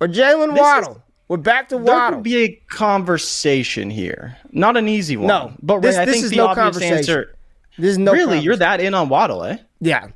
or 0.00 0.08
Jalen 0.08 0.58
Waddle? 0.58 1.02
We're 1.28 1.38
back 1.38 1.70
to 1.70 1.78
Waddle. 1.78 1.94
There 1.94 2.10
could 2.16 2.22
be 2.22 2.36
a 2.44 2.48
conversation 2.68 3.88
here. 3.90 4.36
Not 4.52 4.76
an 4.76 4.88
easy 4.88 5.16
one. 5.16 5.28
No, 5.28 5.52
but 5.62 5.80
this- 5.80 5.96
Ray, 5.96 6.02
I 6.02 6.04
this 6.04 6.14
think 6.16 6.24
is 6.26 6.30
the 6.30 6.36
no 6.36 6.46
obvious 6.48 6.64
conversation. 6.64 6.96
answer. 6.98 7.34
There's 7.78 7.98
no 7.98 8.12
really, 8.12 8.38
you're 8.38 8.56
that 8.56 8.80
in 8.80 8.94
on 8.94 9.08
Waddle, 9.08 9.42
eh? 9.44 9.56
yeah, 9.80 10.08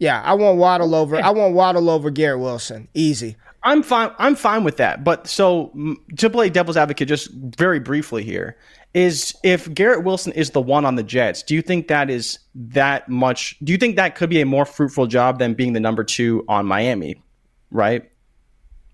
yeah. 0.00 0.20
I 0.24 0.34
want 0.34 0.58
Waddle 0.58 0.94
over. 0.96 1.16
I 1.16 1.30
want 1.30 1.54
Waddle 1.54 1.90
over 1.90 2.10
Garrett 2.10 2.40
Wilson. 2.40 2.88
Easy. 2.94 3.36
I'm 3.62 3.82
fine. 3.84 4.10
I'm 4.18 4.34
fine 4.34 4.64
with 4.64 4.78
that. 4.78 5.04
But 5.04 5.28
so 5.28 5.70
to 6.16 6.30
play 6.30 6.48
devil's 6.50 6.76
advocate, 6.76 7.06
just 7.06 7.30
very 7.32 7.78
briefly 7.78 8.24
here, 8.24 8.56
is 8.98 9.32
if 9.44 9.72
Garrett 9.72 10.02
Wilson 10.02 10.32
is 10.32 10.50
the 10.50 10.60
one 10.60 10.84
on 10.84 10.96
the 10.96 11.04
Jets, 11.04 11.44
do 11.44 11.54
you 11.54 11.62
think 11.62 11.86
that 11.86 12.10
is 12.10 12.40
that 12.56 13.08
much? 13.08 13.56
Do 13.62 13.70
you 13.70 13.78
think 13.78 13.94
that 13.94 14.16
could 14.16 14.28
be 14.28 14.40
a 14.40 14.46
more 14.46 14.64
fruitful 14.64 15.06
job 15.06 15.38
than 15.38 15.54
being 15.54 15.72
the 15.72 15.78
number 15.78 16.02
two 16.02 16.44
on 16.48 16.66
Miami? 16.66 17.22
Right. 17.70 18.10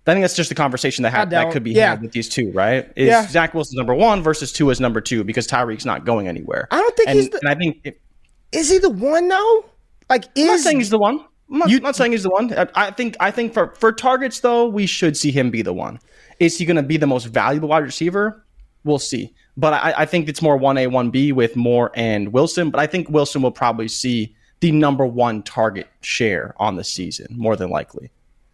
I 0.06 0.12
think 0.12 0.22
that's 0.22 0.36
just 0.36 0.50
a 0.50 0.54
conversation 0.54 1.04
that 1.04 1.30
that 1.30 1.52
could 1.52 1.62
be 1.64 1.72
Yeah. 1.72 1.90
had 1.90 2.02
with 2.02 2.12
these 2.12 2.28
two, 2.28 2.52
right? 2.52 2.92
Is 2.96 3.08
Yeah. 3.08 3.26
Zach 3.26 3.54
Wilson 3.54 3.78
number 3.78 3.94
one 3.94 4.22
versus 4.22 4.52
two 4.52 4.68
is 4.68 4.78
number 4.78 5.00
two 5.00 5.24
because 5.24 5.48
Tyreek's 5.48 5.86
not 5.86 6.04
going 6.04 6.28
anywhere. 6.28 6.68
I 6.70 6.76
don't 6.78 6.94
think 6.94 7.08
and, 7.08 7.18
he's 7.18 7.30
the- 7.30 7.38
and 7.38 7.48
I 7.48 7.54
think 7.54 7.78
if, 7.84 7.94
Is 8.52 8.70
he 8.70 8.76
the 8.76 8.90
one 8.90 9.28
though? 9.28 9.64
Like 10.10 10.24
I'm 10.36 10.46
not 10.46 10.60
saying 10.60 10.78
he's 10.80 10.90
the 10.90 10.98
one. 10.98 11.20
I'm 11.50 11.58
not, 11.58 11.70
not 11.82 11.96
saying 11.96 12.12
he's 12.12 12.24
the 12.24 12.30
one. 12.30 12.52
I, 12.52 12.68
I 12.74 12.90
think 12.90 13.16
I 13.20 13.30
think 13.30 13.54
for 13.54 13.74
for 13.78 13.90
targets 13.92 14.40
though, 14.40 14.66
we 14.66 14.84
should 14.84 15.16
see 15.16 15.30
him 15.30 15.50
be 15.50 15.62
the 15.62 15.72
one. 15.72 15.98
Is 16.40 16.58
he 16.58 16.66
going 16.66 16.76
to 16.76 16.82
be 16.82 16.98
the 16.98 17.06
most 17.06 17.24
valuable 17.24 17.70
wide 17.70 17.84
receiver? 17.84 18.44
We'll 18.84 18.98
see. 18.98 19.32
But 19.56 19.74
I, 19.74 19.94
I 19.98 20.04
think 20.06 20.28
it's 20.28 20.42
more 20.42 20.56
one 20.56 20.76
A 20.78 20.86
one 20.88 21.10
B 21.10 21.32
with 21.32 21.54
Moore 21.56 21.92
and 21.94 22.32
Wilson. 22.32 22.70
But 22.70 22.80
I 22.80 22.86
think 22.86 23.08
Wilson 23.08 23.40
will 23.42 23.52
probably 23.52 23.88
see 23.88 24.34
the 24.60 24.72
number 24.72 25.06
one 25.06 25.42
target 25.42 25.88
share 26.00 26.54
on 26.58 26.76
the 26.76 26.84
season 26.84 27.26
more 27.30 27.54
than 27.56 27.70
likely. 27.70 28.10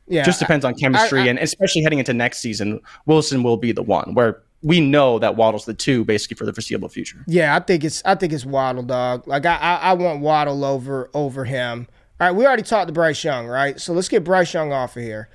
yeah. 0.08 0.24
Just 0.24 0.40
depends 0.40 0.64
on 0.64 0.74
chemistry 0.74 1.20
I- 1.22 1.26
and 1.26 1.38
especially 1.38 1.82
heading 1.82 2.00
into 2.00 2.12
next 2.12 2.38
season, 2.38 2.80
Wilson 3.06 3.42
will 3.42 3.56
be 3.56 3.72
the 3.72 3.82
one. 3.82 4.14
Where 4.14 4.42
we 4.62 4.78
know 4.80 5.18
that 5.20 5.36
Waddle's 5.36 5.64
the 5.64 5.72
two 5.72 6.04
basically 6.04 6.34
for 6.36 6.44
the 6.44 6.52
foreseeable 6.52 6.88
future. 6.90 7.24
Yeah, 7.26 7.56
I 7.56 7.60
think 7.60 7.82
it's 7.84 8.02
I 8.04 8.14
think 8.14 8.32
it's 8.34 8.44
Waddle, 8.44 8.82
dog. 8.82 9.26
Like 9.26 9.46
I 9.46 9.56
I, 9.56 9.74
I 9.76 9.92
want 9.94 10.20
Waddle 10.20 10.64
over 10.66 11.08
over 11.14 11.44
him. 11.46 11.86
All 12.20 12.26
right, 12.26 12.36
we 12.36 12.44
already 12.44 12.62
talked 12.62 12.88
to 12.88 12.92
Bryce 12.92 13.24
Young, 13.24 13.46
right? 13.46 13.80
So 13.80 13.94
let's 13.94 14.08
get 14.10 14.22
Bryce 14.24 14.52
Young 14.52 14.70
off 14.72 14.96
of 14.98 15.02
here. 15.02 15.30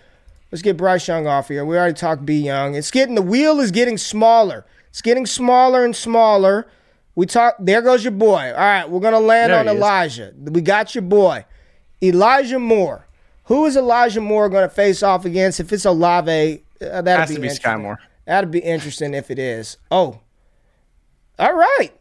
Let's 0.52 0.62
get 0.62 0.78
Bryce 0.78 1.08
Young 1.08 1.26
off 1.26 1.48
here. 1.48 1.66
We 1.66 1.76
already 1.76 1.96
talked 1.96 2.24
B 2.24 2.38
Young. 2.40 2.76
It's 2.76 2.92
getting 2.92 3.16
the 3.16 3.24
wheel 3.24 3.60
is 3.60 3.72
getting 3.72 3.98
smaller. 3.98 4.64
It's 4.96 5.02
getting 5.02 5.26
smaller 5.26 5.84
and 5.84 5.94
smaller. 5.94 6.68
We 7.16 7.26
talk. 7.26 7.58
There 7.60 7.82
goes 7.82 8.06
your 8.06 8.14
boy. 8.14 8.54
All 8.54 8.60
right, 8.60 8.90
we're 8.90 9.02
gonna 9.02 9.20
land 9.20 9.52
There 9.52 9.60
on 9.60 9.66
he 9.66 9.74
is. 9.74 9.78
Elijah. 9.78 10.34
We 10.38 10.62
got 10.62 10.96
your 10.96 11.02
boy, 11.02 11.44
Elijah 12.02 12.60
Moore. 12.60 13.06
Who 13.44 13.66
is 13.66 13.76
Elijah 13.76 14.22
Moore 14.22 14.48
going 14.48 14.64
to 14.64 14.74
face 14.74 15.04
off 15.04 15.26
against? 15.26 15.60
If 15.60 15.74
it's 15.74 15.84
Olave, 15.84 16.64
uh, 16.82 17.02
that'd 17.02 17.08
Has 17.08 17.28
be 17.28 17.36
to 17.36 17.42
be 17.42 17.48
interesting. 17.48 17.72
Skyy 17.72 17.82
Moore. 17.82 18.00
That'd 18.26 18.52
be 18.52 18.60
interesting 18.60 19.14
if 19.14 19.30
it 19.30 19.38
is. 19.38 19.76
Oh, 19.92 20.22
all 21.40 21.54
right. 21.54 21.92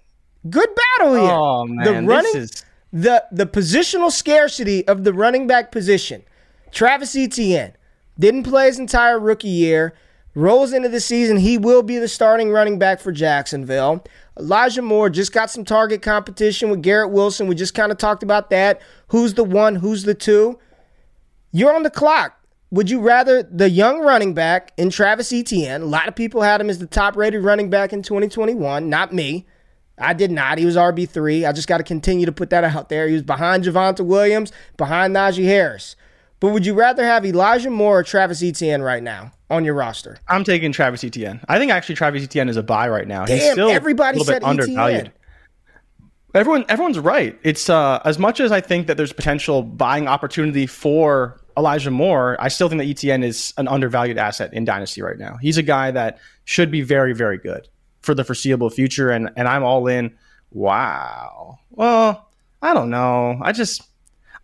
Good 0.49 0.69
battle 0.99 1.15
here. 1.17 1.33
Oh 1.33 1.67
man, 1.67 1.85
the 1.85 1.93
running, 2.09 2.33
this 2.33 2.53
is 2.53 2.65
the 2.93 3.25
the 3.33 3.47
positional 3.47 4.13
scarcity 4.13 4.87
of 4.87 5.03
the 5.03 5.13
running 5.13 5.49
back 5.49 5.73
position. 5.73 6.23
Travis 6.71 7.17
Etienne 7.17 7.73
didn't 8.21 8.45
play 8.45 8.67
his 8.67 8.79
entire 8.79 9.19
rookie 9.19 9.49
year. 9.49 9.95
Rolls 10.35 10.73
into 10.73 10.89
the 10.89 11.01
season, 11.01 11.37
he 11.37 11.57
will 11.57 11.83
be 11.83 11.99
the 11.99 12.09
starting 12.09 12.51
running 12.51 12.79
back 12.79 13.01
for 13.01 13.13
Jacksonville. 13.13 14.05
Elijah 14.39 14.83
Moore 14.83 15.09
just 15.09 15.33
got 15.33 15.51
some 15.51 15.65
target 15.65 16.03
competition 16.03 16.71
with 16.71 16.83
Garrett 16.83 17.13
Wilson. 17.13 17.47
We 17.47 17.55
just 17.55 17.75
kind 17.75 17.93
of 17.93 17.99
talked 17.99 18.25
about 18.25 18.51
that. 18.51 18.81
Who's 19.09 19.35
the 19.35 19.45
one? 19.45 19.77
Who's 19.77 20.03
the 20.03 20.15
two? 20.15 20.59
You're 21.53 21.75
on 21.75 21.85
the 21.85 21.91
clock. 21.91 22.37
Would 22.73 22.91
you 22.91 23.01
rather 23.01 23.45
the 23.45 23.71
young 23.71 24.01
running 24.01 24.35
back 24.35 24.73
in 24.77 24.91
Travis 24.91 25.33
Etienne? 25.33 25.83
A 25.83 25.87
lot 25.87 26.09
of 26.09 26.17
people 26.17 26.43
had 26.43 26.61
him 26.61 26.69
as 26.69 26.81
the 26.81 26.87
top 26.89 27.15
rated 27.15 27.45
running 27.45 27.71
back 27.71 27.93
in 27.93 28.03
2021. 28.03 28.91
Not 28.91 29.13
me. 29.13 29.47
I 29.97 30.13
did 30.13 30.33
not. 30.33 30.59
He 30.59 30.67
was 30.67 30.75
RB3. 30.75 31.49
I 31.49 31.53
just 31.53 31.69
got 31.69 31.79
to 31.79 31.85
continue 31.85 32.27
to 32.27 32.33
put 32.33 32.51
that 32.51 32.65
out 32.65 32.89
there. 32.89 33.07
He 33.07 33.13
was 33.13 33.23
behind 33.23 33.63
Javonte 33.63 34.05
Williams, 34.05 34.51
behind 34.77 35.15
Najee 35.15 35.45
Harris. 35.45 35.95
But 36.41 36.51
would 36.51 36.67
you 36.67 36.75
rather 36.75 37.05
have 37.05 37.25
Elijah 37.25 37.71
Moore 37.71 38.01
or 38.01 38.03
Travis 38.03 38.43
Etienne 38.43 38.83
right 38.83 39.03
now 39.03 39.33
on 39.51 39.65
your 39.65 39.75
roster? 39.75 40.19
I'm 40.29 40.45
taking 40.45 40.73
Travis 40.73 41.03
Etienne. 41.05 41.41
I 41.49 41.59
think 41.59 41.73
actually 41.73 41.95
Travis 41.95 42.23
Etienne 42.23 42.49
is 42.49 42.57
a 42.57 42.63
buy 42.63 42.89
right 42.89 43.09
now. 43.09 43.25
He's 43.25 43.41
Damn, 43.41 43.53
still 43.53 43.71
everybody 43.71 44.21
a 44.21 44.25
said 44.25 44.41
bit 44.41 44.45
undervalued. 44.45 45.01
Etienne. 45.01 45.13
Everyone, 46.35 46.65
everyone's 46.69 46.99
right. 46.99 47.39
It's 47.45 47.71
uh, 47.71 48.01
as 48.05 48.19
much 48.19 48.41
as 48.41 48.51
I 48.51 48.61
think 48.61 48.89
that 48.89 48.97
there's 48.97 49.13
potential 49.13 49.63
buying 49.63 50.09
opportunity 50.09 50.67
for 50.67 51.41
Elijah 51.57 51.93
Moore. 51.93 52.37
I 52.41 52.49
still 52.49 52.69
think 52.69 52.81
that 52.81 52.89
ETN 52.89 53.23
is 53.23 53.55
an 53.57 53.69
undervalued 53.69 54.19
asset 54.19 54.53
in 54.53 54.65
Dynasty 54.65 55.01
right 55.01 55.17
now. 55.17 55.37
He's 55.41 55.59
a 55.59 55.63
guy 55.63 55.93
that 55.93 56.19
should 56.45 56.73
be 56.73 56.83
very, 56.83 57.15
very 57.15 57.39
good 57.39 57.69
for 58.03 58.15
the 58.15 58.25
foreseeable 58.25 58.69
future, 58.69 59.11
and 59.11 59.31
and 59.37 59.47
I'm 59.47 59.63
all 59.63 59.87
in. 59.87 60.17
Wow. 60.51 61.59
Well, 61.71 62.29
I 62.61 62.75
don't 62.75 62.91
know. 62.91 63.39
I 63.41 63.53
just 63.53 63.83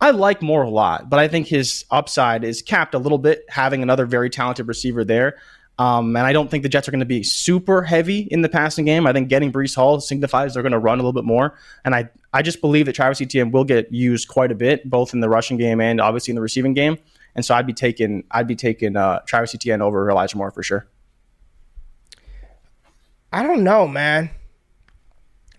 I 0.01 0.11
like 0.13 0.41
Moore 0.41 0.63
a 0.63 0.71
lot, 0.71 1.11
but 1.11 1.19
I 1.19 1.29
think 1.29 1.47
his 1.47 1.85
upside 1.91 2.43
is 2.43 2.63
capped 2.63 2.95
a 2.95 2.99
little 2.99 3.19
bit 3.19 3.45
having 3.49 3.83
another 3.83 4.07
very 4.07 4.31
talented 4.31 4.67
receiver 4.67 5.05
there. 5.05 5.37
Um, 5.79 6.15
and 6.17 6.27
I 6.27 6.33
don't 6.33 6.51
think 6.51 6.63
the 6.63 6.69
Jets 6.69 6.89
are 6.89 6.91
going 6.91 7.01
to 7.01 7.07
be 7.07 7.23
super 7.23 7.83
heavy 7.83 8.29
in 8.31 8.43
the 8.43 8.49
passing 8.51 8.85
game. 8.85 9.07
I 9.07 9.13
think 9.13 9.29
getting 9.29 9.51
Breece 9.51 9.75
Hall 9.75 9.99
signifies 10.01 10.53
they're 10.53 10.63
going 10.63 10.73
to 10.73 10.79
run 10.79 10.99
a 10.99 11.03
little 11.03 11.15
bit 11.15 11.25
more. 11.25 11.59
And 11.85 11.95
I, 11.95 12.11
I 12.35 12.43
just 12.43 12.61
believe 12.61 12.87
that 12.87 12.95
Travis 12.95 13.21
Etienne 13.21 13.51
will 13.51 13.65
get 13.65 13.91
used 13.91 14.29
quite 14.29 14.53
a 14.53 14.55
bit, 14.55 14.89
both 14.89 15.15
in 15.15 15.21
the 15.21 15.29
rushing 15.29 15.57
game 15.57 15.81
and 15.81 16.01
obviously 16.01 16.33
in 16.33 16.35
the 16.35 16.43
receiving 16.43 16.75
game. 16.75 16.99
And 17.35 17.45
so 17.45 17.55
I'd 17.55 17.67
be 17.67 17.73
taking, 17.73 18.25
I'd 18.31 18.47
be 18.47 18.57
taking 18.57 18.97
uh, 18.97 19.21
Travis 19.21 19.55
Etienne 19.55 19.81
over 19.81 20.11
Elijah 20.11 20.37
Moore 20.37 20.51
for 20.51 20.63
sure. 20.63 20.87
I 23.33 23.43
don't 23.43 23.65
know, 23.65 23.89
man. 23.89 24.31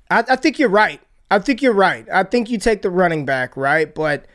I, 0.10 0.24
I 0.30 0.36
think 0.36 0.60
you're 0.60 0.70
right. 0.70 1.02
I 1.32 1.40
think 1.40 1.62
you're 1.62 1.74
right. 1.74 2.08
I 2.14 2.24
think 2.24 2.50
you 2.50 2.58
take 2.58 2.82
the 2.82 2.90
running 2.92 3.26
back, 3.26 3.56
right? 3.58 3.94
But 3.94 4.26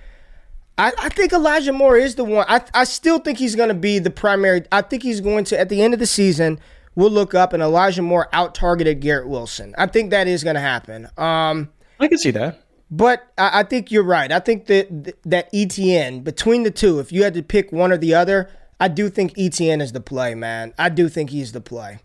I, 0.79 0.93
I 0.99 1.09
think 1.11 1.33
Elijah 1.33 1.73
Moore 1.73 1.97
is 1.97 2.17
the 2.17 2.25
one. 2.25 2.47
I, 2.49 2.63
I 2.75 2.85
still 2.85 3.19
think 3.19 3.39
he's 3.39 3.55
going 3.55 3.69
to 3.69 3.75
be 3.75 3.99
the 3.99 4.11
primary. 4.11 4.65
I 4.73 4.83
think 4.83 5.03
he's 5.03 5.21
going 5.21 5.45
to, 5.45 5.61
at 5.61 5.69
the 5.69 5.83
end 5.83 5.95
of 5.95 6.01
the 6.01 6.07
season, 6.07 6.59
we'll 6.95 7.11
look 7.11 7.35
up 7.35 7.53
and 7.53 7.63
Elijah 7.63 8.03
Moore 8.03 8.29
out 8.33 8.55
targeted 8.55 9.01
Garrett 9.01 9.29
Wilson. 9.29 9.75
I 9.79 9.87
think 9.87 10.11
that 10.11 10.27
is 10.27 10.43
going 10.43 10.55
to 10.55 10.61
happen. 10.61 11.09
Um, 11.17 11.69
I 12.01 12.09
can 12.09 12.19
see 12.19 12.31
that. 12.33 12.63
but 12.91 13.31
I, 13.39 13.61
I 13.61 13.63
think 13.63 13.93
you're 13.93 14.03
right. 14.03 14.33
I 14.33 14.41
think 14.41 14.67
that 14.67 15.17
that 15.25 15.53
ETN 15.53 16.25
between 16.25 16.63
the 16.63 16.71
two, 16.71 16.99
if 16.99 17.13
you 17.13 17.23
had 17.25 17.35
to 17.35 17.43
pick 17.43 17.73
one 17.73 17.93
or 17.93 17.99
the 17.99 18.15
other, 18.15 18.51
I 18.81 18.89
do 18.89 19.09
think 19.09 19.35
ETN 19.35 19.81
is 19.83 19.93
the 19.93 20.01
play, 20.01 20.35
man. 20.35 20.75
I 20.79 20.89
do 20.89 21.09
think 21.09 21.31
he's 21.31 21.53
the 21.53 21.61
play. 21.61 22.01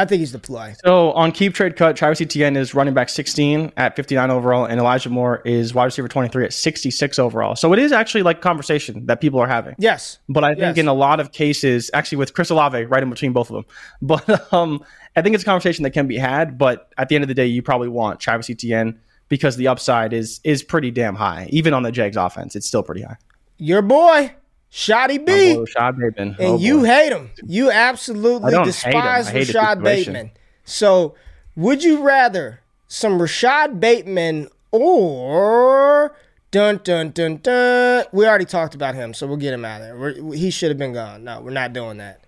I 0.00 0.06
think 0.06 0.20
he's 0.20 0.32
the 0.32 0.38
play. 0.38 0.74
So 0.82 1.12
on 1.12 1.30
keep 1.30 1.52
trade 1.52 1.76
cut, 1.76 1.94
Travis 1.94 2.20
Etienne 2.22 2.56
is 2.56 2.74
running 2.74 2.94
back 2.94 3.10
16 3.10 3.72
at 3.76 3.96
59 3.96 4.30
overall, 4.30 4.64
and 4.64 4.80
Elijah 4.80 5.10
Moore 5.10 5.42
is 5.44 5.74
wide 5.74 5.84
receiver 5.84 6.08
23 6.08 6.44
at 6.46 6.52
66 6.54 7.18
overall. 7.18 7.54
So 7.54 7.72
it 7.74 7.78
is 7.78 7.92
actually 7.92 8.22
like 8.22 8.40
conversation 8.40 9.04
that 9.06 9.20
people 9.20 9.40
are 9.40 9.46
having. 9.46 9.74
Yes. 9.78 10.18
But 10.28 10.42
I 10.44 10.48
think 10.54 10.60
Yes. 10.60 10.78
in 10.78 10.88
a 10.88 10.94
lot 10.94 11.20
of 11.20 11.32
cases, 11.32 11.90
actually 11.92 12.16
with 12.16 12.32
Chris 12.32 12.48
Olave 12.48 12.84
right 12.86 13.02
in 13.02 13.10
between 13.10 13.32
both 13.34 13.50
of 13.50 13.56
them. 13.56 13.64
But 14.02 14.52
um, 14.54 14.82
I 15.16 15.22
think 15.22 15.34
it's 15.34 15.42
a 15.42 15.46
conversation 15.46 15.82
that 15.82 15.90
can 15.90 16.06
be 16.06 16.16
had. 16.16 16.56
But 16.56 16.88
at 16.96 17.08
the 17.10 17.14
end 17.14 17.22
of 17.24 17.28
the 17.28 17.34
day, 17.34 17.46
you 17.46 17.60
probably 17.62 17.88
want 17.88 18.20
Travis 18.20 18.48
Etienne 18.48 18.98
because 19.28 19.56
the 19.56 19.68
upside 19.68 20.14
is 20.14 20.40
is 20.44 20.62
pretty 20.62 20.90
damn 20.90 21.14
high. 21.14 21.46
Even 21.50 21.74
on 21.74 21.82
the 21.82 21.92
Jags 21.92 22.16
offense, 22.16 22.56
it's 22.56 22.66
still 22.66 22.82
pretty 22.82 23.02
high. 23.02 23.16
Your 23.58 23.82
boy, 23.82 24.32
Shotty 24.72 25.24
B. 25.24 25.56
Rashod 25.58 25.98
Bateman. 25.98 26.36
and 26.38 26.48
Oh, 26.48 26.58
you 26.58 26.80
boy. 26.80 26.86
hate 26.86 27.12
him. 27.12 27.30
You 27.44 27.70
absolutely 27.70 28.48
I 28.48 28.50
don't 28.50 28.66
hate 28.66 28.84
him. 28.84 28.92
despise 28.92 29.32
Rashod. 29.34 29.82
Bateman. 29.82 30.30
So, 30.64 31.14
would 31.56 31.82
you 31.82 32.02
rather 32.02 32.60
some 32.86 33.20
Rashod 33.20 33.80
Bateman 33.80 34.48
or 34.70 36.14
dun 36.52 36.80
dun 36.84 37.10
dun 37.10 37.38
dun? 37.38 38.04
We 38.12 38.26
already 38.26 38.44
talked 38.44 38.76
about 38.76 38.94
him, 38.94 39.12
so 39.12 39.26
we'll 39.26 39.38
get 39.38 39.52
him 39.54 39.64
out 39.64 39.80
of 39.80 39.86
there. 39.88 39.98
We're, 39.98 40.34
he 40.34 40.50
should 40.50 40.68
have 40.70 40.78
been 40.78 40.92
gone. 40.92 41.24
No, 41.24 41.40
we're 41.40 41.50
not 41.50 41.72
doing 41.72 41.96
that. 41.98 42.20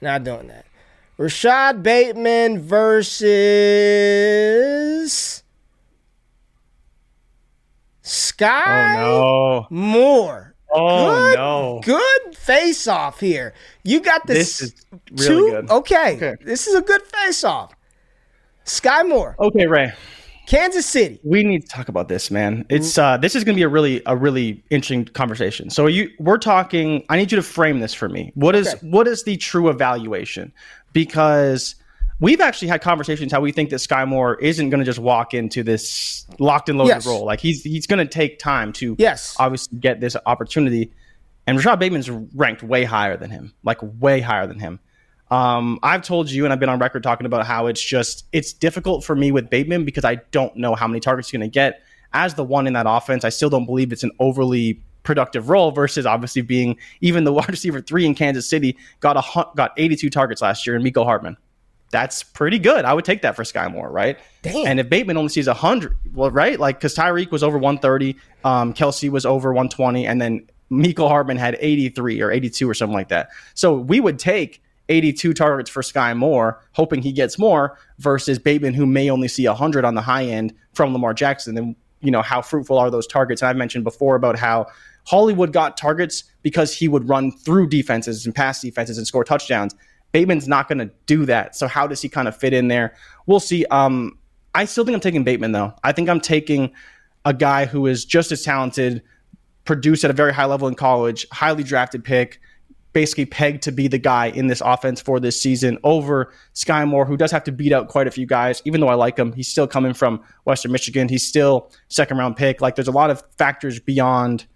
Not 0.00 0.22
doing 0.22 0.46
that. 0.48 0.66
Rashod 1.16 1.82
Bateman 1.82 2.60
versus 2.62 3.32
Skyy 8.04 8.96
Oh 8.96 9.66
no! 9.70 9.76
Moore. 9.76 10.47
Oh 10.70 11.14
Good, 11.14 11.36
no! 11.36 11.80
good 11.84 12.36
face 12.36 12.86
off 12.86 13.20
here. 13.20 13.54
You 13.84 14.00
got 14.00 14.26
this. 14.26 14.58
This 14.58 14.62
is 14.62 14.86
really 15.12 15.26
two, 15.26 15.50
good. 15.50 15.70
Okay. 15.70 16.16
Okay. 16.16 16.36
this 16.44 16.66
is 16.66 16.74
a 16.74 16.82
good 16.82 17.02
face 17.02 17.42
off. 17.44 17.72
Skyy 18.66 19.08
Moore, 19.08 19.34
Okay, 19.38 19.66
Ray. 19.66 19.92
Kansas 20.46 20.86
City. 20.86 21.20
We 21.24 21.42
need 21.42 21.62
to 21.62 21.68
talk 21.68 21.88
about 21.88 22.08
this, 22.08 22.30
man. 22.30 22.64
It's 22.70 22.96
uh 22.98 23.16
this 23.18 23.34
is 23.34 23.44
going 23.44 23.54
to 23.54 23.58
be 23.58 23.62
a 23.64 23.68
really 23.68 24.02
a 24.06 24.16
really 24.16 24.62
interesting 24.70 25.04
conversation. 25.06 25.68
So 25.70 25.86
you 25.86 26.10
we're 26.18 26.38
talking 26.38 27.04
I 27.10 27.16
need 27.18 27.30
you 27.32 27.36
to 27.36 27.42
frame 27.42 27.80
this 27.80 27.92
for 27.94 28.08
me. 28.08 28.32
What 28.34 28.54
is 28.54 28.68
Okay. 28.68 28.88
what 28.88 29.06
is 29.06 29.24
the 29.24 29.36
true 29.36 29.68
evaluation? 29.68 30.52
Because 30.94 31.74
we've 32.20 32.40
actually 32.40 32.68
had 32.68 32.80
conversations 32.82 33.30
how 33.32 33.40
we 33.40 33.52
think 33.52 33.70
that 33.70 33.76
Skyy 33.76 34.06
Moore 34.06 34.36
isn't 34.36 34.70
going 34.70 34.80
to 34.80 34.84
just 34.84 34.98
walk 34.98 35.34
into 35.34 35.62
this 35.62 36.26
locked 36.38 36.68
and 36.68 36.78
loaded 36.78 36.90
Yes. 36.94 37.06
role. 37.06 37.24
Like 37.24 37.40
he's 37.40 37.62
he's 37.62 37.86
going 37.86 37.98
to 38.06 38.12
take 38.12 38.38
time 38.38 38.72
to 38.74 38.96
Yes. 38.98 39.36
obviously 39.38 39.78
get 39.78 40.00
this 40.00 40.16
opportunity. 40.26 40.90
And 41.46 41.56
Rashod 41.56 41.78
Bateman's 41.80 42.10
ranked 42.10 42.62
way 42.62 42.84
higher 42.84 43.16
than 43.16 43.30
him, 43.30 43.54
like 43.64 43.78
way 43.82 44.20
higher 44.20 44.46
than 44.46 44.58
him. 44.58 44.80
Um, 45.30 45.78
I've 45.82 46.02
told 46.02 46.30
you, 46.30 46.44
and 46.44 46.52
I've 46.52 46.60
been 46.60 46.68
on 46.70 46.78
record 46.78 47.02
talking 47.02 47.26
about 47.26 47.46
how 47.46 47.66
it's 47.66 47.82
just 47.82 48.26
it's 48.32 48.52
difficult 48.52 49.04
for 49.04 49.14
me 49.14 49.30
with 49.32 49.48
Bateman 49.50 49.84
because 49.84 50.04
I 50.04 50.16
don't 50.30 50.56
know 50.56 50.74
how 50.74 50.86
many 50.86 51.00
targets 51.00 51.28
he's 51.28 51.38
going 51.38 51.48
to 51.50 51.52
get. 51.52 51.82
As 52.14 52.34
the 52.34 52.44
one 52.44 52.66
in 52.66 52.72
that 52.72 52.86
offense, 52.88 53.24
I 53.24 53.28
still 53.28 53.50
don't 53.50 53.66
believe 53.66 53.92
it's 53.92 54.02
an 54.02 54.12
overly 54.18 54.80
productive 55.02 55.48
role 55.50 55.70
versus 55.70 56.04
obviously 56.06 56.42
being 56.42 56.76
even 57.02 57.24
the 57.24 57.32
wide 57.34 57.48
receiver 57.48 57.80
three 57.80 58.04
in 58.06 58.14
Kansas 58.14 58.48
City 58.48 58.76
got 59.00 59.16
a 59.16 59.46
got 59.54 59.72
82 59.76 60.08
targets 60.10 60.40
last 60.42 60.66
year 60.66 60.76
in 60.76 60.82
Mecole 60.82 61.04
Hardman. 61.04 61.36
That's 61.90 62.22
pretty 62.22 62.58
good. 62.58 62.84
I 62.84 62.92
would 62.92 63.04
take 63.04 63.22
that 63.22 63.34
for 63.34 63.44
Skyy 63.44 63.72
Moore, 63.72 63.90
right? 63.90 64.18
Damn. 64.42 64.66
And 64.66 64.80
if 64.80 64.90
Bateman 64.90 65.16
only 65.16 65.30
sees 65.30 65.46
100, 65.46 65.96
well, 66.12 66.30
right? 66.30 66.60
Like, 66.60 66.76
because 66.78 66.94
Tyreek 66.94 67.30
was 67.30 67.42
over 67.42 67.56
130, 67.56 68.16
um, 68.44 68.74
Kelce 68.74 69.08
was 69.10 69.24
over 69.24 69.50
120, 69.50 70.06
and 70.06 70.20
then 70.20 70.46
Mecole 70.70 71.08
Hardman 71.08 71.38
had 71.38 71.56
83 71.60 72.20
or 72.20 72.30
82 72.30 72.68
or 72.68 72.74
something 72.74 72.94
like 72.94 73.08
that. 73.08 73.30
So 73.54 73.74
we 73.74 74.00
would 74.00 74.18
take 74.18 74.62
82 74.88 75.34
targets 75.34 75.70
for 75.70 75.82
Skyy 75.82 76.16
Moore, 76.16 76.60
hoping 76.72 77.02
he 77.02 77.12
gets 77.12 77.38
more, 77.38 77.78
versus 77.98 78.38
Bateman, 78.38 78.74
who 78.74 78.86
may 78.86 79.10
only 79.10 79.28
see 79.28 79.46
100 79.46 79.84
on 79.84 79.94
the 79.94 80.00
high 80.00 80.24
end 80.24 80.54
from 80.72 80.92
Lamar 80.92 81.14
Jackson. 81.14 81.56
And, 81.56 81.76
you 82.00 82.10
know, 82.10 82.22
how 82.22 82.42
fruitful 82.42 82.78
are 82.78 82.90
those 82.90 83.06
targets? 83.06 83.42
And 83.42 83.48
I've 83.48 83.56
mentioned 83.56 83.84
before 83.84 84.16
about 84.16 84.38
how 84.38 84.66
Hollywood 85.06 85.52
got 85.52 85.76
targets 85.76 86.24
because 86.42 86.74
he 86.74 86.88
would 86.88 87.08
run 87.08 87.32
through 87.32 87.68
defenses 87.68 88.26
and 88.26 88.34
pass 88.34 88.60
defenses 88.60 88.98
and 88.98 89.06
score 89.06 89.24
touchdowns. 89.24 89.74
Bateman's 90.12 90.48
not 90.48 90.68
going 90.68 90.78
to 90.78 90.90
do 91.06 91.26
that. 91.26 91.54
So 91.54 91.66
how 91.68 91.86
does 91.86 92.00
he 92.00 92.08
kind 92.08 92.28
of 92.28 92.36
fit 92.36 92.52
in 92.52 92.68
there? 92.68 92.94
We'll 93.26 93.40
see. 93.40 93.64
Um, 93.66 94.18
I 94.54 94.64
still 94.64 94.84
think 94.84 94.94
I'm 94.94 95.00
taking 95.00 95.24
Bateman 95.24 95.52
though. 95.52 95.74
I 95.84 95.92
think 95.92 96.08
I'm 96.08 96.20
taking 96.20 96.72
a 97.24 97.34
guy 97.34 97.66
who 97.66 97.86
is 97.86 98.04
just 98.04 98.32
as 98.32 98.42
talented, 98.42 99.02
produced 99.64 100.04
at 100.04 100.10
a 100.10 100.14
very 100.14 100.32
high 100.32 100.46
level 100.46 100.66
in 100.66 100.74
college, 100.74 101.26
highly 101.30 101.62
drafted 101.62 102.02
pick, 102.02 102.40
basically 102.92 103.26
pegged 103.26 103.62
to 103.62 103.70
be 103.70 103.86
the 103.86 103.98
guy 103.98 104.26
in 104.26 104.46
this 104.46 104.62
offense 104.64 105.00
for 105.00 105.20
this 105.20 105.40
season 105.40 105.78
over 105.84 106.32
Skyy 106.54 106.88
Moore, 106.88 107.04
who 107.04 107.16
does 107.16 107.30
have 107.30 107.44
to 107.44 107.52
beat 107.52 107.72
out 107.72 107.88
quite 107.88 108.06
a 108.06 108.10
few 108.10 108.26
guys. 108.26 108.62
Even 108.64 108.80
though 108.80 108.88
I 108.88 108.94
like 108.94 109.18
him, 109.18 109.32
he's 109.34 109.48
still 109.48 109.66
coming 109.66 109.92
from 109.92 110.22
Western 110.44 110.72
Michigan. 110.72 111.08
He's 111.08 111.26
still 111.26 111.70
second 111.88 112.16
round 112.16 112.36
pick. 112.36 112.60
Like 112.60 112.74
there's 112.76 112.88
a 112.88 112.92
lot 112.92 113.10
of 113.10 113.22
factors 113.36 113.78
beyond 113.78 114.46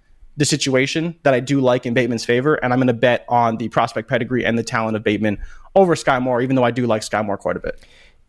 the 0.42 0.46
situation 0.46 1.14
that 1.22 1.34
I 1.34 1.38
do 1.38 1.60
like 1.60 1.86
in 1.86 1.94
Bateman's 1.94 2.24
favor, 2.24 2.56
and 2.56 2.72
I'm 2.72 2.80
going 2.80 2.88
to 2.88 2.92
bet 2.92 3.24
on 3.28 3.58
the 3.58 3.68
prospect 3.68 4.08
pedigree 4.08 4.44
and 4.44 4.58
the 4.58 4.64
talent 4.64 4.96
of 4.96 5.04
Bateman 5.04 5.38
over 5.76 5.94
Skyy 5.94 6.20
Moore, 6.20 6.42
even 6.42 6.56
though 6.56 6.64
I 6.64 6.72
do 6.72 6.84
like 6.84 7.02
Skyy 7.02 7.24
Moore 7.24 7.38
quite 7.38 7.56
a 7.56 7.60
bit. 7.60 7.78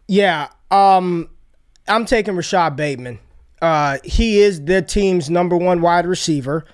Yeah, 0.08 0.50
um, 0.70 1.28
I'm 1.88 2.06
taking 2.06 2.36
Rashod 2.36 2.76
Bateman. 2.76 3.18
Uh, 3.64 3.98
he 4.04 4.42
is 4.42 4.64
the 4.64 4.84
team's 4.84 5.32
number 5.32 5.58
one 5.58 5.82
wide 5.82 6.06
receiver. 6.06 6.66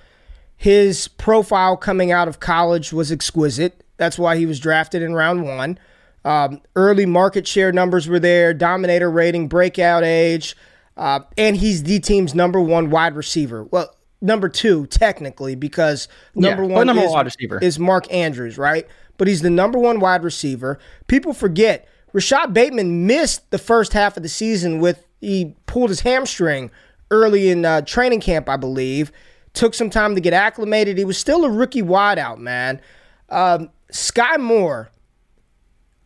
His 0.58 1.08
profile 1.08 1.74
coming 1.74 2.12
out 2.12 2.28
of 2.28 2.38
college 2.38 2.92
was 2.92 3.10
exquisite. 3.10 3.82
That's 3.96 4.18
why 4.18 4.36
he 4.36 4.44
was 4.44 4.60
drafted 4.60 5.00
in 5.00 5.14
round 5.14 5.44
one. 5.44 5.78
Um, 6.22 6.60
early 6.76 7.06
market 7.06 7.46
share 7.46 7.72
numbers 7.72 8.06
were 8.06 8.20
there, 8.20 8.52
dominator 8.52 9.10
rating, 9.10 9.48
breakout 9.48 10.04
age, 10.04 10.54
uh, 10.98 11.20
and 11.38 11.56
he's 11.56 11.84
the 11.84 11.98
team's 11.98 12.34
number 12.34 12.60
one 12.60 12.90
wide 12.90 13.16
receiver. 13.16 13.64
Well, 13.64 13.96
number 14.20 14.48
two 14.48 14.86
technically 14.86 15.54
because 15.54 16.08
number 16.34 16.64
Yeah, 16.64 16.74
one 16.74 16.86
number 16.86 17.02
is, 17.02 17.08
one 17.08 17.14
wide 17.14 17.26
receiver. 17.26 17.58
is 17.60 17.78
Mark 17.78 18.12
Andrews, 18.12 18.58
right? 18.58 18.86
But 19.16 19.28
he's 19.28 19.42
the 19.42 19.50
number 19.50 19.78
one 19.78 20.00
wide 20.00 20.24
receiver. 20.24 20.78
People 21.06 21.32
forget 21.32 21.86
Rashod 22.12 22.52
Bateman 22.54 23.06
missed 23.06 23.50
the 23.50 23.58
first 23.58 23.92
half 23.92 24.16
of 24.16 24.22
the 24.22 24.28
season 24.28 24.80
with 24.80 25.06
he 25.20 25.54
pulled 25.66 25.90
his 25.90 26.00
hamstring 26.00 26.70
early 27.10 27.50
in 27.50 27.64
uh, 27.64 27.82
training 27.82 28.20
camp, 28.20 28.48
I 28.48 28.56
believe. 28.56 29.12
Took 29.52 29.74
some 29.74 29.90
time 29.90 30.14
to 30.14 30.20
get 30.20 30.32
acclimated. 30.32 30.96
He 30.96 31.04
was 31.04 31.18
still 31.18 31.44
a 31.44 31.50
rookie 31.50 31.82
wideout, 31.82 32.38
man. 32.38 32.80
Um, 33.28 33.70
Skyy 33.92 34.38
Moore, 34.40 34.90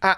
I 0.02 0.16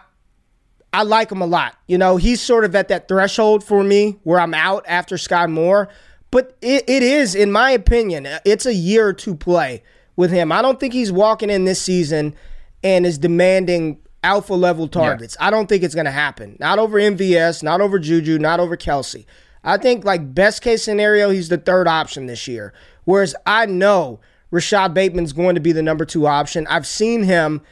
I 0.92 1.03
like 1.03 1.30
him 1.30 1.42
a 1.42 1.47
lot. 1.47 1.76
You 1.86 1.99
know, 1.99 2.16
he's 2.16 2.40
sort 2.40 2.64
of 2.64 2.74
at 2.74 2.88
that 2.88 3.09
threshold 3.09 3.64
for 3.64 3.82
me 3.84 4.18
where 4.22 4.40
I'm 4.40 4.55
out 4.55 4.84
after 4.88 5.16
Skyy 5.16 5.51
Moore. 5.51 5.88
But 6.31 6.57
it, 6.61 6.85
it 6.89 7.03
is, 7.03 7.35
in 7.35 7.53
my 7.53 7.70
opinion, 7.70 8.27
it's 8.45 8.66
a 8.66 8.74
year 8.74 9.07
or 9.07 9.12
two 9.12 9.35
play 9.35 9.83
with 10.16 10.31
him. 10.31 10.51
I 10.51 10.62
don't 10.62 10.81
think 10.81 10.93
he's 10.93 11.12
walking 11.12 11.51
in 11.51 11.64
this 11.64 11.81
season 11.81 12.35
and 12.83 13.07
is 13.07 13.18
demanding 13.18 13.99
alpha 14.22 14.55
level 14.55 14.89
targets. 14.89 15.37
I 15.41 15.51
don't 15.51 15.68
think 15.68 15.83
it's 15.83 15.95
going 15.95 16.07
to 16.07 16.11
happen. 16.11 16.57
Not 16.59 16.79
over 16.79 16.99
MVS, 16.99 17.62
not 17.62 17.81
over 17.81 17.99
Juju, 17.99 18.39
not 18.39 18.61
over 18.61 18.77
Kelce. 18.77 19.24
I 19.62 19.79
think, 19.79 20.05
like, 20.05 20.35
best 20.35 20.62
case 20.62 20.83
scenario, 20.83 21.31
he's 21.31 21.49
the 21.49 21.59
third 21.59 21.89
option 21.89 22.27
this 22.27 22.47
year. 22.47 22.72
Whereas 23.05 23.35
I 23.47 23.66
know 23.66 24.20
Rashod 24.51 24.95
Bateman's 24.95 25.33
going 25.33 25.55
to 25.55 25.61
be 25.61 25.72
the 25.72 25.83
number 25.83 26.05
two 26.05 26.27
option. 26.27 26.66
I've 26.68 26.87
seen 26.87 27.22
him 27.22 27.62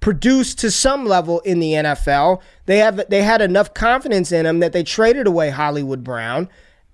produce 0.00 0.54
to 0.56 0.70
some 0.70 1.06
level 1.06 1.40
in 1.40 1.60
the 1.60 1.72
NFL. 1.72 2.42
They 2.66 2.78
have 2.78 3.08
they 3.08 3.22
had 3.22 3.40
enough 3.40 3.72
confidence 3.74 4.32
in 4.32 4.44
him 4.44 4.60
that 4.60 4.72
they 4.72 4.82
traded 4.82 5.26
away 5.26 5.50
Hollywood 5.50 6.04
Brown. 6.04 6.48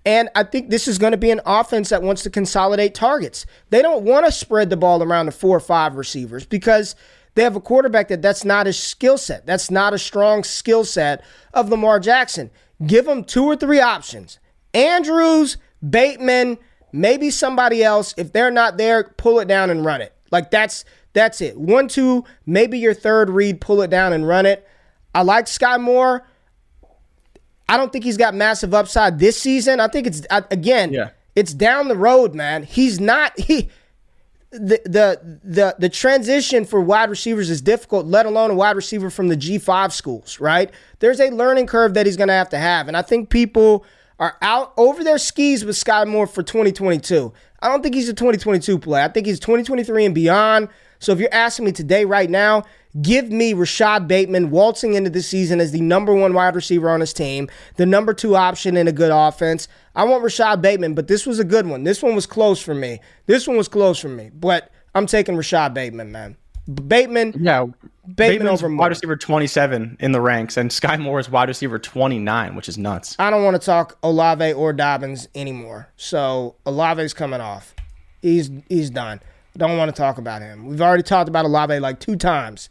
And 0.08 0.30
I 0.34 0.42
think 0.42 0.70
this 0.70 0.88
is 0.88 0.96
going 0.96 1.10
to 1.10 1.18
be 1.18 1.30
an 1.30 1.42
offense 1.44 1.90
that 1.90 2.02
wants 2.02 2.22
to 2.22 2.30
consolidate 2.30 2.94
targets. 2.94 3.44
They 3.68 3.82
don't 3.82 4.04
want 4.04 4.24
to 4.24 4.32
spread 4.32 4.70
the 4.70 4.76
ball 4.78 5.02
around 5.02 5.26
to 5.26 5.32
four 5.32 5.54
or 5.54 5.60
five 5.60 5.96
receivers 5.96 6.46
because 6.46 6.96
they 7.34 7.42
have 7.42 7.56
a 7.56 7.60
quarterback 7.60 8.08
that 8.08 8.22
that's 8.22 8.42
not 8.42 8.64
his 8.64 8.78
skill 8.78 9.18
set. 9.18 9.44
That's 9.44 9.70
not 9.70 9.92
a 9.92 9.98
strong 9.98 10.44
skill 10.44 10.86
set 10.86 11.22
of 11.52 11.68
Lamar 11.68 12.00
Jackson. 12.00 12.50
Give 12.86 13.06
him 13.06 13.22
two 13.22 13.44
or 13.44 13.54
three 13.54 13.80
options. 13.80 14.38
Andrews, 14.72 15.58
Bateman, 15.86 16.56
maybe 16.90 17.28
somebody 17.28 17.84
else. 17.84 18.14
If 18.16 18.32
they're 18.32 18.50
not 18.50 18.78
there, 18.78 19.04
pull 19.04 19.40
it 19.40 19.46
down 19.46 19.68
and 19.68 19.84
run 19.84 20.00
it. 20.00 20.14
Like 20.30 20.50
that's 20.50 20.86
that's 21.12 21.42
it. 21.42 21.58
One, 21.58 21.86
two, 21.86 22.24
maybe 22.46 22.78
your 22.78 22.94
third 22.94 23.28
read, 23.28 23.60
pull 23.60 23.82
it 23.82 23.90
down 23.90 24.14
and 24.14 24.26
run 24.26 24.46
it. 24.46 24.66
I 25.14 25.20
like 25.20 25.44
Skyy 25.44 25.78
Moore. 25.78 26.26
I 27.68 27.76
don't 27.76 27.92
think 27.92 28.04
he's 28.04 28.16
got 28.16 28.34
massive 28.34 28.72
upside 28.74 29.18
this 29.18 29.38
season. 29.38 29.80
I 29.80 29.88
think 29.88 30.06
it's 30.06 30.22
again, 30.30 30.92
Yeah. 30.92 31.10
it's 31.34 31.52
down 31.52 31.88
the 31.88 31.96
road, 31.96 32.34
man. 32.34 32.62
He's 32.62 32.98
not 33.00 33.38
he 33.38 33.68
the 34.50 34.80
the 34.86 35.38
the 35.44 35.76
the 35.78 35.88
transition 35.90 36.64
for 36.64 36.80
wide 36.80 37.10
receivers 37.10 37.50
is 37.50 37.60
difficult, 37.60 38.06
let 38.06 38.24
alone 38.24 38.50
a 38.50 38.54
wide 38.54 38.76
receiver 38.76 39.10
from 39.10 39.28
the 39.28 39.36
G5 39.36 39.92
schools, 39.92 40.40
right? 40.40 40.70
There's 41.00 41.20
a 41.20 41.28
learning 41.30 41.66
curve 41.66 41.92
that 41.94 42.06
he's 42.06 42.16
going 42.16 42.28
to 42.28 42.34
have 42.34 42.48
to 42.50 42.58
have, 42.58 42.88
and 42.88 42.96
I 42.96 43.02
think 43.02 43.28
people 43.28 43.84
are 44.18 44.36
out 44.42 44.72
over 44.78 45.04
their 45.04 45.18
skis 45.18 45.64
with 45.64 45.76
Skyy 45.76 46.06
Moore 46.06 46.26
for 46.26 46.42
2022. 46.42 47.32
I 47.60 47.68
don't 47.68 47.82
think 47.82 47.94
he's 47.94 48.08
a 48.08 48.14
2022 48.14 48.78
play. 48.78 49.04
I 49.04 49.08
think 49.08 49.26
he's 49.26 49.38
2023 49.38 50.06
and 50.06 50.14
beyond. 50.14 50.68
So 50.98 51.12
if 51.12 51.18
you're 51.20 51.32
asking 51.32 51.64
me 51.66 51.72
today, 51.72 52.04
right 52.04 52.28
now, 52.28 52.64
give 53.02 53.30
me 53.30 53.52
Rashod 53.52 54.08
Bateman 54.08 54.50
waltzing 54.50 54.94
into 54.94 55.10
the 55.10 55.22
season 55.22 55.60
as 55.60 55.72
the 55.72 55.80
number 55.80 56.14
one 56.14 56.32
wide 56.34 56.54
receiver 56.54 56.90
on 56.90 57.00
his 57.00 57.12
team, 57.12 57.48
the 57.76 57.86
number 57.86 58.12
two 58.14 58.34
option 58.36 58.76
in 58.76 58.88
a 58.88 58.92
good 58.92 59.10
offense. 59.12 59.68
I 59.94 60.04
want 60.04 60.22
Rashod 60.22 60.60
Bateman, 60.62 60.94
but 60.94 61.08
this 61.08 61.26
was 61.26 61.38
a 61.38 61.44
good 61.44 61.66
one. 61.66 61.84
This 61.84 62.02
one 62.02 62.14
was 62.14 62.26
close 62.26 62.60
for 62.60 62.74
me. 62.74 63.00
This 63.26 63.46
one 63.46 63.56
was 63.56 63.68
close 63.68 63.98
for 63.98 64.08
me, 64.08 64.30
but 64.34 64.70
I'm 64.94 65.06
taking 65.06 65.36
Rashod 65.36 65.74
Bateman, 65.74 66.10
man. 66.12 66.36
Bateman, 66.86 67.34
Yeah, 67.40 67.64
Bateman 67.64 68.14
Bateman's 68.14 68.60
over 68.60 68.68
Moore. 68.68 68.84
wide 68.84 68.88
receiver 68.88 69.16
27 69.16 69.96
in 70.00 70.12
the 70.12 70.20
ranks, 70.20 70.56
and 70.58 70.70
Skyy 70.70 70.98
Moore 71.00 71.18
is 71.18 71.30
wide 71.30 71.48
receiver 71.48 71.78
29, 71.78 72.54
which 72.54 72.68
is 72.68 72.76
nuts. 72.76 73.16
I 73.18 73.30
don't 73.30 73.42
want 73.42 73.58
to 73.58 73.64
talk 73.64 73.96
Olave 74.02 74.52
or 74.52 74.74
Dobbins 74.74 75.28
anymore. 75.34 75.88
So 75.96 76.56
Olave's 76.66 77.14
coming 77.14 77.40
off. 77.40 77.74
He's 78.20 78.50
he's 78.68 78.90
done. 78.90 79.20
Don't 79.56 79.76
want 79.76 79.94
to 79.94 79.96
talk 80.00 80.18
about 80.18 80.42
him. 80.42 80.66
We've 80.66 80.80
already 80.80 81.02
talked 81.02 81.28
about 81.28 81.44
Olave 81.44 81.78
like 81.80 81.98
two 81.98 82.16
times. 82.16 82.70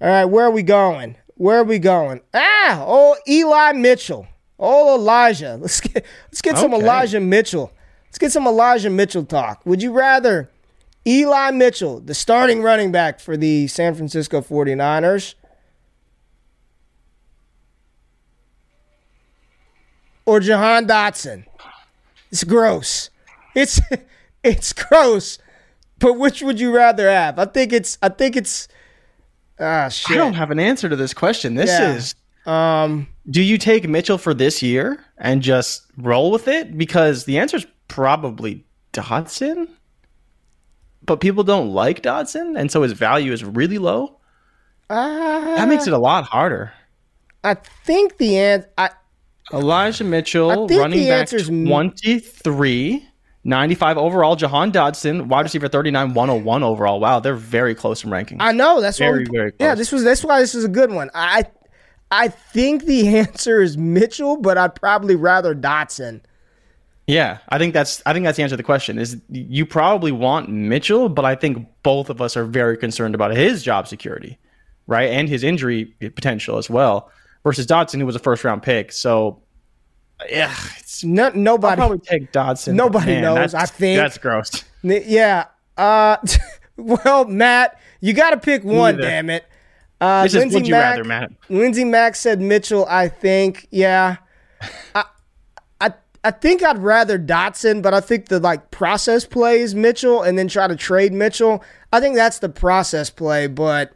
All 0.00 0.08
right, 0.08 0.24
where 0.24 0.44
are 0.44 0.50
we 0.50 0.62
going? 0.62 1.16
Where 1.36 1.60
are 1.60 1.64
we 1.64 1.78
going? 1.78 2.20
Ah, 2.32 2.84
oh 2.86 3.16
Eli 3.26 3.72
Mitchell. 3.72 4.26
Oh 4.58 4.96
Elijah. 4.96 5.56
Let's 5.60 5.80
get 5.80 6.04
let's 6.28 6.42
get 6.42 6.58
some 6.58 6.74
Elijah 6.74 7.20
Mitchell. 7.20 7.72
Let's 8.08 8.18
get 8.18 8.32
some 8.32 8.46
Elijah 8.46 8.90
Mitchell 8.90 9.24
talk. 9.24 9.64
Would 9.64 9.82
you 9.82 9.92
rather 9.92 10.50
Eli 11.06 11.50
Mitchell, 11.50 12.00
the 12.00 12.14
starting 12.14 12.62
running 12.62 12.92
back 12.92 13.18
for 13.18 13.36
the 13.36 13.66
San 13.66 13.94
Francisco 13.94 14.40
49ers, 14.40 15.34
or 20.24 20.40
Jahan 20.40 20.86
Dotson? 20.86 21.44
It's 22.30 22.44
gross. 22.44 23.10
It's 23.54 23.80
it's 24.44 24.72
gross. 24.72 25.38
But 26.04 26.18
which 26.18 26.42
would 26.42 26.60
you 26.60 26.70
rather 26.70 27.08
have? 27.10 27.38
I 27.38 27.46
think 27.46 27.72
it's 27.72 27.96
I 28.02 28.10
think 28.10 28.36
it's 28.36 28.68
ah 29.58 29.88
shit. 29.88 30.14
I 30.16 30.18
don't 30.18 30.34
have 30.34 30.50
an 30.50 30.60
answer 30.60 30.86
to 30.90 30.96
this 30.96 31.14
question. 31.14 31.54
This 31.54 31.70
Yeah. 31.70 31.94
is 31.94 32.14
um 32.44 33.08
do 33.30 33.40
you 33.42 33.56
take 33.56 33.88
Mitchell 33.88 34.18
for 34.18 34.34
this 34.34 34.62
year 34.62 35.02
and 35.16 35.40
just 35.42 35.82
roll 35.96 36.30
with 36.30 36.46
it? 36.46 36.76
Because 36.76 37.24
the 37.24 37.38
answer 37.38 37.56
is 37.56 37.66
probably 37.88 38.64
Dotson. 38.92 39.66
But 41.06 41.20
people 41.20 41.42
don't 41.42 41.70
like 41.72 42.02
Dotson, 42.02 42.58
and 42.58 42.70
so 42.70 42.82
his 42.82 42.92
value 42.92 43.32
is 43.32 43.42
really 43.42 43.78
low. 43.78 44.18
uh, 44.90 45.56
That 45.56 45.68
makes 45.68 45.86
it 45.86 45.94
a 45.94 45.98
lot 45.98 46.24
harder. 46.24 46.72
I 47.42 47.54
think 47.54 48.18
the 48.18 48.36
answer 48.38 48.68
Elijah 49.52 50.04
Mitchell, 50.04 50.66
running 50.68 51.08
back 51.08 51.20
answer's 51.20 51.48
m- 51.50 51.66
23, 51.66 53.06
95 53.44 53.98
overall. 53.98 54.36
Jahan 54.36 54.72
Dotson, 54.72 55.26
wide 55.26 55.42
receiver 55.42 55.68
39, 55.68 56.14
101 56.14 56.62
overall. 56.62 56.98
Wow, 56.98 57.20
they're 57.20 57.34
very 57.34 57.74
close 57.74 58.02
in 58.02 58.10
ranking. 58.10 58.40
I 58.40 58.52
know 58.52 58.80
that's 58.80 58.98
why 58.98 59.06
Very, 59.06 59.18
we, 59.24 59.36
very 59.36 59.52
Yeah, 59.60 59.74
this 59.74 59.92
was 59.92 60.02
that's 60.02 60.24
why 60.24 60.40
this 60.40 60.54
is 60.54 60.64
a 60.64 60.68
good 60.68 60.90
one. 60.90 61.10
I 61.14 61.44
I 62.10 62.28
think 62.28 62.84
the 62.84 63.08
answer 63.18 63.60
is 63.60 63.76
Mitchell, 63.76 64.38
but 64.38 64.56
I'd 64.56 64.74
probably 64.74 65.16
rather 65.16 65.54
Dotson. 65.54 66.22
Yeah, 67.06 67.38
I 67.50 67.58
think 67.58 67.74
that's 67.74 68.02
I 68.06 68.14
think 68.14 68.24
that's 68.24 68.36
the 68.36 68.42
answer 68.42 68.54
to 68.54 68.56
the 68.56 68.62
question. 68.62 68.98
Is 68.98 69.20
you 69.28 69.66
probably 69.66 70.10
want 70.10 70.48
Mitchell, 70.48 71.10
but 71.10 71.26
I 71.26 71.34
think 71.34 71.68
both 71.82 72.08
of 72.08 72.22
us 72.22 72.36
are 72.36 72.44
very 72.44 72.78
concerned 72.78 73.14
about 73.14 73.36
his 73.36 73.62
job 73.62 73.86
security, 73.88 74.38
right, 74.86 75.10
and 75.10 75.28
his 75.28 75.44
injury 75.44 75.84
potential 76.00 76.56
as 76.56 76.70
well. 76.70 77.10
Versus 77.42 77.66
Dotson, 77.66 77.98
who 77.98 78.06
was 78.06 78.16
a 78.16 78.20
first 78.20 78.42
round 78.42 78.62
pick. 78.62 78.90
So, 78.90 79.42
yeah, 80.30 80.54
it's, 80.78 81.04
No, 81.04 81.26
I'll 81.26 81.34
nobody 81.36 81.76
probably 81.76 81.98
take 81.98 82.32
Dotson. 82.32 82.74
Nobody 82.74 83.06
Man, 83.14 83.22
knows, 83.22 83.54
I 83.54 83.66
think. 83.66 84.00
that's 84.00 84.18
gross. 84.18 84.64
Yeah. 84.82 85.46
Uh, 85.76 86.16
well, 86.76 87.24
Matt, 87.24 87.78
you 88.00 88.12
got 88.12 88.30
to 88.30 88.38
pick 88.38 88.64
one. 88.64 88.96
Damn 88.98 89.30
it. 89.30 89.44
Uh, 90.00 90.24
This 90.24 90.34
is 90.34 90.38
Lindsey 90.40 90.56
would 90.56 90.66
you 90.66 90.72
Mack, 90.74 90.90
rather, 90.96 91.04
Matt? 91.04 91.32
Lindsey 91.48 91.84
Mack 91.84 92.14
said 92.16 92.40
Mitchell. 92.40 92.86
I 92.88 93.08
think. 93.08 93.66
Yeah. 93.70 94.16
I, 94.94 95.04
I, 95.80 95.92
I 96.22 96.30
think 96.30 96.62
I'd 96.62 96.78
rather 96.78 97.18
Dotson, 97.18 97.82
but 97.82 97.94
I 97.94 98.00
think 98.00 98.28
the 98.28 98.38
like 98.40 98.70
process 98.70 99.24
play 99.24 99.60
is 99.60 99.74
Mitchell, 99.74 100.22
and 100.22 100.38
then 100.38 100.48
try 100.48 100.66
to 100.68 100.76
trade 100.76 101.12
Mitchell. 101.12 101.62
I 101.92 102.00
think 102.00 102.16
that's 102.16 102.38
the 102.40 102.48
process 102.48 103.08
play, 103.10 103.46
but. 103.46 103.92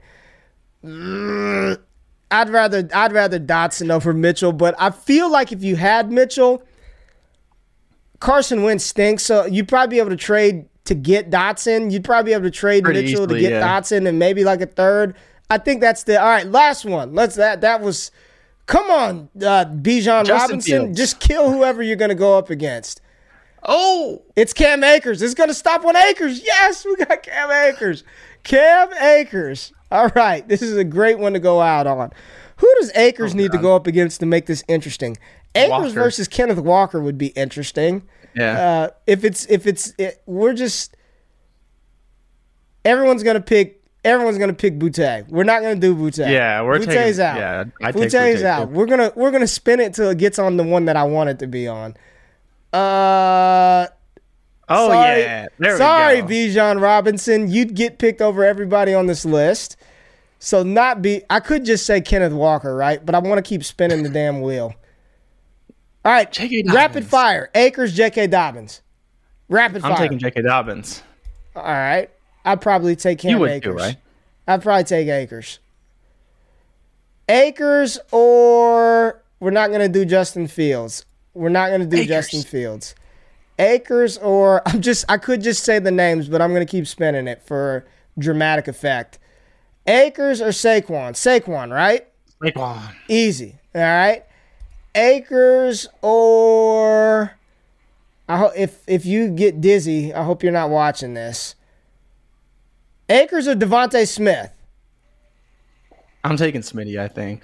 mm, 0.84 1.78
I'd 2.30 2.50
rather 2.50 2.88
I'd 2.94 3.12
rather 3.12 3.40
Dotson 3.40 3.90
over 3.90 4.12
Mitchell, 4.12 4.52
but 4.52 4.74
I 4.78 4.90
feel 4.90 5.30
like 5.30 5.52
if 5.52 5.62
you 5.62 5.76
had 5.76 6.10
Mitchell, 6.12 6.62
Carson 8.20 8.62
Wentz 8.62 8.84
stinks, 8.84 9.24
so 9.24 9.46
you'd 9.46 9.68
probably 9.68 9.96
be 9.96 10.00
able 10.00 10.10
to 10.10 10.16
trade 10.16 10.66
to 10.84 10.94
get 10.94 11.30
Dotson. 11.30 11.90
You'd 11.90 12.04
probably 12.04 12.30
be 12.30 12.34
able 12.34 12.44
to 12.44 12.50
trade 12.50 12.84
Pretty 12.84 13.02
Mitchell 13.02 13.22
easily, 13.22 13.34
to 13.36 13.40
get 13.40 13.52
yeah. 13.52 13.62
Dotson 13.80 14.06
and 14.06 14.18
maybe 14.18 14.44
like 14.44 14.60
a 14.60 14.66
third. 14.66 15.14
I 15.50 15.58
think 15.58 15.80
that's 15.80 16.02
the 16.04 16.20
all 16.20 16.28
right. 16.28 16.46
Last 16.46 16.84
one. 16.84 17.14
Let's 17.14 17.36
that 17.36 17.60
that 17.62 17.80
was. 17.80 18.10
Come 18.66 18.90
on, 18.90 19.30
uh, 19.36 19.64
Bijan 19.64 20.28
Robinson. 20.28 20.60
Fields. 20.60 20.98
Just 20.98 21.20
kill 21.20 21.50
whoever 21.50 21.82
you're 21.82 21.96
going 21.96 22.10
to 22.10 22.14
go 22.14 22.36
up 22.36 22.50
against. 22.50 23.00
Oh, 23.62 24.22
It's 24.36 24.52
Cam 24.52 24.84
Akers. 24.84 25.20
It's 25.22 25.34
going 25.34 25.48
to 25.48 25.54
stop 25.54 25.84
on 25.84 25.96
Akers. 25.96 26.44
Yes, 26.44 26.84
we 26.84 26.96
got 26.96 27.22
Cam 27.22 27.50
Akers. 27.50 28.04
Cam 28.44 28.92
Akers. 28.94 29.72
All 29.90 30.08
right. 30.14 30.46
This 30.46 30.62
is 30.62 30.76
a 30.76 30.84
great 30.84 31.18
one 31.18 31.32
to 31.32 31.38
go 31.38 31.60
out 31.60 31.86
on. 31.86 32.10
Who 32.58 32.72
does 32.80 32.90
Akers 32.96 33.34
need 33.34 33.52
to 33.52 33.58
go 33.58 33.74
up 33.76 33.86
against 33.86 34.20
to 34.20 34.26
make 34.26 34.46
this 34.46 34.64
interesting? 34.68 35.16
Akers 35.54 35.70
Walker. 35.70 35.90
versus 35.90 36.28
Kenneth 36.28 36.58
Walker 36.58 37.00
would 37.00 37.16
be 37.18 37.28
interesting. 37.28 38.02
yeah. 38.34 38.60
Uh, 38.60 38.88
if 39.06 39.24
it's 39.24 39.46
if 39.46 39.66
it's 39.66 39.94
it, 39.98 40.20
we're 40.26 40.52
just 40.54 40.94
everyone's 42.84 43.22
gonna 43.22 43.40
pick 43.40 43.82
everyone's 44.04 44.38
gonna 44.38 44.52
pick 44.52 44.78
Boutte. 44.78 45.28
We're 45.28 45.44
not 45.44 45.62
gonna 45.62 45.76
do 45.76 45.94
Boutte. 45.94 46.28
Yeah, 46.30 46.62
we're 46.62 46.78
Boutte's 46.78 46.86
taking- 46.86 47.20
out. 47.24 47.36
yeah, 47.38 47.64
I'd 47.82 47.94
take 47.96 48.10
Boutte, 48.10 48.42
out. 48.44 48.70
We're 48.70 48.86
gonna 48.86 49.12
we're 49.16 49.30
gonna 49.30 49.46
spin 49.46 49.80
it 49.80 49.94
till 49.94 50.10
it 50.10 50.18
gets 50.18 50.38
on 50.38 50.56
the 50.56 50.64
one 50.64 50.84
that 50.86 50.96
I 50.96 51.04
want 51.04 51.30
it 51.30 51.38
to 51.40 51.46
be 51.46 51.66
on. 51.68 51.96
Uh 52.72 53.86
oh 54.68 54.88
sorry, 54.88 55.20
yeah. 55.20 55.46
There 55.58 55.76
sorry, 55.76 56.20
go. 56.22 56.26
Bijan 56.28 56.80
Robinson. 56.80 57.48
You'd 57.50 57.74
get 57.74 57.98
picked 57.98 58.20
over 58.20 58.44
everybody 58.44 58.94
on 58.94 59.06
this 59.06 59.24
list. 59.24 59.76
So 60.38 60.62
not 60.62 61.02
be. 61.02 61.22
I 61.30 61.40
could 61.40 61.64
just 61.64 61.84
say 61.86 62.00
Kenneth 62.00 62.32
Walker, 62.32 62.74
right? 62.76 63.04
But 63.04 63.14
I 63.14 63.18
want 63.18 63.38
to 63.44 63.48
keep 63.48 63.64
spinning 63.64 64.02
the 64.02 64.08
damn 64.08 64.40
wheel. 64.40 64.74
All 66.04 66.12
right, 66.12 66.30
J.K. 66.30 66.62
Dobbins. 66.62 66.74
rapid 66.76 67.04
fire. 67.06 67.50
Akers, 67.54 67.92
J.K. 67.94 68.28
Dobbins. 68.28 68.82
Rapid 69.48 69.84
I'm 69.84 69.92
fire. 69.94 69.96
taking 70.06 70.18
J.K. 70.18 70.42
Dobbins. 70.42 71.02
All 71.56 71.62
right, 71.64 72.08
I'd 72.44 72.60
probably 72.60 72.94
take 72.94 73.18
Cam 73.18 73.32
You 73.32 73.38
would 73.38 73.50
Akers. 73.50 73.72
too, 73.72 73.76
right? 73.76 73.96
I'd 74.46 74.62
probably 74.62 74.84
take 74.84 75.08
Akers. 75.08 75.58
Akers 77.28 77.98
or 78.12 79.22
we're 79.40 79.50
not 79.50 79.70
gonna 79.70 79.88
do 79.88 80.04
Justin 80.04 80.46
Fields. 80.46 81.04
We're 81.34 81.48
not 81.50 81.70
gonna 81.70 81.86
do 81.86 81.96
Akers. 81.96 82.08
Justin 82.08 82.42
Fields. 82.42 82.94
Akers 83.58 84.18
or 84.18 84.62
I'm 84.68 84.80
just 84.80 85.04
I 85.08 85.16
could 85.18 85.42
just 85.42 85.64
say 85.64 85.78
the 85.78 85.90
names, 85.90 86.28
but 86.28 86.40
I'm 86.40 86.52
gonna 86.52 86.66
keep 86.66 86.86
spinning 86.86 87.26
it 87.28 87.42
for 87.42 87.86
dramatic 88.18 88.68
effect. 88.68 89.18
Akers 89.86 90.40
or 90.40 90.48
Saquon? 90.48 91.12
Saquon, 91.12 91.72
right? 91.74 92.06
Saquon. 92.42 92.94
Easy. 93.08 93.56
All 93.74 93.80
right. 93.80 94.24
Akers 94.94 95.86
or 96.02 97.32
I 98.28 98.36
ho- 98.36 98.52
if 98.56 98.82
if 98.86 99.06
you 99.06 99.30
get 99.30 99.60
dizzy, 99.60 100.12
I 100.12 100.24
hope 100.24 100.42
you're 100.42 100.52
not 100.52 100.70
watching 100.70 101.14
this. 101.14 101.54
Akers 103.08 103.48
or 103.48 103.54
DeVonta 103.54 104.06
Smith? 104.06 104.50
I'm 106.24 106.36
taking 106.36 106.60
Smitty. 106.60 106.98
I 107.00 107.08
think. 107.08 107.42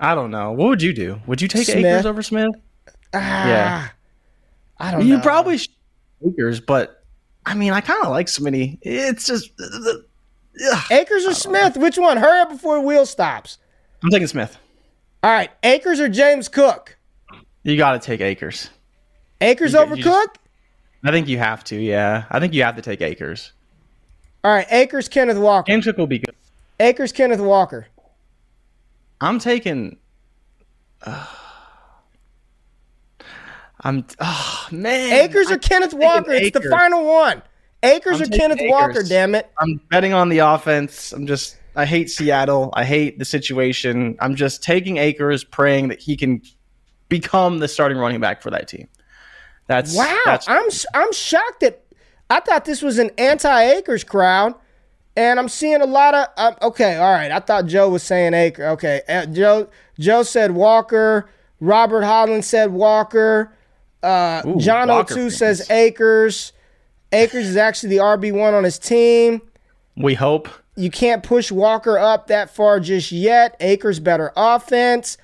I 0.00 0.14
don't 0.14 0.30
know. 0.30 0.52
What 0.52 0.68
would 0.68 0.82
you 0.82 0.92
do? 0.92 1.20
Would 1.26 1.40
you 1.40 1.48
take 1.48 1.64
Smith. 1.66 1.84
Akers 1.84 2.06
over 2.06 2.22
Smith? 2.22 2.50
Ah, 3.14 3.48
Yeah. 3.48 3.88
I 4.80 4.90
don't 4.90 5.00
know. 5.00 5.06
You 5.06 5.16
know. 5.16 5.22
probably 5.22 5.58
Akers, 6.26 6.60
but 6.60 7.02
I 7.46 7.54
mean, 7.54 7.72
I 7.72 7.80
kind 7.80 8.04
of 8.04 8.10
like 8.10 8.26
Smitty. 8.26 8.78
It's 8.82 9.26
just. 9.26 9.50
Ugh. 9.60 10.84
Akers 10.90 11.24
or 11.26 11.34
Smith? 11.34 11.76
Which 11.76 11.98
one? 11.98 12.16
Hurry 12.16 12.40
up 12.40 12.50
before 12.50 12.76
the 12.76 12.80
wheel 12.82 13.06
stops. 13.06 13.58
I'm 14.02 14.10
taking 14.10 14.26
Smith. 14.26 14.56
All 15.22 15.30
right, 15.30 15.50
Akers 15.62 15.98
or 16.00 16.08
James 16.08 16.48
Cook? 16.48 16.96
You 17.64 17.76
got 17.76 17.92
to 17.92 17.98
take 17.98 18.20
Akers. 18.20 18.70
Akers 19.40 19.72
You- 19.72 19.78
over 19.80 19.96
you 19.96 20.02
just- 20.02 20.14
Cook? 20.32 20.38
I 21.04 21.10
think 21.12 21.28
you 21.28 21.38
have 21.38 21.62
to. 21.64 21.76
Yeah, 21.76 22.24
I 22.30 22.40
think 22.40 22.54
you 22.54 22.62
have 22.64 22.76
to 22.76 22.82
take 22.82 23.00
Akers. 23.00 23.52
All 24.44 24.52
right, 24.52 24.66
Akers 24.70 25.08
Kenneth 25.08 25.38
Walker. 25.38 25.70
James 25.70 25.84
Cook 25.84 25.96
will 25.96 26.06
be 26.08 26.18
good. 26.18 26.34
Akers 26.80 27.12
Kenneth 27.12 27.40
Walker. 27.40 27.86
I'm 29.20 29.38
taking. 29.38 29.96
I'm. 33.80 34.06
Oh 34.20 34.68
man. 34.70 35.12
Akers 35.12 35.50
or 35.50 35.54
I'm 35.54 35.60
Kenneth 35.60 35.94
Walker? 35.94 36.32
It's 36.32 36.50
the 36.50 36.68
final 36.68 37.04
one. 37.04 37.42
Akers 37.82 38.20
I'm 38.20 38.26
or 38.26 38.36
Kenneth 38.36 38.60
Akers. 38.60 38.70
Walker? 38.70 39.02
Damn 39.02 39.34
it! 39.34 39.50
I'm 39.58 39.80
betting 39.90 40.12
on 40.12 40.28
the 40.28 40.38
offense. 40.38 41.12
I'm 41.12 41.26
just. 41.26 41.56
I 41.76 41.84
hate 41.86 42.10
Seattle. 42.10 42.70
I 42.72 42.84
hate 42.84 43.20
the 43.20 43.24
situation. 43.24 44.16
I'm 44.20 44.34
just 44.34 44.64
taking 44.64 44.96
Akers, 44.96 45.44
praying 45.44 45.88
that 45.88 46.00
he 46.00 46.16
can 46.16 46.42
become 47.08 47.58
the 47.60 47.68
starting 47.68 47.98
running 47.98 48.20
back 48.20 48.42
for 48.42 48.50
that 48.50 48.66
team. 48.66 48.88
That's 49.68 49.94
Wow, 49.94 50.18
That's, 50.24 50.48
I'm 50.48 50.68
I'm 50.94 51.12
shocked 51.12 51.60
that 51.60 51.84
I 52.30 52.40
thought 52.40 52.64
this 52.64 52.82
was 52.82 52.98
an 52.98 53.10
anti-Akers 53.16 54.02
crowd, 54.02 54.54
and 55.16 55.38
I'm 55.38 55.48
seeing 55.48 55.80
a 55.80 55.86
lot 55.86 56.14
of. 56.14 56.26
Um, 56.36 56.56
okay, 56.62 56.96
all 56.96 57.12
right. 57.12 57.30
I 57.30 57.38
thought 57.38 57.66
Joe 57.66 57.88
was 57.90 58.02
saying 58.02 58.32
Aker. 58.32 58.72
Okay, 58.72 59.02
uh, 59.08 59.26
Joe 59.26 59.68
Joe 59.98 60.22
said 60.22 60.52
Walker. 60.52 61.30
Robert 61.60 62.02
Holland 62.02 62.44
said 62.44 62.72
Walker. 62.72 63.54
Uh, 64.02 64.42
Ooh, 64.46 64.56
John 64.58 64.88
Walker 64.88 65.14
O2 65.14 65.16
fans. 65.16 65.36
says 65.38 65.70
Akers. 65.70 66.52
Akers 67.12 67.46
is 67.48 67.56
actually 67.56 67.90
the 67.90 68.02
RB 68.02 68.32
one 68.32 68.54
on 68.54 68.64
his 68.64 68.78
team. 68.78 69.40
we 69.96 70.14
hope. 70.14 70.48
You 70.76 70.90
can't 70.90 71.22
push 71.24 71.50
Walker 71.50 71.98
up 71.98 72.28
that 72.28 72.54
far 72.54 72.78
just 72.78 73.10
yet. 73.10 73.56
Akers 73.58 73.98
better 73.98 74.32
offense. 74.36 75.18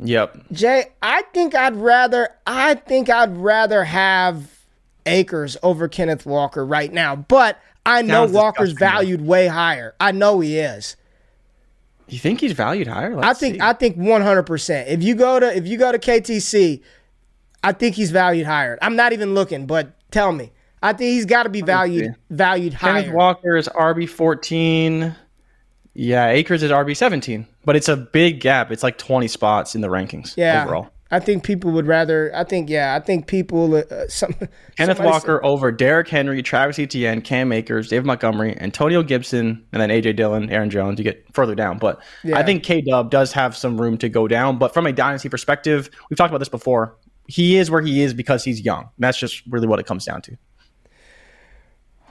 Yep. 0.00 0.46
Jay, 0.52 0.86
I 1.02 1.22
think 1.32 1.54
I'd 1.54 1.76
rather 1.76 2.30
I 2.46 2.74
think 2.74 3.08
I'd 3.10 3.36
rather 3.36 3.84
have 3.84 4.50
Akers 5.06 5.56
over 5.62 5.86
Kenneth 5.88 6.26
Walker 6.26 6.64
right 6.66 6.92
now. 6.92 7.14
But 7.14 7.60
I 7.86 8.02
know 8.02 8.24
Sounds 8.24 8.32
Walker's 8.32 8.72
valued 8.72 9.20
way 9.24 9.46
higher. 9.46 9.94
I 10.00 10.10
know 10.12 10.40
he 10.40 10.58
is. 10.58 10.96
You 12.08 12.18
think 12.18 12.40
he's 12.40 12.52
valued 12.52 12.86
higher? 12.88 13.12
I 13.12 13.28
Let's 13.28 13.40
think 13.40 13.56
see. 13.56 13.60
I 13.60 13.72
think 13.74 13.96
100%. 13.98 14.88
If 14.88 15.02
you 15.02 15.14
go 15.14 15.38
to 15.38 15.56
if 15.56 15.66
you 15.66 15.76
go 15.78 15.92
to 15.92 15.98
KTC, 15.98 16.80
I 17.62 17.72
think 17.72 17.94
he's 17.94 18.10
valued 18.10 18.46
higher. 18.46 18.78
I'm 18.82 18.96
not 18.96 19.12
even 19.12 19.34
looking, 19.34 19.66
but 19.66 19.92
tell 20.10 20.32
me. 20.32 20.52
I 20.82 20.92
think 20.92 21.10
he's 21.10 21.26
got 21.26 21.42
to 21.42 21.48
be 21.48 21.62
valued 21.62 22.14
valued 22.30 22.74
higher. 22.74 23.02
Kenneth. 23.02 23.14
Walker 23.14 23.56
is 23.56 23.68
RB 23.68 24.08
fourteen. 24.08 25.14
Yeah, 25.94 26.28
Akers 26.28 26.62
is 26.62 26.70
RB 26.70 26.96
seventeen, 26.96 27.46
but 27.64 27.74
it's 27.74 27.88
a 27.88 27.96
big 27.96 28.40
gap. 28.40 28.70
It's 28.70 28.82
like 28.82 28.96
twenty 28.96 29.28
spots 29.28 29.74
in 29.74 29.80
the 29.80 29.88
rankings 29.88 30.36
yeah. 30.36 30.64
overall. 30.64 30.90
I 31.10 31.20
think 31.20 31.42
people 31.42 31.70
would 31.72 31.86
rather 31.86 32.30
I 32.34 32.44
think 32.44 32.68
yeah, 32.68 32.94
I 32.94 33.00
think 33.00 33.26
people 33.26 33.74
uh, 33.74 34.08
some 34.08 34.34
Kenneth 34.76 35.00
Walker 35.00 35.42
over 35.44 35.72
Derrick 35.72 36.08
Henry, 36.08 36.42
Travis 36.42 36.78
Etienne, 36.78 37.22
Cam 37.22 37.50
Akers, 37.50 37.88
David 37.88 38.06
Montgomery, 38.06 38.60
Antonio 38.60 39.02
Gibson, 39.02 39.64
and 39.72 39.80
then 39.80 39.88
AJ 39.88 40.16
Dillon, 40.16 40.50
Aaron 40.50 40.68
Jones. 40.68 40.98
You 40.98 41.04
get 41.04 41.24
further 41.32 41.54
down, 41.54 41.78
but 41.78 42.00
Yeah. 42.24 42.38
I 42.38 42.42
think 42.42 42.62
K 42.62 42.82
Dub 42.82 43.10
does 43.10 43.32
have 43.32 43.56
some 43.56 43.80
room 43.80 43.96
to 43.98 44.08
go 44.08 44.28
down. 44.28 44.58
But 44.58 44.74
from 44.74 44.86
a 44.86 44.92
dynasty 44.92 45.30
perspective, 45.30 45.88
we've 46.10 46.18
talked 46.18 46.30
about 46.30 46.38
this 46.38 46.50
before. 46.50 46.96
He 47.28 47.56
is 47.58 47.70
where 47.70 47.82
he 47.82 48.02
is 48.02 48.12
because 48.14 48.42
he's 48.42 48.60
young. 48.62 48.88
That's 48.98 49.16
just 49.18 49.42
really 49.48 49.68
what 49.68 49.78
it 49.78 49.86
comes 49.86 50.04
down 50.04 50.22
to. 50.22 50.36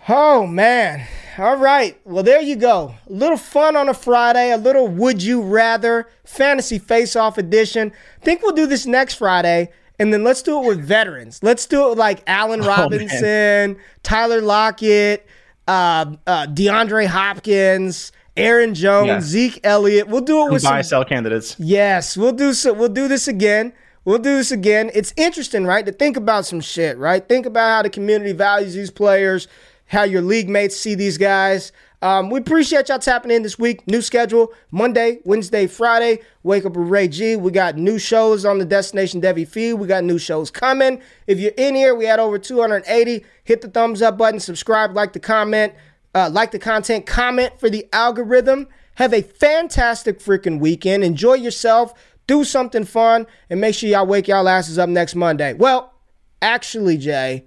Oh 0.10 0.48
man. 0.48 1.06
All 1.38 1.58
right. 1.58 2.00
Well, 2.06 2.24
there 2.24 2.40
you 2.42 2.56
go. 2.56 2.96
A 3.10 3.12
little 3.12 3.38
fun 3.38 3.76
on 3.76 3.90
a 3.90 3.94
Friday, 3.94 4.52
a 4.52 4.58
little 4.58 4.88
would 4.88 5.22
you 5.22 5.42
rather 5.42 6.08
fantasy 6.24 6.80
face 6.80 7.16
off 7.16 7.38
edition. 7.38 7.92
think 8.22 8.42
we'll 8.42 8.56
do 8.56 8.68
this 8.68 8.86
next 8.86 9.16
Friday. 9.16 9.70
And 10.00 10.14
then 10.14 10.24
let's 10.24 10.44
do 10.44 10.62
it 10.64 10.68
with 10.68 10.80
veterans. 10.80 11.42
Let's 11.42 11.66
do 11.66 11.88
it 11.88 11.90
with 11.90 11.98
like 12.00 12.22
Allen 12.28 12.62
Robinson, 12.64 13.78
Tyler 14.04 14.42
Lockett, 14.42 15.26
uh, 15.68 16.06
uh, 16.28 16.46
DeAndre 16.48 17.08
Hopkins, 17.08 18.12
Aaron 18.38 18.76
Jones, 18.76 19.08
Yeah. 19.08 19.20
Zeke 19.22 19.60
Elliott. 19.64 20.08
We'll 20.08 20.22
do 20.22 20.46
it 20.48 20.52
with 20.54 20.64
Buy 20.64 20.82
some 20.82 20.90
sell 20.90 21.06
candidates. 21.06 21.56
Yes, 21.60 22.16
we'll 22.16 22.32
do 22.32 22.54
so. 22.54 22.72
We'll 22.74 22.90
do 22.90 23.08
this 23.08 23.28
again. 23.28 23.74
We'll 24.08 24.20
do 24.20 24.38
this 24.38 24.54
again. 24.54 24.90
It's 24.94 25.14
interesting, 25.18 25.66
right, 25.66 25.86
to 25.86 25.92
think 25.92 26.16
about 26.16 26.46
some 26.46 26.62
shit, 26.62 26.98
right? 26.98 27.28
Think 27.28 27.46
about 27.46 27.68
how 27.68 27.82
the 27.82 27.90
community 27.90 28.32
values 28.32 28.74
these 28.74 28.90
players, 28.90 29.50
how 29.88 30.04
your 30.04 30.22
league 30.22 30.48
mates 30.48 30.78
see 30.78 30.96
these 30.96 31.18
guys. 31.18 31.74
Um, 32.02 32.30
we 32.30 32.40
appreciate 32.40 32.88
y'all 32.88 33.00
tapping 33.00 33.32
in 33.32 33.44
this 33.44 33.60
week. 33.60 33.86
New 33.86 34.02
schedule 34.02 34.54
Monday, 34.72 35.20
Wednesday, 35.26 35.68
Friday. 35.68 36.22
Wake 36.44 36.66
up 36.66 36.78
with 36.78 36.88
Ray 36.88 37.10
G. 37.10 37.36
We 37.36 37.52
got 37.52 37.76
new 37.76 38.00
shows 38.00 38.46
on 38.46 38.60
the 38.60 38.64
Destination 38.64 39.20
Devy 39.20 39.46
feed. 39.46 39.74
We 39.74 39.88
got 39.88 40.06
new 40.06 40.18
shows 40.18 40.52
coming. 40.52 41.02
If 41.28 41.42
you're 41.42 41.52
in 41.58 41.76
here, 41.76 41.94
we 41.94 42.06
had 42.06 42.22
over 42.22 42.40
280. 42.40 43.26
Hit 43.44 43.60
the 43.60 43.68
thumbs 43.68 44.02
up 44.02 44.18
button, 44.18 44.40
subscribe, 44.40 44.96
like 44.96 45.12
the 45.12 45.20
comment, 45.20 45.74
uh, 46.16 46.30
like 46.32 46.52
the 46.52 46.60
content, 46.60 47.06
comment 47.06 47.60
for 47.60 47.70
the 47.70 47.86
algorithm. 47.92 48.70
Have 48.96 49.14
a 49.14 49.22
fantastic 49.22 50.20
freaking 50.20 50.62
weekend. 50.62 51.04
Enjoy 51.04 51.34
yourself. 51.34 51.94
Do 52.28 52.44
something 52.44 52.84
fun. 52.84 53.26
And 53.50 53.60
make 53.62 53.76
sure 53.76 53.90
y'all 53.90 54.06
wake 54.06 54.28
y'all 54.28 54.48
asses 54.48 54.78
up 54.78 54.90
next 54.90 55.16
Monday. 55.16 55.54
Well, 55.54 55.94
actually, 56.42 56.98
Jay, 56.98 57.46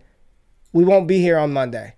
we 0.72 0.84
won't 0.84 1.06
be 1.06 1.20
here 1.20 1.38
on 1.38 1.52
Monday. 1.52 1.94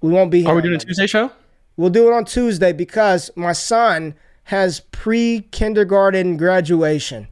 We 0.00 0.10
won't 0.10 0.30
be 0.30 0.40
here. 0.40 0.50
Are 0.50 0.56
we 0.56 0.62
doing 0.62 0.74
a 0.74 0.78
Tuesday 0.78 1.06
show? 1.06 1.30
We'll 1.76 1.90
do 1.90 2.08
it 2.08 2.12
on 2.14 2.24
Tuesday 2.24 2.72
because 2.72 3.30
my 3.36 3.52
son 3.52 4.14
has 4.44 4.80
pre 4.90 5.42
kindergarten 5.52 6.36
graduation 6.36 7.28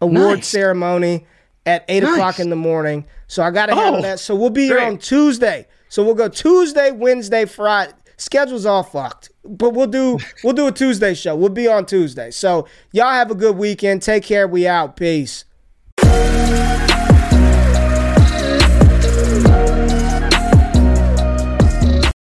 award 0.00 0.38
Nice. 0.38 0.48
ceremony 0.48 1.26
at 1.66 1.84
8 1.88 2.02
Nice. 2.02 2.12
o'clock 2.12 2.40
in 2.40 2.50
the 2.50 2.56
morning. 2.56 3.06
So 3.28 3.42
I 3.42 3.50
got 3.50 3.66
to 3.66 3.74
handle 3.74 3.98
Oh, 3.98 4.02
that. 4.02 4.20
So 4.20 4.34
we'll 4.34 4.50
be 4.50 4.66
here 4.66 4.80
on 4.80 4.98
Tuesday. 4.98 5.66
So 5.88 6.04
we'll 6.04 6.14
go 6.14 6.28
Tuesday, 6.28 6.90
Wednesday, 6.90 7.44
Friday. 7.44 7.92
Schedule's 8.16 8.66
all 8.66 8.82
fucked. 8.82 9.30
But 9.44 9.70
we'll 9.74 9.86
do 9.86 10.18
we'll 10.44 10.54
do 10.54 10.66
a 10.66 10.72
Tuesday 10.72 11.14
show. 11.14 11.36
We'll 11.36 11.48
be 11.48 11.68
on 11.68 11.86
Tuesday. 11.86 12.30
So 12.30 12.66
y'all 12.92 13.12
have 13.12 13.30
a 13.30 13.34
good 13.34 13.56
weekend. 13.56 14.02
Take 14.02 14.24
care. 14.24 14.46
We 14.48 14.66
out. 14.66 14.96
Peace. 14.96 15.44